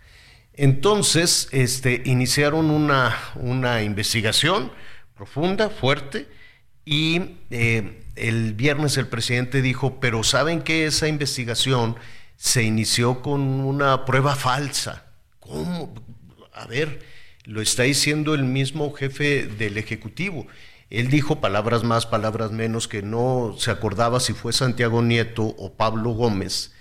[0.55, 4.73] Entonces, este, iniciaron una, una investigación
[5.15, 6.27] profunda, fuerte,
[6.91, 11.97] y eh, el viernes el presidente dijo, pero ¿saben que esa investigación
[12.39, 15.05] se inició con una prueba falsa.
[15.41, 15.93] ¿Cómo?
[16.55, 17.01] A ver,
[17.45, 20.47] lo está diciendo el mismo jefe del Ejecutivo.
[20.89, 25.75] Él dijo palabras más, palabras menos, que no se acordaba si fue Santiago Nieto o
[25.75, 26.73] Pablo Gómez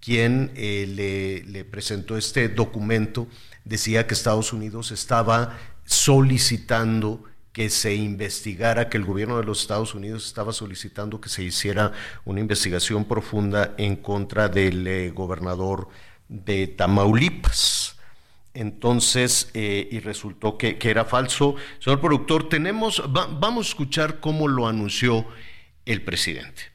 [0.00, 3.26] quien eh, le, le presentó este documento.
[3.64, 7.24] Decía que Estados Unidos estaba solicitando
[7.54, 11.92] que se investigara, que el gobierno de los Estados Unidos estaba solicitando que se hiciera
[12.24, 15.88] una investigación profunda en contra del eh, gobernador
[16.28, 17.96] de Tamaulipas.
[18.54, 21.54] Entonces, eh, y resultó que, era falso.
[21.78, 25.24] Señor productor, tenemos, vamos a escuchar cómo lo anunció
[25.86, 26.74] el presidente.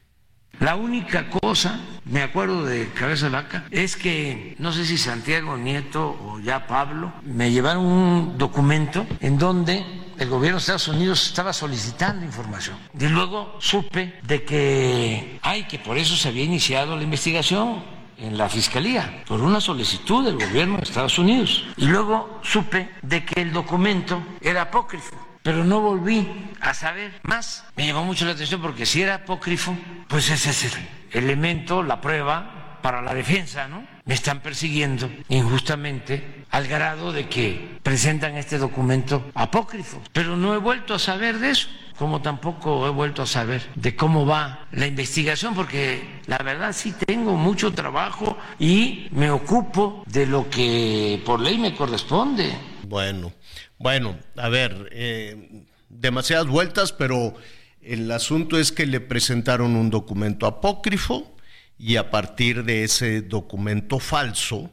[0.60, 6.18] La única cosa, me acuerdo de Cabeza Vaca, es que no sé si Santiago Nieto
[6.22, 9.84] o ya Pablo me llevaron un documento en donde
[10.20, 12.76] el gobierno de Estados Unidos estaba solicitando información.
[12.98, 17.82] Y luego supe de que hay que por eso se había iniciado la investigación
[18.18, 21.64] en la fiscalía por una solicitud del gobierno de Estados Unidos.
[21.78, 27.64] Y luego supe de que el documento era apócrifo, pero no volví a saber más.
[27.76, 29.74] Me llamó mucho la atención porque si era apócrifo,
[30.06, 30.72] pues ese es el
[31.12, 33.86] elemento, la prueba para la defensa, ¿no?
[34.10, 40.02] Me están persiguiendo injustamente al grado de que presentan este documento apócrifo.
[40.12, 43.94] Pero no he vuelto a saber de eso, como tampoco he vuelto a saber de
[43.94, 50.26] cómo va la investigación, porque la verdad sí tengo mucho trabajo y me ocupo de
[50.26, 52.52] lo que por ley me corresponde.
[52.88, 53.32] Bueno,
[53.78, 57.34] bueno, a ver, eh, demasiadas vueltas, pero
[57.80, 61.36] el asunto es que le presentaron un documento apócrifo
[61.80, 64.70] y a partir de ese documento falso,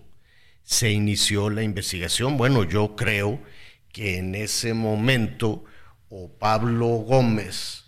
[0.64, 2.36] se inició la investigación.
[2.36, 3.42] Bueno, yo creo
[3.94, 5.64] que en ese momento
[6.10, 7.86] o Pablo Gómez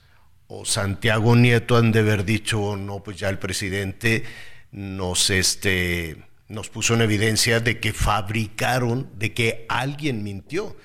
[0.47, 4.23] o Santiago Nieto han de haber dicho, no, pues ya el presidente
[4.71, 10.77] nos, este, nos puso en evidencia de que fabricaron, de que alguien mintió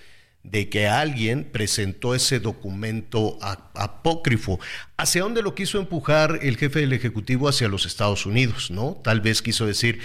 [0.45, 3.39] de que alguien presentó ese documento
[3.75, 4.61] apócrifo.
[4.97, 7.49] ¿Hacia dónde lo quiso empujar el jefe del Ejecutivo?
[7.49, 9.01] Hacia los Estados Unidos, ¿no?
[9.03, 10.01] Tal vez quiso decir,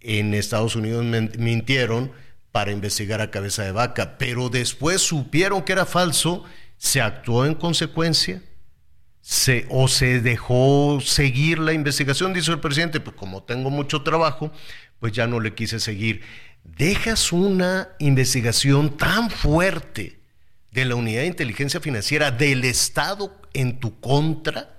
[0.00, 1.04] en Estados Unidos
[1.38, 2.12] mintieron
[2.50, 6.44] para investigar a cabeza de vaca, pero después supieron que era falso,
[6.76, 8.42] se actuó en consecuencia.
[9.20, 14.52] Se, o se dejó seguir la investigación, dice el presidente, pues como tengo mucho trabajo,
[15.00, 16.20] pues ya no le quise seguir.
[16.64, 20.18] Dejas una investigación tan fuerte
[20.72, 24.74] de la Unidad de Inteligencia Financiera del Estado en tu contra,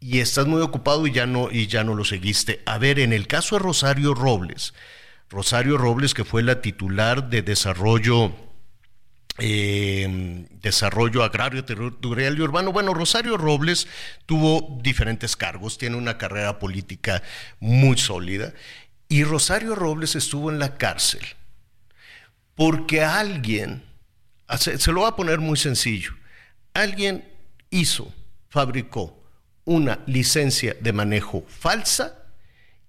[0.00, 2.60] y estás muy ocupado y ya no y ya no lo seguiste.
[2.66, 4.74] A ver, en el caso de Rosario Robles,
[5.30, 8.34] Rosario Robles que fue la titular de desarrollo
[9.38, 12.70] eh, desarrollo agrario, territorial y urbano.
[12.70, 13.88] Bueno, Rosario Robles
[14.26, 17.22] tuvo diferentes cargos, tiene una carrera política
[17.58, 18.52] muy sólida
[19.14, 21.20] y Rosario Robles estuvo en la cárcel
[22.56, 23.84] porque alguien,
[24.58, 26.10] se lo voy a poner muy sencillo,
[26.72, 27.24] alguien
[27.70, 28.12] hizo,
[28.48, 29.16] fabricó
[29.64, 32.24] una licencia de manejo falsa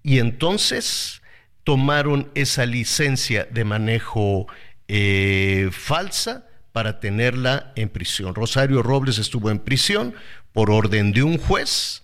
[0.02, 1.22] y entonces
[1.62, 4.48] tomaron esa licencia de manejo
[4.88, 8.34] eh, falsa para tenerla en prisión.
[8.34, 10.12] Rosario Robles estuvo en prisión
[10.52, 12.02] por orden de un juez,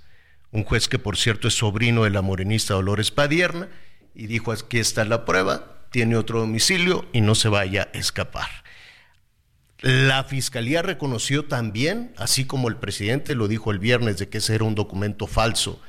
[0.53, 3.69] un juez que por cierto es sobrino de la morenista Dolores Padierna,
[4.15, 8.49] y dijo, aquí está la prueba, tiene otro domicilio y no se vaya a escapar.
[9.81, 14.55] La fiscalía reconoció también, así como el presidente lo dijo el viernes, de que ese
[14.55, 15.81] era un documento falso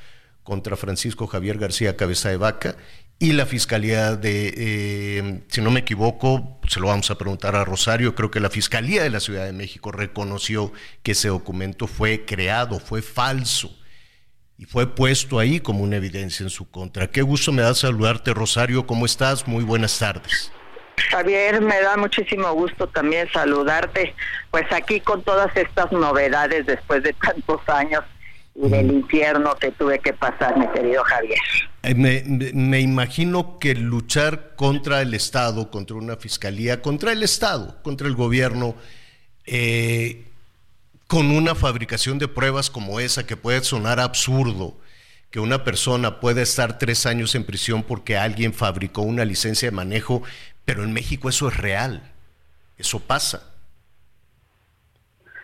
[0.42, 2.76] contra Francisco Javier García Cabeza de Vaca,
[3.20, 7.64] y la Fiscalía de, eh, si no me equivoco, se lo vamos a preguntar a
[7.64, 10.74] Rosario, creo que la Fiscalía de la Ciudad de México reconoció
[11.04, 13.74] que ese documento fue creado, fue falso
[14.58, 17.08] y fue puesto ahí como una evidencia en su contra.
[17.08, 19.48] Qué gusto me da saludarte, Rosario, ¿cómo estás?
[19.48, 20.52] Muy buenas tardes.
[21.10, 24.14] Javier, me da muchísimo gusto también saludarte,
[24.52, 28.04] pues aquí con todas estas novedades después de tantos años
[28.56, 31.40] y del infierno que tuve que pasar, mi querido Javier.
[31.82, 31.96] Eh,
[32.54, 38.16] me, imagino que luchar contra el Estado, contra una fiscalía, contra el Estado, contra el
[38.16, 38.76] gobierno,
[39.46, 40.26] eh,
[41.14, 44.74] con una fabricación de pruebas como esa, que puede sonar absurdo,
[45.30, 49.76] que una persona pueda estar tres años en prisión porque alguien fabricó una licencia de
[49.76, 50.24] manejo,
[50.66, 52.02] pero en México eso es real,
[52.80, 53.44] eso pasa.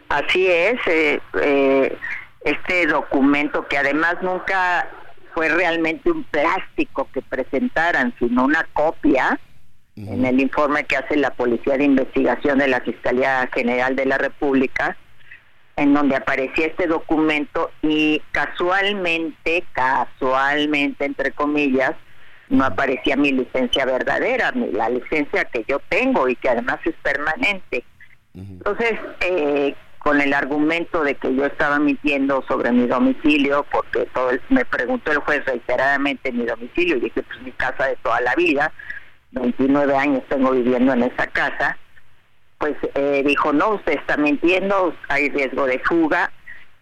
[0.09, 0.79] Así es.
[0.87, 1.97] Eh, eh
[2.41, 4.89] este documento que además nunca
[5.35, 9.39] fue realmente un plástico que presentaran, sino una copia
[9.95, 14.17] en el informe que hace la Policía de Investigación de la Fiscalía General de la
[14.17, 14.97] República,
[15.79, 21.93] en donde aparecía este documento y casualmente, casualmente, entre comillas,
[22.49, 27.85] no aparecía mi licencia verdadera, la licencia que yo tengo y que además es permanente.
[28.35, 34.31] Entonces, eh, con el argumento de que yo estaba mintiendo sobre mi domicilio, porque todo
[34.49, 38.35] me preguntó el juez reiteradamente mi domicilio y dije, pues mi casa de toda la
[38.35, 38.73] vida,
[39.31, 41.77] 29 años tengo viviendo en esa casa,
[42.59, 46.31] pues eh, dijo, no, usted está mintiendo, hay riesgo de fuga.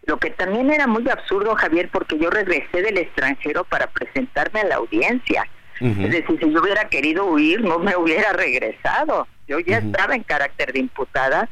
[0.05, 4.65] Lo que también era muy absurdo, Javier, porque yo regresé del extranjero para presentarme a
[4.65, 5.47] la audiencia.
[5.79, 9.27] Es decir, si yo hubiera querido huir, no me hubiera regresado.
[9.47, 11.47] Yo ya estaba en carácter de imputada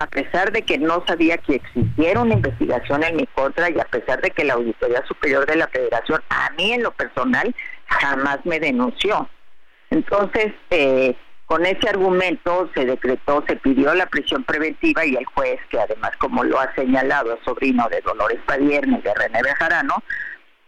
[0.00, 3.84] a pesar de que no sabía que existiera una investigación en mi contra y a
[3.84, 7.54] pesar de que la Auditoría Superior de la Federación, a mí en lo personal,
[7.86, 9.28] jamás me denunció.
[9.90, 11.16] Entonces, eh,
[11.48, 16.10] con ese argumento se decretó, se pidió la prisión preventiva y el juez, que además,
[16.18, 19.94] como lo ha señalado, es sobrino de Dolores Padierna y de René Bejarano,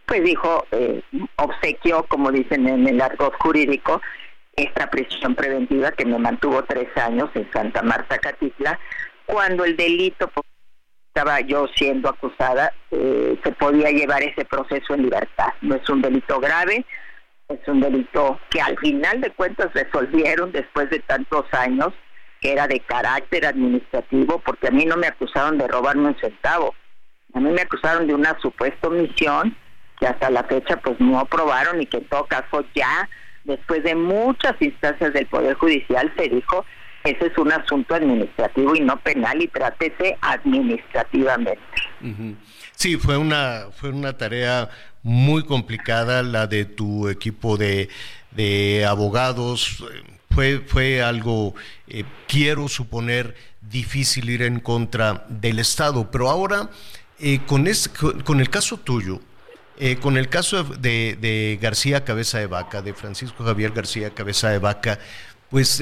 [0.07, 1.03] pues dijo, eh,
[1.35, 4.01] obsequió, como dicen en el argot jurídico,
[4.55, 8.79] esta prisión preventiva que me mantuvo tres años en Santa Marta, Catitla,
[9.27, 10.31] cuando el delito
[11.13, 15.49] estaba yo siendo acusada, eh, se podía llevar ese proceso en libertad.
[15.61, 16.85] No es un delito grave,
[17.53, 21.89] es un delito que al final de cuentas resolvieron después de tantos años,
[22.39, 26.73] que era de carácter administrativo, porque a mí no me acusaron de robarme un centavo.
[27.33, 29.55] A mí me acusaron de una supuesta omisión
[29.99, 33.07] que hasta la fecha pues no aprobaron y que en todo caso ya
[33.43, 36.65] después de muchas instancias del Poder Judicial se dijo
[37.03, 41.59] ese es un asunto administrativo y no penal y trátese administrativamente.
[42.75, 44.69] Sí, fue una, fue una tarea
[45.03, 47.89] muy complicada la de tu equipo de,
[48.87, 49.83] abogados.
[50.29, 51.53] Fue, fue algo,
[51.87, 56.09] eh, quiero suponer, difícil ir en contra del Estado.
[56.09, 56.69] Pero ahora,
[57.19, 57.67] eh, con,
[58.23, 59.19] con el caso tuyo,
[59.77, 64.49] eh, con el caso de, de, García Cabeza de Vaca, de Francisco Javier García Cabeza
[64.49, 64.99] de Vaca,
[65.49, 65.81] pues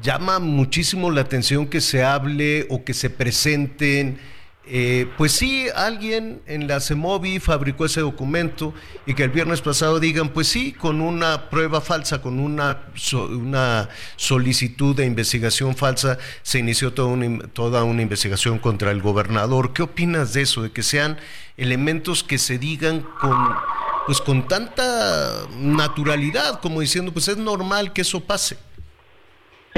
[0.00, 4.20] llama muchísimo la atención que se hable o que se presenten.
[4.70, 8.74] Eh, pues sí, alguien en la CEMOVI fabricó ese documento
[9.06, 14.94] y que el viernes pasado digan, pues sí, con una prueba falsa, con una, solicitud
[14.94, 19.72] de investigación falsa, se inició toda una, toda una investigación contra el gobernador.
[19.72, 20.62] ¿Qué opinas de eso?
[20.62, 21.16] De que sean
[21.56, 23.38] elementos que se digan con,
[24.04, 28.58] pues con tanta naturalidad, como diciendo, pues es normal que eso pase.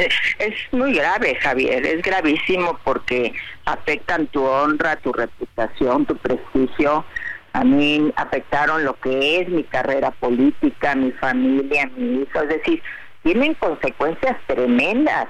[0.39, 3.33] Es muy grave, Javier, es gravísimo porque
[3.65, 7.05] afectan tu honra, tu reputación, tu prestigio.
[7.53, 12.43] A mí afectaron lo que es mi carrera política, mi familia, mi hijo.
[12.43, 12.83] Es decir,
[13.23, 15.27] tienen consecuencias tremendas.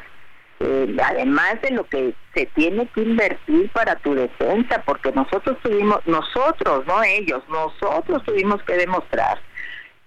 [0.63, 6.01] Eh, además de lo que se tiene que invertir para tu defensa, porque nosotros tuvimos,
[6.07, 9.41] nosotros, no ellos, nosotros tuvimos que demostrar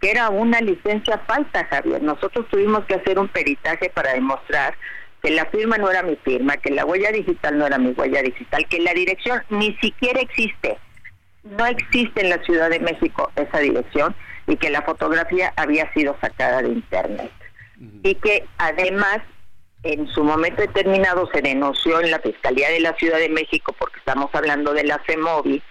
[0.04, 2.04] que era una licencia falsa, Javier.
[2.04, 4.76] Nosotros tuvimos que hacer un peritaje para demostrar
[5.22, 8.22] que la firma no era mi firma, que la huella digital no era mi huella
[8.22, 10.78] digital, que la dirección ni siquiera existe.
[11.44, 14.14] No existe en la Ciudad de México esa dirección
[14.46, 17.32] y que la fotografía había sido sacada de internet.
[18.04, 19.20] Y que además
[19.84, 24.00] en su momento determinado se denunció en la Fiscalía de la Ciudad de México, porque
[24.00, 25.64] estamos hablando de la CEMOVI,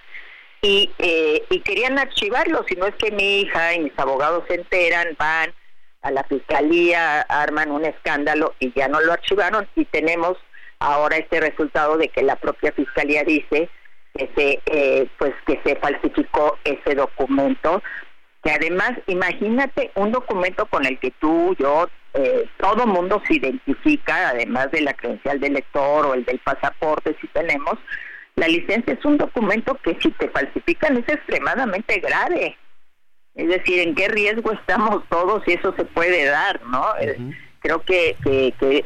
[0.63, 4.55] y, eh, y querían archivarlo, si no es que mi hija y mis abogados se
[4.55, 5.53] enteran, van
[6.01, 10.37] a la Fiscalía, arman un escándalo y ya no lo archivaron y tenemos
[10.79, 13.69] ahora este resultado de que la propia Fiscalía dice
[14.15, 17.83] que se, eh, pues que se falsificó ese documento
[18.43, 24.29] que además, imagínate un documento con el que tú, yo, eh, todo mundo se identifica,
[24.29, 27.79] además de la credencial del lector o el del pasaporte, si tenemos,
[28.35, 32.57] la licencia es un documento que si te falsifican es extremadamente grave.
[33.35, 36.85] Es decir, ¿en qué riesgo estamos todos si eso se puede dar, no?
[36.99, 37.17] Eh,
[37.59, 38.85] creo que, que, que,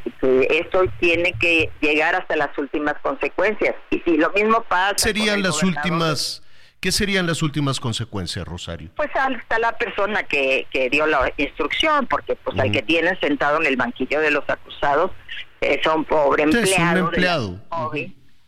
[0.99, 3.76] tiene que llegar hasta las últimas consecuencias.
[3.90, 4.98] Y si lo mismo pasa...
[4.98, 6.44] Serían las últimas
[6.80, 8.91] ¿Qué serían las últimas consecuencias, Rosario?
[8.95, 13.60] Pues hasta la persona que, que dio la instrucción, porque pues al que tienen sentado
[13.60, 15.11] en el banquillo de los acusados
[15.60, 17.60] es un pobre empleado, es un empleado.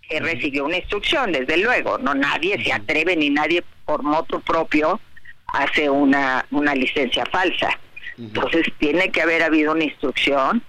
[0.10, 1.98] Que recibió una instrucción, desde luego.
[1.99, 4.99] No nadie se atreve ni nadie por moto propio
[5.53, 7.69] hace una, una licencia falsa.
[8.18, 10.61] Entonces tiene que haber habido una instrucción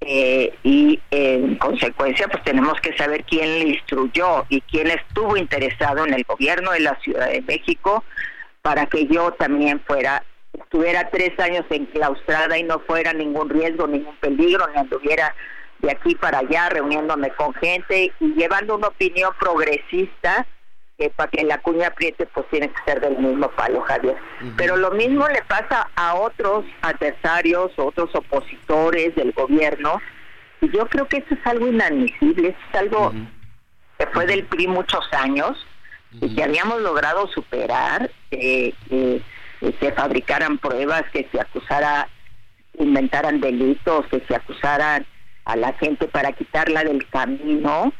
[0.00, 6.04] eh, y en consecuencia pues tenemos que saber quién le instruyó y quién estuvo interesado
[6.04, 8.04] en el gobierno de la Ciudad de México
[8.62, 14.16] para que yo también fuera estuviera tres años enclaustrada y no fuera ningún riesgo, ningún
[14.16, 15.34] peligro, ni anduviera
[15.82, 20.46] de aquí para allá reuniéndome con gente y llevando una opinión progresista
[20.96, 24.16] que para que la cuña apriete pues tiene que ser del mismo palo, Javier.
[24.56, 30.00] Pero lo mismo le pasa a otros adversarios, otros opositores del gobierno,
[30.60, 33.12] y yo creo que eso es algo inadmisible, es algo
[33.98, 35.66] que fue del PRI muchos años
[36.20, 38.72] y que habíamos logrado superar, que
[39.80, 42.08] se fabricaran pruebas, que se acusara,
[42.78, 45.04] inventaran delitos, que se acusaran
[45.44, 47.92] a la gente para quitarla del camino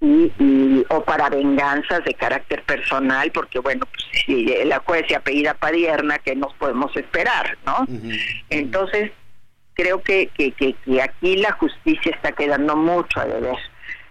[0.00, 5.54] y, o para venganzas de carácter personal, porque bueno, pues, si la juez se apellida
[5.54, 7.86] Padierna, que nos podemos esperar, no?
[8.48, 9.10] Entonces,
[9.74, 13.56] creo que, que, que, aquí la justicia está quedando mucho a deber.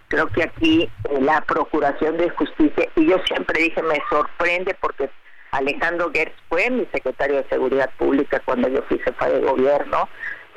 [0.08, 5.10] Creo que aquí eh, la Procuración de Justicia, y yo siempre dije, me sorprende porque
[5.52, 10.08] Alejandro Gertz fue mi secretario de Seguridad Pública cuando yo fui jefa de gobierno,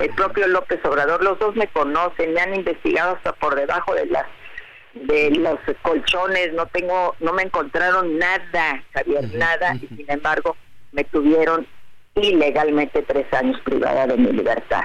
[0.01, 4.05] el propio López Obrador, los dos me conocen, me han investigado hasta por debajo de
[4.07, 4.25] las
[4.93, 10.57] de los colchones, no tengo, no me encontraron nada, Javier, nada, y sin embargo
[10.91, 11.65] me tuvieron
[12.15, 14.83] ilegalmente tres años privada de mi libertad.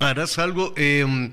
[0.00, 1.32] Harás algo, em,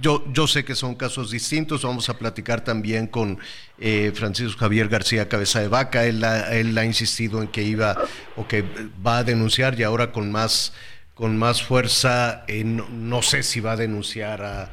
[0.00, 3.38] yo, yo sé que son casos distintos, vamos a platicar también con
[3.78, 7.96] eh, Francisco Javier García Cabeza de Vaca, él, él ha insistido en que iba
[8.36, 8.64] o que
[9.06, 10.72] va a denunciar y ahora con más,
[11.18, 14.70] con más fuerza, eh, no sé si va a denunciar a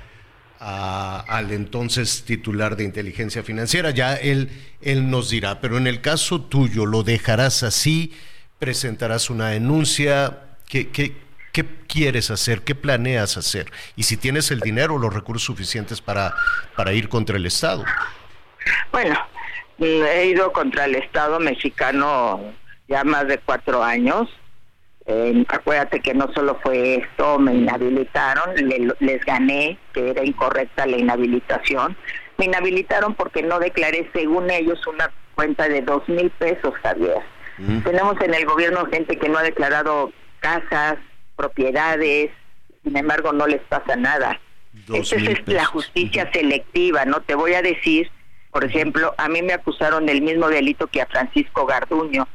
[0.60, 3.92] al entonces titular de inteligencia financiera.
[3.92, 4.50] Ya él,
[4.82, 8.16] él nos dirá, pero en el caso tuyo, ¿lo dejarás así?
[8.60, 10.58] ¿Presentarás una denuncia?
[10.68, 11.16] ¿Qué, qué,
[11.52, 12.62] qué quieres hacer?
[12.62, 13.72] ¿Qué planeas hacer?
[13.96, 16.34] Y si tienes el dinero o los recursos suficientes para,
[16.76, 17.84] para ir contra el Estado.
[18.92, 19.20] Bueno,
[19.80, 22.40] he ido contra el Estado mexicano
[22.88, 24.30] ya más de cuatro años
[25.08, 28.56] eh, acuérdate que no solo fue esto, me inhabilitaron,
[29.00, 31.96] les gané, que era incorrecta la inhabilitación.
[32.38, 37.20] Me inhabilitaron porque no declaré, según ellos, una cuenta de dos mil pesos, Javier.
[37.58, 37.82] Mm.
[37.82, 40.98] Tenemos en el gobierno gente que no ha declarado casas,
[41.36, 42.32] propiedades,
[42.84, 44.40] sin embargo no les pasa nada.
[44.94, 47.22] Esa es la justicia selectiva, ¿no?
[47.22, 48.12] Te voy a decir,
[48.52, 52.28] por ejemplo, a mí me acusaron del mismo delito que a Francisco Garduño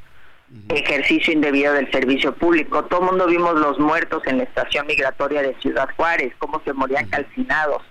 [0.68, 2.84] ejercicio indebido del servicio público.
[2.84, 6.72] Todo el mundo vimos los muertos en la estación migratoria de Ciudad Juárez, cómo se
[6.72, 7.82] morían calcinados.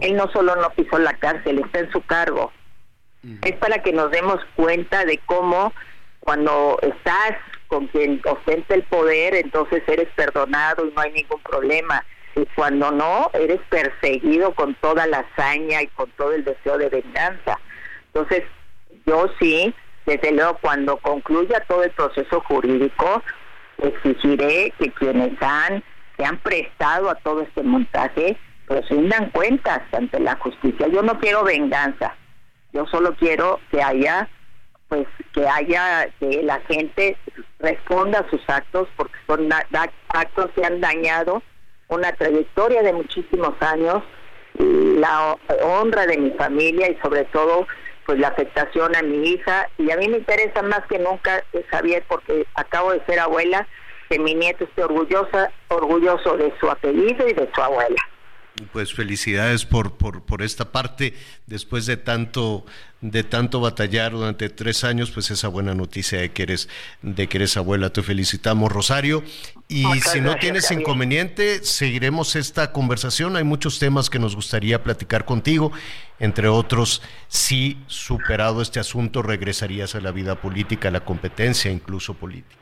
[0.00, 2.52] Él no solo no pisó la cárcel, está en su cargo.
[3.42, 5.74] Es para que nos demos cuenta de cómo
[6.20, 12.04] cuando estás con quien ostenta el poder, entonces eres perdonado y no hay ningún problema.
[12.34, 16.88] Y cuando no, eres perseguido con toda la hazaña y con todo el deseo de
[16.88, 17.58] venganza.
[18.06, 18.44] Entonces,
[19.04, 19.74] yo sí
[20.08, 23.22] desde luego, cuando concluya todo el proceso jurídico,
[23.76, 25.84] exigiré que quienes han,
[26.16, 30.88] se han prestado a todo este montaje, pues rindan cuentas ante la justicia.
[30.88, 32.16] Yo no quiero venganza,
[32.72, 34.26] yo solo quiero que haya,
[34.88, 37.18] pues que haya, que la gente
[37.58, 39.50] responda a sus actos, porque son
[40.08, 41.42] actos que han dañado
[41.88, 44.02] una trayectoria de muchísimos años,
[44.54, 47.66] la honra de mi familia y sobre todo
[48.08, 49.68] pues la afectación a mi hija.
[49.76, 53.68] Y a mí me interesa más que nunca Javier porque acabo de ser abuela
[54.08, 58.00] que mi nieto esté orgullosa orgulloso de su apellido y de su abuela
[58.72, 61.14] pues felicidades por, por, por, esta parte.
[61.46, 62.64] Después de tanto,
[63.00, 66.68] de tanto batallar durante tres años, pues esa buena noticia de que eres,
[67.02, 67.90] de que eres abuela.
[67.90, 69.22] Te felicitamos, Rosario.
[69.68, 73.36] Y si no tienes inconveniente, seguiremos esta conversación.
[73.36, 75.72] Hay muchos temas que nos gustaría platicar contigo.
[76.18, 82.14] Entre otros, si superado este asunto, regresarías a la vida política, a la competencia, incluso
[82.14, 82.58] política.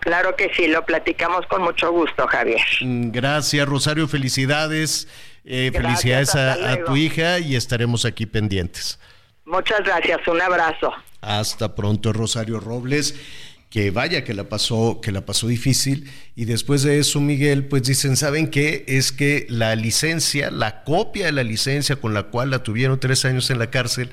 [0.00, 2.62] Claro que sí, lo platicamos con mucho gusto, Javier.
[2.80, 4.08] Mm, gracias, Rosario.
[4.08, 5.08] Felicidades.
[5.44, 8.98] Eh, felicidades a, tu hija y estaremos aquí pendientes.
[9.44, 10.92] Muchas gracias, un abrazo.
[11.20, 13.14] Hasta pronto, Rosario Robles.
[13.70, 16.10] Que vaya que la pasó, que la pasó difícil.
[16.34, 18.84] Y después de eso, Miguel, pues dicen, ¿saben qué?
[18.88, 23.24] Es que la licencia, la copia de la licencia con la cual la tuvieron tres
[23.24, 24.10] años en la cárcel,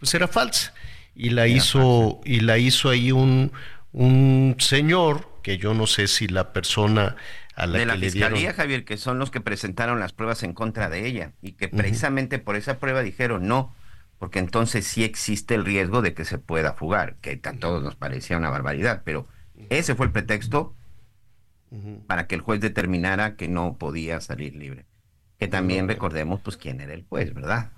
[0.00, 0.74] pues era falsa.
[1.14, 3.52] Y la hizo, y la hizo ahí un,
[3.92, 7.14] un señor, que yo no sé si la persona
[7.56, 11.32] de la fiscalía, Javier, que son los que presentaron las pruebas en contra de ella
[11.40, 13.74] y que precisamente por esa prueba dijeron no,
[14.18, 17.96] porque entonces sí existe el riesgo de que se pueda fugar, que a todos nos
[17.96, 19.26] parecía una barbaridad, pero
[19.70, 20.74] ese fue el pretexto
[22.06, 24.84] para que el juez determinara que no podía salir libre.
[25.38, 27.72] Que también recordemos, pues, quién era el juez, ¿verdad?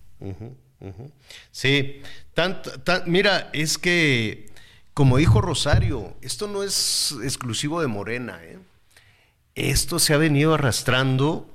[1.51, 2.03] Sí,
[2.35, 2.71] tanto,
[3.07, 4.51] mira, es que,
[4.95, 8.59] como dijo Rosario, esto no es exclusivo de Morena, ¿eh?
[9.59, 11.51] Esto se ha venido arrastrando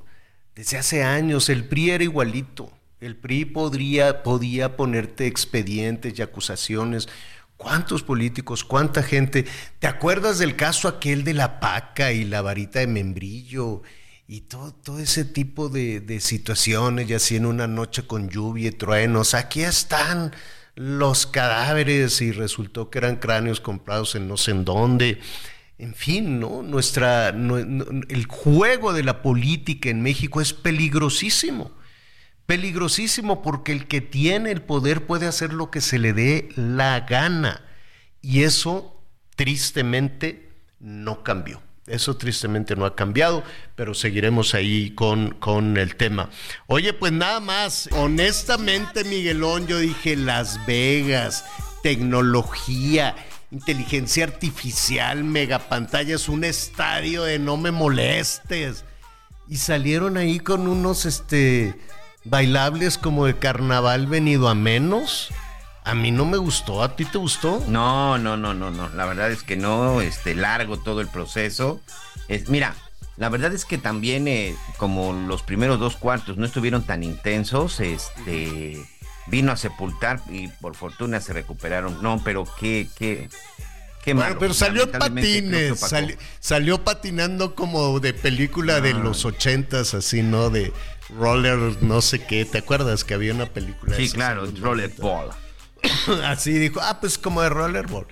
[0.56, 1.48] desde hace años.
[1.48, 2.70] El PRI era igualito.
[3.00, 7.08] El PRI podría, podía ponerte expedientes y acusaciones.
[7.56, 9.46] ¿Cuántos políticos, cuánta gente?
[9.80, 13.84] ¿Te acuerdas del caso aquel de la paca y la varita de membrillo?
[14.28, 18.68] Y todo, todo ese tipo de, de situaciones, y así en una noche con lluvia
[18.68, 19.34] y truenos.
[19.34, 20.34] Aquí están
[20.76, 25.22] los cadáveres y resultó que eran cráneos comprados en no sé en dónde
[25.78, 26.62] en fin, ¿no?
[26.62, 31.72] Nuestra, el juego de la política en México es peligrosísimo.
[32.46, 37.02] Peligrosísimo porque el que tiene el poder puede hacer lo que se le dé la
[37.02, 37.64] gana.
[38.22, 39.04] Y eso,
[39.36, 41.62] tristemente, no cambió.
[41.86, 43.44] Eso tristemente no ha cambiado,
[43.76, 46.30] pero seguiremos ahí con, con el tema.
[46.68, 51.44] Oye, pues nada más, honestamente, Miguelón, yo dije Las Vegas,
[51.82, 53.16] tecnología
[53.54, 58.84] inteligencia artificial, megapantallas, un estadio de no me molestes.
[59.48, 61.76] Y salieron ahí con unos este
[62.26, 65.30] bailables como de carnaval venido a menos.
[65.86, 67.64] A mí no me gustó, ¿a ti te gustó?
[67.68, 68.90] No, no, no, no, no.
[68.90, 71.82] La verdad es que no, este, largo todo el proceso.
[72.30, 72.74] Es, mira,
[73.18, 77.82] la verdad es que también, eh, como los primeros dos cuartos no estuvieron tan intensos,
[77.82, 78.84] este,
[79.28, 82.02] vino a sepultar y por fortuna se recuperaron.
[82.02, 83.30] No, pero qué, qué,
[84.04, 84.38] qué malo.
[84.40, 85.84] pero salió patines,
[86.40, 89.00] salió patinando como de película de ah.
[89.00, 90.50] los ochentas, así, ¿no?
[90.50, 90.74] De
[91.10, 92.46] roller, no sé qué.
[92.46, 93.96] ¿Te acuerdas que había una película?
[93.96, 95.30] Sí, claro, rollerball.
[96.26, 98.08] así dijo, ah, pues como de rollerball.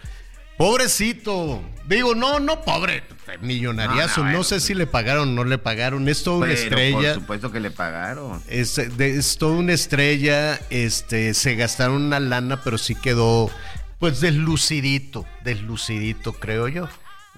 [0.62, 1.60] Pobrecito.
[1.88, 3.02] Digo, no, no, pobre.
[3.42, 4.24] Millonariazo.
[4.24, 6.08] No, sé si le pagaron o no le pagaron.
[6.08, 7.14] Es toda una estrella.
[7.14, 8.44] Por supuesto que le pagaron.
[8.48, 10.60] Es, es toda una estrella.
[10.70, 13.50] Este, se gastaron una lana, pero sí quedó,
[13.98, 15.26] pues, deslucidito.
[15.44, 16.88] Deslucidito, creo yo.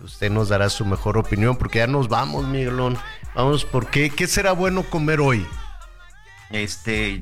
[0.03, 2.97] Usted nos dará su mejor opinión, porque ya nos vamos, Miguelón.
[3.35, 4.09] Vamos, ¿por qué?
[4.09, 5.47] ¿Qué será bueno comer hoy?
[6.49, 7.21] Este,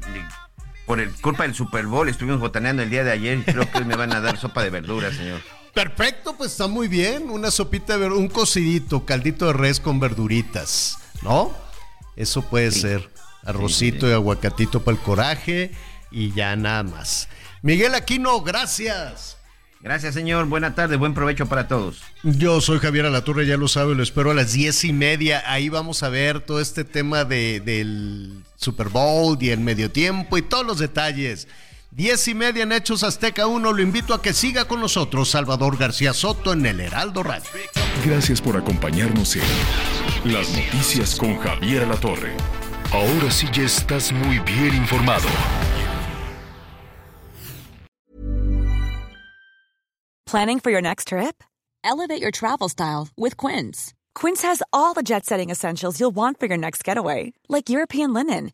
[0.88, 3.78] por el culpa del Super Bowl, estuvimos botaneando el día de ayer y creo que
[3.78, 5.42] hoy me van a dar sopa de verduras, señor.
[5.74, 7.30] Perfecto, pues está muy bien.
[7.30, 11.54] Una sopita de un cocidito, caldito de res con verduritas, ¿no?
[12.16, 13.10] Eso puede ser.
[13.44, 15.72] Arrocito y aguacatito para el coraje
[16.12, 17.28] y ya nada más.
[17.64, 19.38] Miguel Aquino, gracias.
[19.82, 20.46] Gracias, señor.
[20.46, 22.04] Buena tarde, buen provecho para todos.
[22.22, 25.44] Yo soy Javier Alatorre, ya lo sabe, lo espero a las diez y media.
[25.48, 30.38] Ahí vamos a ver todo este tema de, del Super Bowl y el medio tiempo
[30.38, 31.48] y todos los detalles.
[31.94, 33.74] Diez y media en Hechos Azteca 1.
[33.74, 37.50] Lo invito a que siga con nosotros Salvador García Soto en el Heraldo Radio.
[38.06, 39.44] Gracias por acompañarnos en
[40.24, 42.32] Las Noticias con Javier La Torre.
[42.94, 45.28] Ahora sí ya estás muy bien informado.
[50.26, 51.44] ¿Planning for your next trip?
[51.84, 53.94] Elevate your travel style with Quince.
[54.16, 58.14] Quince has all the jet setting essentials you'll want for your next getaway, like European
[58.14, 58.54] linen